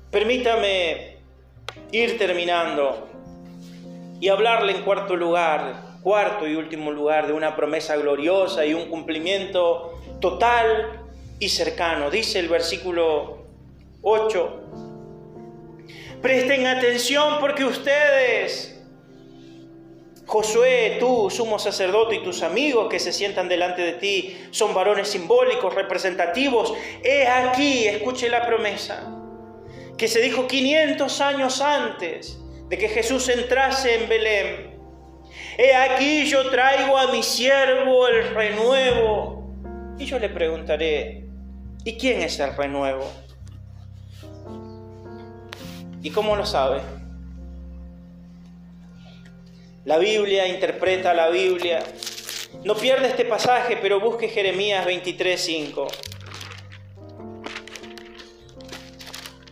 Permítame 0.09 1.17
ir 1.91 2.17
terminando 2.17 3.09
y 4.21 4.29
hablarle 4.29 4.71
en 4.71 4.83
cuarto 4.83 5.17
lugar, 5.17 5.97
cuarto 6.01 6.47
y 6.47 6.55
último 6.55 6.91
lugar, 6.91 7.27
de 7.27 7.33
una 7.33 7.57
promesa 7.57 7.97
gloriosa 7.97 8.65
y 8.65 8.73
un 8.73 8.85
cumplimiento 8.85 9.99
total 10.21 11.09
y 11.39 11.49
cercano. 11.49 12.09
Dice 12.09 12.39
el 12.39 12.47
versículo 12.47 13.39
8, 14.01 14.61
presten 16.21 16.67
atención 16.67 17.35
porque 17.41 17.65
ustedes 17.65 18.78
Josué, 20.29 20.97
tú, 20.99 21.31
sumo 21.31 21.57
sacerdote, 21.57 22.17
y 22.17 22.23
tus 22.23 22.43
amigos 22.43 22.87
que 22.87 22.99
se 22.99 23.11
sientan 23.11 23.49
delante 23.49 23.81
de 23.81 23.93
ti 23.93 24.37
son 24.51 24.75
varones 24.75 25.07
simbólicos, 25.07 25.73
representativos. 25.73 26.71
He 27.03 27.25
aquí, 27.25 27.87
escuche 27.87 28.29
la 28.29 28.45
promesa, 28.45 29.11
que 29.97 30.07
se 30.07 30.21
dijo 30.21 30.45
500 30.45 31.21
años 31.21 31.61
antes 31.61 32.39
de 32.67 32.77
que 32.77 32.89
Jesús 32.89 33.27
entrase 33.29 34.03
en 34.03 34.07
Belén. 34.07 34.79
He 35.57 35.75
aquí 35.75 36.27
yo 36.27 36.47
traigo 36.51 36.95
a 36.95 37.11
mi 37.11 37.23
siervo 37.23 38.07
el 38.07 38.29
renuevo. 38.35 39.51
Y 39.97 40.05
yo 40.05 40.19
le 40.19 40.29
preguntaré, 40.29 41.25
¿y 41.83 41.97
quién 41.97 42.21
es 42.21 42.39
el 42.39 42.55
renuevo? 42.55 43.11
¿Y 46.03 46.11
cómo 46.11 46.35
lo 46.35 46.45
sabe? 46.45 46.98
La 49.85 49.97
Biblia 49.97 50.45
interpreta 50.45 51.13
la 51.13 51.29
Biblia. 51.29 51.81
No 52.63 52.75
pierda 52.75 53.07
este 53.07 53.23
pasaje, 53.23 53.77
pero 53.81 54.01
busque 54.01 54.27
Jeremías 54.27 54.85
23:5. 54.85 55.87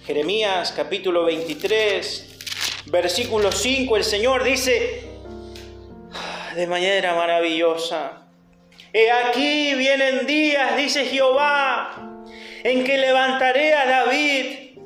Jeremías 0.05 0.73
capítulo 0.75 1.23
23, 1.25 2.83
versículo 2.87 3.51
5, 3.51 3.97
el 3.97 4.03
Señor 4.03 4.43
dice 4.43 5.03
de 6.55 6.67
manera 6.67 7.13
maravillosa, 7.15 8.27
He 8.91 9.11
aquí 9.11 9.75
vienen 9.75 10.25
días, 10.25 10.75
dice 10.75 11.05
Jehová, 11.05 12.23
en 12.63 12.83
que 12.83 12.97
levantaré 12.97 13.73
a 13.73 13.85
David 13.85 14.79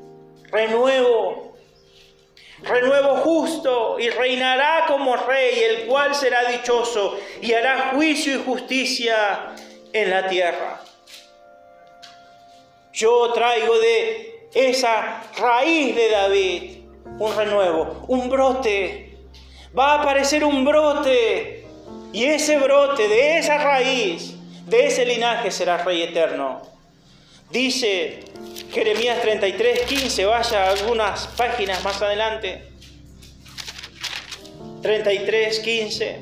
renuevo 0.52 1.51
renuevo 2.64 3.18
justo 3.18 4.00
y 4.00 4.10
reinará 4.10 4.86
como 4.88 5.16
rey, 5.16 5.60
el 5.60 5.88
cual 5.88 6.16
será 6.16 6.46
dichoso 6.46 7.18
y 7.42 7.54
hará 7.54 7.92
juicio 7.94 8.36
y 8.36 8.44
justicia 8.44 9.54
en 9.94 10.10
la 10.10 10.28
tierra. 10.28 10.82
Yo 12.94 13.32
traigo 13.34 13.80
de 13.80 14.50
esa 14.54 15.24
raíz 15.38 15.96
de 15.96 16.10
David 16.10 16.82
un 17.20 17.36
renuevo, 17.36 18.06
un 18.08 18.30
brote. 18.30 19.18
Va 19.78 19.94
a 19.94 20.02
aparecer 20.02 20.44
un 20.44 20.66
brote 20.66 21.66
y 22.12 22.26
ese 22.26 22.58
brote 22.58 23.08
de 23.08 23.38
esa 23.38 23.58
raíz, 23.58 24.34
de 24.66 24.88
ese 24.88 25.06
linaje 25.06 25.52
será 25.52 25.78
rey 25.78 26.02
eterno. 26.02 26.62
Dice 27.50 28.22
Jeremías 28.72 29.22
33, 29.22 29.82
15, 29.82 30.26
vaya 30.26 30.70
algunas 30.70 31.28
páginas 31.28 31.84
más 31.84 32.02
adelante. 32.02 32.70
33, 34.82 35.60
15. 35.60 36.20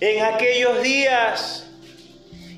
En 0.00 0.22
aquellos 0.22 0.82
días 0.82 1.66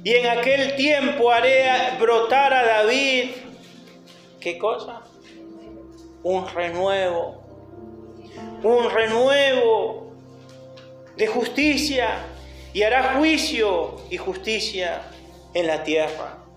y 0.03 0.15
en 0.15 0.27
aquel 0.27 0.75
tiempo 0.75 1.31
haré 1.31 1.65
brotar 2.01 2.53
a 2.53 2.65
David, 2.65 3.31
¿qué 4.41 4.59
cosa? 4.59 5.03
Un 6.25 6.49
renuevo, 6.49 7.45
un 8.65 8.91
renuevo 8.91 10.13
de 11.17 11.27
justicia 11.29 12.27
y 12.73 12.83
hará 12.83 13.15
juicio 13.17 13.95
y 14.11 14.17
justicia 14.17 15.03
en 15.55 15.69
la 15.69 15.85
tierra. 15.85 16.48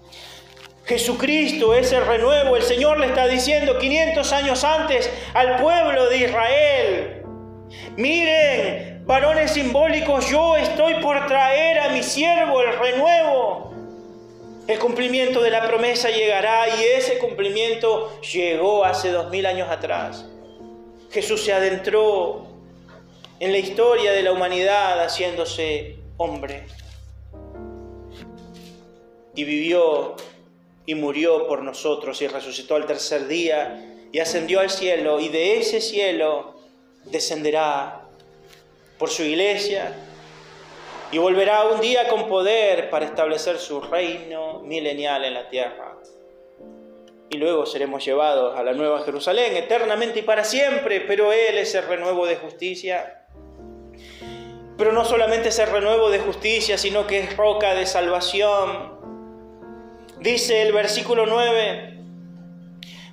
Jesucristo 0.85 1.73
es 1.75 1.91
el 1.91 2.05
renuevo. 2.05 2.55
El 2.55 2.63
Señor 2.63 2.99
le 2.99 3.07
está 3.07 3.27
diciendo 3.27 3.77
500 3.77 4.31
años 4.33 4.63
antes 4.63 5.09
al 5.33 5.57
pueblo 5.57 6.09
de 6.09 6.17
Israel. 6.17 7.23
Miren, 7.97 9.03
varones 9.05 9.51
simbólicos, 9.51 10.29
yo 10.29 10.57
estoy 10.57 10.95
por 10.95 11.27
traer 11.27 11.79
a 11.79 11.89
mi 11.89 12.03
siervo 12.03 12.61
el 12.61 12.77
renuevo. 12.77 13.73
El 14.67 14.79
cumplimiento 14.79 15.41
de 15.41 15.49
la 15.49 15.67
promesa 15.67 16.09
llegará 16.09 16.67
y 16.69 16.83
ese 16.83 17.17
cumplimiento 17.17 18.21
llegó 18.21 18.85
hace 18.85 19.11
dos 19.11 19.29
mil 19.29 19.45
años 19.45 19.69
atrás. 19.69 20.25
Jesús 21.11 21.43
se 21.43 21.51
adentró 21.51 22.47
en 23.39 23.51
la 23.51 23.57
historia 23.57 24.11
de 24.11 24.23
la 24.23 24.31
humanidad 24.31 25.03
haciéndose 25.03 25.97
hombre 26.17 26.63
y 29.35 29.43
vivió 29.43 30.15
y 30.91 30.95
murió 30.95 31.47
por 31.47 31.63
nosotros 31.63 32.21
y 32.21 32.27
resucitó 32.27 32.75
al 32.75 32.85
tercer 32.85 33.29
día 33.29 33.81
y 34.11 34.19
ascendió 34.19 34.59
al 34.59 34.69
cielo 34.69 35.21
y 35.21 35.29
de 35.29 35.57
ese 35.57 35.79
cielo 35.79 36.55
descenderá 37.05 38.09
por 38.97 39.09
su 39.09 39.23
iglesia 39.23 39.95
y 41.09 41.17
volverá 41.17 41.63
un 41.63 41.79
día 41.79 42.09
con 42.09 42.27
poder 42.27 42.89
para 42.89 43.05
establecer 43.05 43.57
su 43.57 43.79
reino 43.79 44.59
milenial 44.59 45.23
en 45.23 45.33
la 45.33 45.47
tierra. 45.47 45.95
Y 47.29 47.37
luego 47.37 47.65
seremos 47.65 48.03
llevados 48.03 48.59
a 48.59 48.61
la 48.61 48.73
nueva 48.73 49.01
Jerusalén 49.03 49.55
eternamente 49.55 50.19
y 50.19 50.23
para 50.23 50.43
siempre, 50.43 50.99
pero 50.99 51.31
Él 51.31 51.57
es 51.57 51.73
el 51.73 51.87
renuevo 51.87 52.25
de 52.25 52.35
justicia. 52.35 53.27
Pero 54.77 54.91
no 54.91 55.05
solamente 55.05 55.49
es 55.49 55.59
el 55.59 55.71
renuevo 55.71 56.09
de 56.09 56.19
justicia, 56.19 56.77
sino 56.77 57.07
que 57.07 57.19
es 57.19 57.37
roca 57.37 57.75
de 57.75 57.85
salvación. 57.85 58.90
Dice 60.21 60.61
el 60.61 60.71
versículo 60.71 61.25
9, 61.25 61.97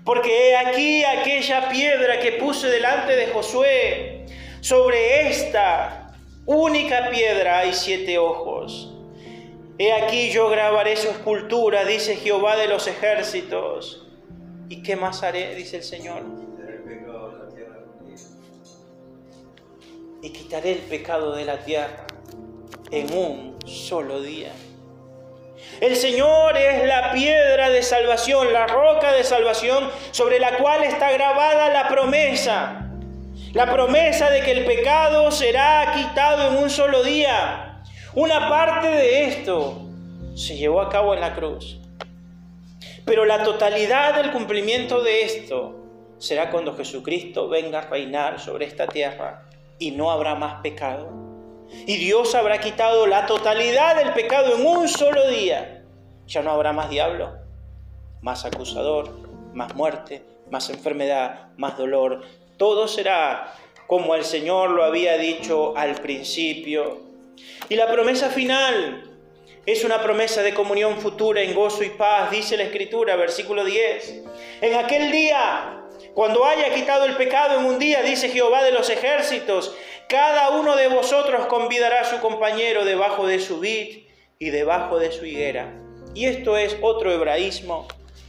porque 0.05 0.51
he 0.51 0.57
aquí 0.57 1.05
aquella 1.05 1.71
piedra 1.71 2.21
que 2.21 2.33
puse 2.33 2.69
delante 2.69 3.17
de 3.17 3.29
Josué, 3.29 4.27
sobre 4.61 5.31
esta 5.31 6.13
única 6.45 7.09
piedra 7.09 7.61
hay 7.61 7.73
siete 7.73 8.19
ojos. 8.19 8.95
He 9.79 9.91
aquí 9.93 10.31
yo 10.31 10.51
grabaré 10.51 10.97
su 10.97 11.09
escultura, 11.09 11.87
dice 11.87 12.17
Jehová 12.17 12.57
de 12.57 12.69
los 12.69 12.87
ejércitos. 12.87 14.07
¿Y 14.69 14.83
qué 14.83 14.95
más 14.95 15.23
haré? 15.23 15.55
dice 15.55 15.79
el 15.79 15.85
Señor. 15.85 16.23
Y 20.21 20.31
quitaré 20.31 20.73
el 20.73 20.79
pecado 20.81 21.35
de 21.35 21.47
la 21.47 21.65
tierra 21.65 22.07
en 22.91 23.11
un 23.15 23.59
solo 23.67 24.21
día. 24.21 24.53
El 25.81 25.97
Señor 25.97 26.57
es 26.57 26.87
la 26.87 27.13
piedra 27.13 27.71
de 27.71 27.83
salvación, 27.83 28.53
la 28.53 28.67
roca 28.67 29.13
de 29.13 29.25
salvación 29.25 29.91
sobre 30.11 30.39
la 30.39 30.57
cual 30.59 30.85
está 30.85 31.13
grabada 31.13 31.69
la 31.71 31.89
promesa. 31.89 32.91
La 33.53 33.71
promesa 33.73 34.31
de 34.31 34.43
que 34.43 34.53
el 34.53 34.65
pecado 34.65 35.31
será 35.31 35.93
quitado 35.95 36.49
en 36.49 36.63
un 36.63 36.71
solo 36.71 37.03
día. 37.03 37.83
Una 38.15 38.49
parte 38.49 38.89
de 38.89 39.25
esto 39.25 39.83
se 40.35 40.57
llevó 40.57 40.81
a 40.81 40.89
cabo 40.89 41.15
en 41.15 41.21
la 41.21 41.35
cruz. 41.35 41.79
Pero 43.05 43.25
la 43.25 43.43
totalidad 43.43 44.15
del 44.17 44.33
cumplimiento 44.33 45.03
de 45.03 45.23
esto 45.23 45.77
será 46.19 46.51
cuando 46.51 46.77
Jesucristo 46.77 47.49
venga 47.49 47.79
a 47.79 47.89
reinar 47.89 48.41
sobre 48.41 48.67
esta 48.67 48.87
tierra 48.87 49.45
y 49.79 49.93
no 49.93 50.11
habrá 50.11 50.35
más 50.35 50.61
pecado. 50.61 51.28
Y 51.87 51.97
Dios 51.97 52.35
habrá 52.35 52.61
quitado 52.61 53.07
la 53.07 53.27
totalidad 53.27 53.97
del 53.97 54.13
pecado 54.13 54.57
en 54.57 54.67
un 54.67 54.89
solo 54.89 55.29
día. 55.29 55.85
Ya 56.27 56.43
no 56.43 56.51
habrá 56.51 56.73
más 56.73 56.91
diablo, 56.91 57.39
más 58.21 58.45
acusador, 58.45 59.11
más 59.55 59.75
muerte, 59.75 60.23
más 60.51 60.71
enfermedad, 60.71 61.49
más 61.57 61.77
dolor, 61.77 62.23
todo 62.57 62.89
será 62.89 63.55
como 63.87 64.15
el 64.15 64.25
Señor 64.25 64.71
lo 64.71 64.85
había 64.85 65.17
dicho 65.17 65.77
al 65.77 65.95
principio. 65.97 67.01
Y 67.69 67.77
la 67.77 67.91
promesa 67.91 68.29
final 68.29 69.05
es 69.65 69.85
una 69.85 70.03
promesa 70.03 70.43
de 70.43 70.53
comunión 70.53 70.99
futura 70.99 71.41
en 71.41 71.55
gozo 71.55 71.85
y 71.85 71.91
paz, 71.91 72.31
dice 72.31 72.57
la 72.57 72.65
Escritura, 72.65 73.17
versículo 73.17 73.65
10. 73.65 74.23
En 74.61 74.75
aquel 74.75 75.11
día, 75.11 75.78
cuando 76.15 76.45
haya 76.45 76.75
quitado 76.75 77.05
el 77.05 77.17
pecado 77.17 77.61
en 77.61 77.67
un 77.67 77.79
día, 77.79 78.03
dice 78.03 78.29
Jehová 78.29 78.65
de 78.65 78.73
los 78.73 78.91
ejércitos, 78.91 79.75
cada 80.09 80.51
uno 80.51 80.77
de 80.77 80.89
vosotros 80.89 81.47
convidará 81.47 82.01
a 82.01 82.05
su 82.05 82.19
compañero 82.21 82.85
debajo 82.85 83.27
de 83.27 83.41
su 83.41 83.61
vid 83.61 84.05
y 84.39 84.51
debajo 84.51 84.99
de 84.99 85.13
su 85.13 85.25
higuera. 85.25 85.73
Y 86.15 86.25
esto 86.25 86.57
es 86.57 86.77
otro 86.81 87.13
hebraísmo 87.13 87.87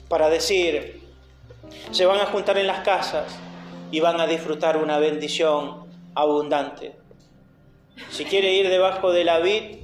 para 0.10 0.30
decir, 0.30 1.02
se 1.92 2.06
van 2.06 2.20
a 2.20 2.26
juntar 2.26 2.58
en 2.58 2.68
las 2.68 2.82
casas 2.82 3.36
y 3.92 4.00
van 4.00 4.20
a 4.20 4.28
disfrutar 4.28 4.78
una 4.78 5.00
bendición 5.00 5.88
abundante. 6.16 6.94
Si 8.12 8.26
quiere 8.26 8.54
ir 8.54 8.70
debajo 8.70 9.12
de 9.12 9.24
la 9.24 9.40
vid, 9.40 9.78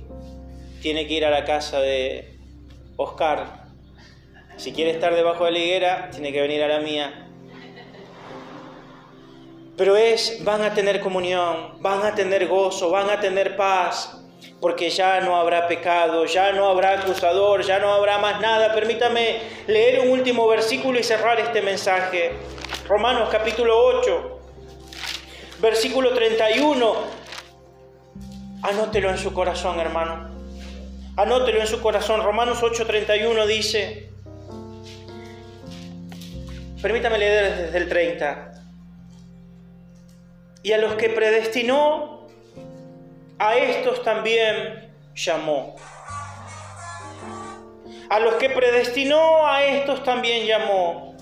tiene 0.82 1.08
que 1.08 1.14
ir 1.14 1.26
a 1.26 1.30
la 1.30 1.46
casa 1.46 1.80
de 1.80 2.38
Oscar. 2.98 3.66
Si 4.58 4.72
quiere 4.72 4.92
estar 4.92 5.16
debajo 5.16 5.46
de 5.46 5.52
la 5.52 5.60
higuera, 5.60 6.10
tiene 6.12 6.32
que 6.32 6.42
venir 6.42 6.64
a 6.64 6.68
la 6.68 6.80
mía. 6.80 7.25
Pero 9.78 9.98
es, 9.98 10.44
van 10.44 10.62
a 10.62 10.74
tener 10.74 11.02
comunión, 11.02 11.82
van 11.82 12.06
a 12.06 12.16
tener 12.16 12.48
gozo, 12.48 12.90
van 12.90 13.10
a 13.10 13.20
tener 13.20 13.58
paz, 13.58 14.18
porque 14.62 14.90
ya 14.90 15.20
no 15.20 15.36
habrá 15.36 15.68
pecado, 15.68 16.26
ya 16.26 16.54
no 16.54 16.68
habrá 16.68 17.02
acusador, 17.02 17.62
ya 17.62 17.80
no 17.80 17.94
habrá 17.94 18.18
más 18.18 18.40
nada. 18.40 18.74
Permítame 18.74 19.42
leer 19.68 20.00
un 20.00 20.10
último 20.10 20.48
versículo 20.48 20.98
y 20.98 21.04
cerrar 21.04 21.40
este 21.40 21.62
mensaje. 21.62 22.32
Romanos 22.88 23.28
capítulo 23.30 23.78
8, 23.78 24.40
versículo 25.60 26.14
31. 26.14 26.96
Anótelo 28.62 29.10
en 29.10 29.18
su 29.18 29.34
corazón, 29.34 29.80
hermano. 29.80 30.34
Anótelo 31.18 31.60
en 31.60 31.68
su 31.68 31.82
corazón. 31.82 32.24
Romanos 32.24 32.64
8, 32.64 32.86
31 32.86 33.46
dice, 33.46 34.10
permítame 36.82 37.18
leer 37.18 37.66
desde 37.66 37.78
el 37.78 37.90
30. 37.90 38.55
Y 40.66 40.74
a 40.74 40.80
los 40.80 40.96
que 40.96 41.10
predestinó, 41.10 42.28
a 43.38 43.56
estos 43.56 44.02
también 44.02 44.92
llamó. 45.14 45.76
A 48.10 48.20
los 48.20 48.34
que 48.38 48.50
predestinó, 48.50 49.46
a 49.46 49.64
estos 49.64 50.04
también 50.04 50.48
llamó. 50.48 51.16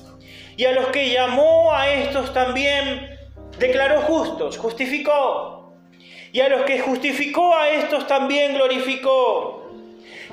Y 0.55 0.63
a 0.63 0.71
los 0.71 0.87
que 0.87 1.09
llamó 1.09 1.73
a 1.73 1.91
estos 1.91 2.31
también 2.31 3.19
declaró 3.59 4.03
justos, 4.03 4.57
justificó. 4.57 5.75
Y 6.31 6.39
a 6.39 6.47
los 6.47 6.61
que 6.61 6.79
justificó 6.79 7.53
a 7.53 7.69
estos 7.69 8.07
también 8.07 8.53
glorificó. 8.53 9.69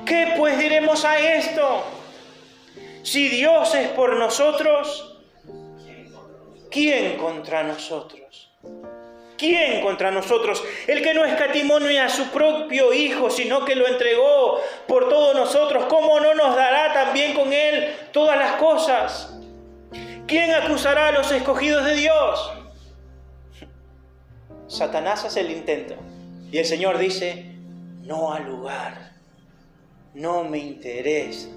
¿Qué 0.06 0.34
pues 0.36 0.56
diremos 0.56 1.04
a 1.04 1.18
esto? 1.18 1.82
Si 3.02 3.28
Dios 3.28 3.74
es 3.74 3.88
por 3.88 4.14
nosotros, 4.16 5.18
¿quién 6.70 7.16
contra 7.16 7.64
nosotros? 7.64 8.19
¿Quién 9.40 9.80
contra 9.80 10.10
nosotros? 10.10 10.62
El 10.86 11.02
que 11.02 11.14
no 11.14 11.24
escatimó 11.24 11.80
ni 11.80 11.96
a 11.96 12.10
su 12.10 12.26
propio 12.26 12.92
Hijo, 12.92 13.30
sino 13.30 13.64
que 13.64 13.74
lo 13.74 13.88
entregó 13.88 14.60
por 14.86 15.08
todos 15.08 15.34
nosotros, 15.34 15.86
¿cómo 15.86 16.20
no 16.20 16.34
nos 16.34 16.54
dará 16.54 16.92
también 16.92 17.32
con 17.32 17.50
Él 17.50 17.96
todas 18.12 18.36
las 18.36 18.56
cosas? 18.56 19.34
¿Quién 20.26 20.52
acusará 20.52 21.08
a 21.08 21.12
los 21.12 21.32
escogidos 21.32 21.86
de 21.86 21.94
Dios? 21.94 22.52
Satanás 24.68 25.24
hace 25.24 25.40
el 25.40 25.52
intento. 25.52 25.94
Y 26.52 26.58
el 26.58 26.66
Señor 26.66 26.98
dice, 26.98 27.46
no 28.02 28.34
al 28.34 28.44
lugar, 28.44 29.12
no 30.12 30.44
me 30.44 30.58
interesa, 30.58 31.48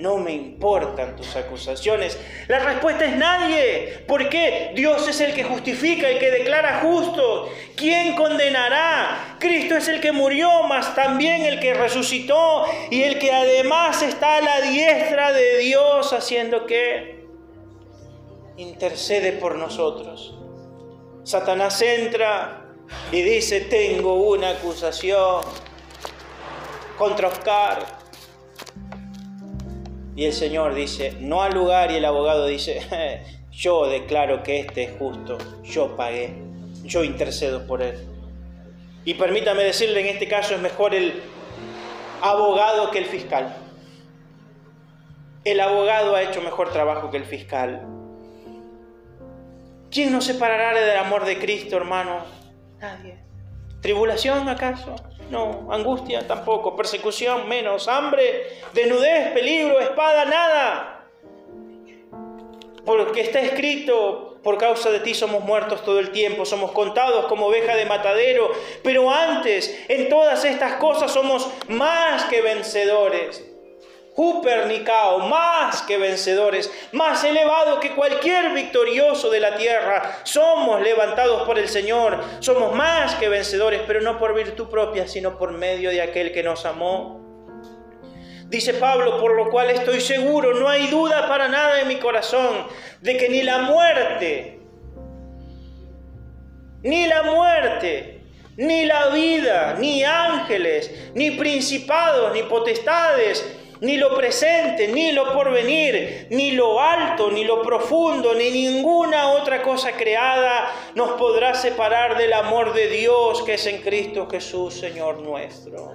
no 0.00 0.16
me 0.16 0.32
importan 0.32 1.16
tus 1.16 1.36
acusaciones. 1.36 2.18
La 2.48 2.58
respuesta 2.58 3.04
es 3.04 3.16
nadie. 3.16 4.04
¿Por 4.06 4.28
qué? 4.28 4.72
Dios 4.74 5.06
es 5.06 5.20
el 5.20 5.34
que 5.34 5.44
justifica, 5.44 6.08
el 6.08 6.18
que 6.18 6.30
declara 6.30 6.80
justo. 6.80 7.50
¿Quién 7.76 8.16
condenará? 8.16 9.36
Cristo 9.38 9.76
es 9.76 9.88
el 9.88 10.00
que 10.00 10.12
murió, 10.12 10.64
mas 10.64 10.94
también 10.94 11.44
el 11.44 11.60
que 11.60 11.74
resucitó 11.74 12.64
y 12.90 13.02
el 13.02 13.18
que 13.18 13.32
además 13.32 14.02
está 14.02 14.38
a 14.38 14.40
la 14.40 14.60
diestra 14.62 15.32
de 15.32 15.58
Dios 15.58 16.12
haciendo 16.12 16.66
que 16.66 17.26
intercede 18.56 19.32
por 19.32 19.56
nosotros. 19.56 20.34
Satanás 21.24 21.80
entra 21.82 22.64
y 23.12 23.22
dice, 23.22 23.60
tengo 23.62 24.14
una 24.14 24.50
acusación 24.50 25.42
contra 26.96 27.28
Oscar. 27.28 27.99
Y 30.20 30.26
el 30.26 30.34
Señor 30.34 30.74
dice, 30.74 31.16
no 31.18 31.40
al 31.40 31.54
lugar, 31.54 31.90
y 31.90 31.96
el 31.96 32.04
abogado 32.04 32.44
dice, 32.44 33.22
yo 33.50 33.86
declaro 33.86 34.42
que 34.42 34.60
este 34.60 34.82
es 34.82 34.90
justo, 34.98 35.38
yo 35.64 35.96
pagué, 35.96 36.34
yo 36.84 37.04
intercedo 37.04 37.66
por 37.66 37.80
él. 37.80 38.06
Y 39.06 39.14
permítame 39.14 39.62
decirle, 39.62 40.00
en 40.00 40.08
este 40.08 40.28
caso 40.28 40.54
es 40.54 40.60
mejor 40.60 40.94
el 40.94 41.22
abogado 42.20 42.90
que 42.90 42.98
el 42.98 43.06
fiscal. 43.06 43.56
El 45.42 45.58
abogado 45.58 46.14
ha 46.14 46.20
hecho 46.20 46.42
mejor 46.42 46.70
trabajo 46.70 47.10
que 47.10 47.16
el 47.16 47.24
fiscal. 47.24 47.80
¿Quién 49.90 50.12
nos 50.12 50.26
separará 50.26 50.78
del 50.78 50.98
amor 50.98 51.24
de 51.24 51.38
Cristo, 51.38 51.78
hermano? 51.78 52.26
Nadie. 52.78 53.16
¿Tribulación 53.80 54.46
acaso? 54.50 54.96
No. 55.30 55.68
¿Angustia? 55.70 56.26
Tampoco. 56.26 56.76
¿Persecución? 56.76 57.48
Menos. 57.48 57.88
¿Hambre? 57.88 58.58
¿Desnudez? 58.74 59.32
¿Peligro? 59.32 59.78
¿Espada? 59.80 60.24
Nada. 60.24 61.06
Porque 62.84 63.20
está 63.20 63.40
escrito, 63.40 64.38
por 64.42 64.58
causa 64.58 64.90
de 64.90 65.00
ti 65.00 65.14
somos 65.14 65.44
muertos 65.44 65.84
todo 65.84 66.00
el 66.00 66.10
tiempo, 66.10 66.44
somos 66.44 66.72
contados 66.72 67.26
como 67.26 67.46
oveja 67.46 67.76
de 67.76 67.84
matadero, 67.84 68.50
pero 68.82 69.10
antes, 69.10 69.84
en 69.88 70.08
todas 70.08 70.44
estas 70.44 70.74
cosas 70.74 71.12
somos 71.12 71.48
más 71.68 72.24
que 72.24 72.40
vencedores 72.40 73.49
Upernicao, 74.16 75.20
más 75.20 75.82
que 75.82 75.96
vencedores, 75.96 76.70
más 76.92 77.22
elevado 77.24 77.80
que 77.80 77.94
cualquier 77.94 78.52
victorioso 78.52 79.30
de 79.30 79.40
la 79.40 79.56
tierra. 79.56 80.18
Somos 80.24 80.82
levantados 80.82 81.42
por 81.42 81.58
el 81.58 81.68
Señor, 81.68 82.18
somos 82.40 82.74
más 82.74 83.14
que 83.14 83.28
vencedores, 83.28 83.82
pero 83.86 84.00
no 84.00 84.18
por 84.18 84.34
virtud 84.34 84.68
propia, 84.68 85.06
sino 85.06 85.38
por 85.38 85.52
medio 85.52 85.90
de 85.90 86.02
aquel 86.02 86.32
que 86.32 86.42
nos 86.42 86.66
amó. 86.66 87.20
Dice 88.48 88.74
Pablo, 88.74 89.20
por 89.20 89.36
lo 89.36 89.48
cual 89.48 89.70
estoy 89.70 90.00
seguro, 90.00 90.54
no 90.54 90.68
hay 90.68 90.88
duda 90.88 91.28
para 91.28 91.46
nada 91.46 91.80
en 91.80 91.88
mi 91.88 91.96
corazón, 91.96 92.66
de 93.00 93.16
que 93.16 93.28
ni 93.28 93.42
la 93.42 93.58
muerte, 93.58 94.58
ni 96.82 97.06
la 97.06 97.22
muerte, 97.22 98.24
ni 98.56 98.86
la 98.86 99.06
vida, 99.10 99.76
ni 99.78 100.02
ángeles, 100.02 101.12
ni 101.14 101.30
principados, 101.30 102.32
ni 102.32 102.42
potestades, 102.42 103.59
ni 103.80 103.96
lo 103.96 104.14
presente, 104.14 104.88
ni 104.88 105.12
lo 105.12 105.32
porvenir, 105.32 106.26
ni 106.30 106.52
lo 106.52 106.80
alto, 106.80 107.30
ni 107.30 107.44
lo 107.44 107.62
profundo, 107.62 108.34
ni 108.34 108.50
ninguna 108.50 109.30
otra 109.30 109.62
cosa 109.62 109.92
creada 109.92 110.70
nos 110.94 111.12
podrá 111.12 111.54
separar 111.54 112.18
del 112.18 112.32
amor 112.32 112.72
de 112.74 112.88
Dios 112.88 113.42
que 113.42 113.54
es 113.54 113.66
en 113.66 113.80
Cristo 113.82 114.28
Jesús, 114.30 114.74
Señor 114.74 115.20
nuestro. 115.20 115.94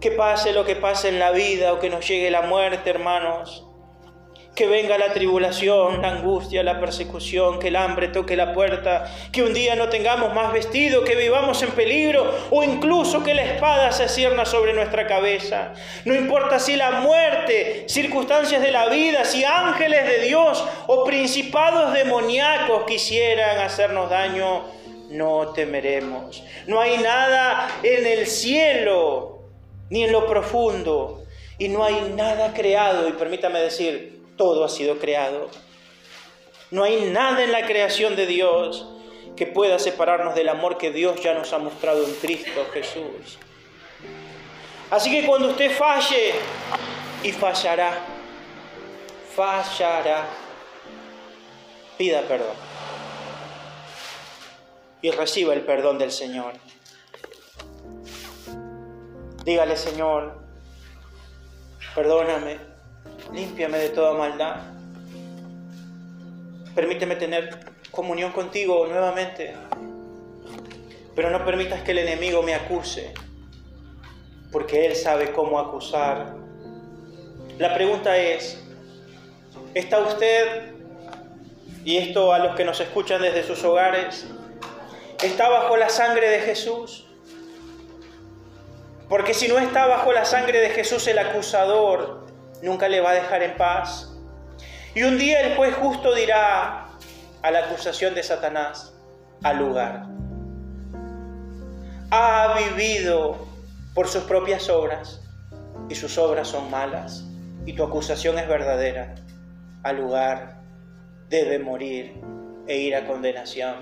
Que 0.00 0.10
pase 0.10 0.52
lo 0.52 0.64
que 0.64 0.76
pase 0.76 1.08
en 1.08 1.18
la 1.18 1.30
vida 1.30 1.72
o 1.72 1.80
que 1.80 1.88
nos 1.88 2.06
llegue 2.06 2.30
la 2.30 2.42
muerte, 2.42 2.90
hermanos 2.90 3.66
que 4.54 4.66
venga 4.66 4.96
la 4.98 5.12
tribulación, 5.12 6.00
la 6.00 6.10
angustia, 6.10 6.62
la 6.62 6.78
persecución, 6.78 7.58
que 7.58 7.68
el 7.68 7.76
hambre 7.76 8.08
toque 8.08 8.36
la 8.36 8.52
puerta, 8.52 9.12
que 9.32 9.42
un 9.42 9.52
día 9.52 9.74
no 9.74 9.88
tengamos 9.88 10.32
más 10.32 10.52
vestido, 10.52 11.02
que 11.02 11.16
vivamos 11.16 11.62
en 11.62 11.70
peligro 11.72 12.32
o 12.50 12.62
incluso 12.62 13.24
que 13.24 13.34
la 13.34 13.42
espada 13.42 13.90
se 13.90 14.08
cierna 14.08 14.44
sobre 14.44 14.72
nuestra 14.72 15.06
cabeza. 15.06 15.72
No 16.04 16.14
importa 16.14 16.60
si 16.60 16.76
la 16.76 16.92
muerte, 17.00 17.84
circunstancias 17.88 18.62
de 18.62 18.70
la 18.70 18.88
vida, 18.88 19.24
si 19.24 19.44
ángeles 19.44 20.06
de 20.06 20.20
Dios 20.20 20.64
o 20.86 21.04
principados 21.04 21.92
demoníacos 21.92 22.84
quisieran 22.84 23.58
hacernos 23.58 24.08
daño, 24.08 24.64
no 25.10 25.48
temeremos. 25.48 26.44
No 26.66 26.80
hay 26.80 26.98
nada 26.98 27.68
en 27.82 28.06
el 28.06 28.26
cielo 28.26 29.40
ni 29.90 30.04
en 30.04 30.12
lo 30.12 30.26
profundo 30.26 31.24
y 31.58 31.68
no 31.68 31.84
hay 31.84 32.12
nada 32.16 32.52
creado, 32.52 33.08
y 33.08 33.12
permítame 33.12 33.60
decir, 33.60 34.13
todo 34.36 34.64
ha 34.64 34.68
sido 34.68 34.98
creado. 34.98 35.50
No 36.70 36.84
hay 36.84 37.10
nada 37.10 37.44
en 37.44 37.52
la 37.52 37.66
creación 37.66 38.16
de 38.16 38.26
Dios 38.26 38.86
que 39.36 39.46
pueda 39.46 39.78
separarnos 39.78 40.34
del 40.34 40.48
amor 40.48 40.78
que 40.78 40.90
Dios 40.90 41.20
ya 41.22 41.34
nos 41.34 41.52
ha 41.52 41.58
mostrado 41.58 42.04
en 42.04 42.14
Cristo 42.14 42.66
Jesús. 42.72 43.38
Así 44.90 45.10
que 45.10 45.26
cuando 45.26 45.48
usted 45.48 45.76
falle, 45.76 46.34
y 47.22 47.32
fallará, 47.32 47.98
fallará, 49.34 50.26
pida 51.96 52.20
perdón 52.22 52.54
y 55.04 55.10
reciba 55.10 55.52
el 55.52 55.60
perdón 55.60 55.98
del 55.98 56.10
Señor. 56.10 56.54
Dígale, 59.44 59.76
Señor, 59.76 60.38
perdóname 61.94 62.73
límpiame 63.32 63.78
de 63.78 63.88
toda 63.90 64.14
maldad. 64.14 64.56
Permíteme 66.74 67.16
tener 67.16 67.74
comunión 67.90 68.32
contigo 68.32 68.86
nuevamente, 68.86 69.54
pero 71.14 71.30
no 71.30 71.44
permitas 71.44 71.82
que 71.82 71.92
el 71.92 71.98
enemigo 71.98 72.42
me 72.42 72.54
acuse, 72.54 73.14
porque 74.50 74.86
él 74.86 74.96
sabe 74.96 75.32
cómo 75.32 75.58
acusar. 75.58 76.34
La 77.58 77.72
pregunta 77.74 78.16
es, 78.16 78.60
¿está 79.74 80.00
usted, 80.00 80.72
y 81.84 81.98
esto 81.98 82.32
a 82.32 82.40
los 82.40 82.56
que 82.56 82.64
nos 82.64 82.80
escuchan 82.80 83.22
desde 83.22 83.44
sus 83.44 83.62
hogares, 83.62 84.26
está 85.22 85.48
bajo 85.48 85.76
la 85.76 85.88
sangre 85.88 86.28
de 86.28 86.40
Jesús? 86.40 87.06
Porque 89.08 89.34
si 89.34 89.46
no 89.46 89.58
está 89.58 89.86
bajo 89.86 90.12
la 90.12 90.24
sangre 90.24 90.58
de 90.58 90.70
Jesús 90.70 91.06
el 91.06 91.18
acusador, 91.18 92.23
nunca 92.64 92.88
le 92.88 93.00
va 93.00 93.10
a 93.10 93.14
dejar 93.14 93.42
en 93.42 93.56
paz. 93.56 94.10
Y 94.94 95.02
un 95.02 95.18
día 95.18 95.40
el 95.40 95.56
juez 95.56 95.74
justo 95.74 96.14
dirá 96.14 96.86
a 97.42 97.50
la 97.50 97.58
acusación 97.60 98.14
de 98.14 98.22
Satanás, 98.22 98.94
al 99.42 99.58
lugar. 99.58 100.06
Ha 102.10 102.56
vivido 102.58 103.46
por 103.94 104.08
sus 104.08 104.24
propias 104.24 104.68
obras 104.70 105.20
y 105.88 105.94
sus 105.94 106.16
obras 106.16 106.48
son 106.48 106.70
malas 106.70 107.24
y 107.66 107.74
tu 107.74 107.84
acusación 107.84 108.38
es 108.38 108.48
verdadera. 108.48 109.14
Al 109.82 109.96
lugar 109.96 110.60
debe 111.28 111.58
morir 111.58 112.14
e 112.66 112.78
ir 112.78 112.96
a 112.96 113.06
condenación. 113.06 113.74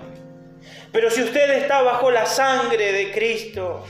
Pero 0.91 1.09
si 1.09 1.23
usted 1.23 1.49
está 1.51 1.81
bajo 1.81 2.11
la 2.11 2.25
sangre 2.25 2.91
de 2.91 3.11
Cristo, 3.11 3.85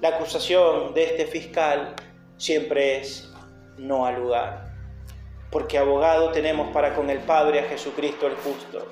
la 0.00 0.10
acusación 0.10 0.94
de 0.94 1.04
este 1.04 1.26
fiscal 1.26 1.94
siempre 2.40 2.98
es 2.98 3.28
no 3.76 4.06
al 4.06 4.16
lugar. 4.16 4.70
Porque 5.52 5.78
abogado 5.78 6.30
tenemos 6.30 6.72
para 6.72 6.94
con 6.94 7.10
el 7.10 7.18
Padre 7.18 7.60
a 7.60 7.64
Jesucristo 7.64 8.26
el 8.26 8.36
justo. 8.36 8.86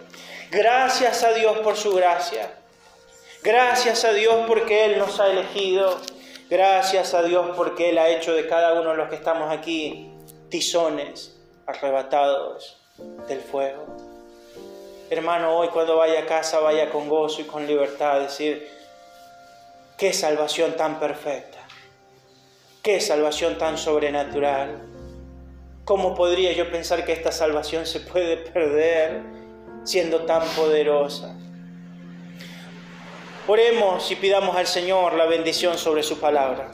Gracias 0.51 1.24
a 1.24 1.32
Dios 1.32 1.59
por 1.59 1.76
su 1.76 1.94
gracia. 1.94 2.53
Gracias 3.42 4.05
a 4.05 4.12
Dios 4.12 4.44
porque 4.46 4.84
Él 4.84 4.99
nos 4.99 5.18
ha 5.18 5.30
elegido. 5.30 5.96
Gracias 6.51 7.14
a 7.14 7.22
Dios 7.22 7.51
porque 7.57 7.90
Él 7.90 7.99
ha 7.99 8.09
hecho 8.09 8.34
de 8.34 8.46
cada 8.46 8.80
uno 8.80 8.90
de 8.90 8.96
los 8.96 9.09
que 9.09 9.14
estamos 9.14 9.51
aquí 9.51 10.12
tizones 10.49 11.36
arrebatados 11.66 12.78
del 13.28 13.40
fuego. 13.40 13.86
Hermano, 15.11 15.57
hoy 15.57 15.68
cuando 15.68 15.96
vaya 15.96 16.20
a 16.20 16.26
casa 16.26 16.59
vaya 16.61 16.90
con 16.90 17.09
gozo 17.09 17.40
y 17.40 17.44
con 17.44 17.66
libertad 17.66 18.20
decir, 18.20 18.68
qué 19.96 20.12
salvación 20.12 20.76
tan 20.76 20.99
perfecta. 20.99 21.57
Qué 22.83 23.01
salvación 23.01 23.59
tan 23.59 23.76
sobrenatural. 23.76 24.81
¿Cómo 25.85 26.14
podría 26.14 26.53
yo 26.53 26.70
pensar 26.70 27.05
que 27.05 27.12
esta 27.12 27.33
salvación 27.33 27.87
se 27.87 28.01
puede 28.01 28.37
perder 28.37 29.22
siendo 29.85 30.24
tan 30.24 30.47
poderosa? 30.51 31.35
Oremos 33.47 34.11
y 34.11 34.16
pidamos 34.16 34.55
al 34.57 34.66
Señor 34.66 35.14
la 35.14 35.26
bendición 35.26 35.76
sobre 35.79 36.03
su 36.03 36.20
palabra. 36.20 36.70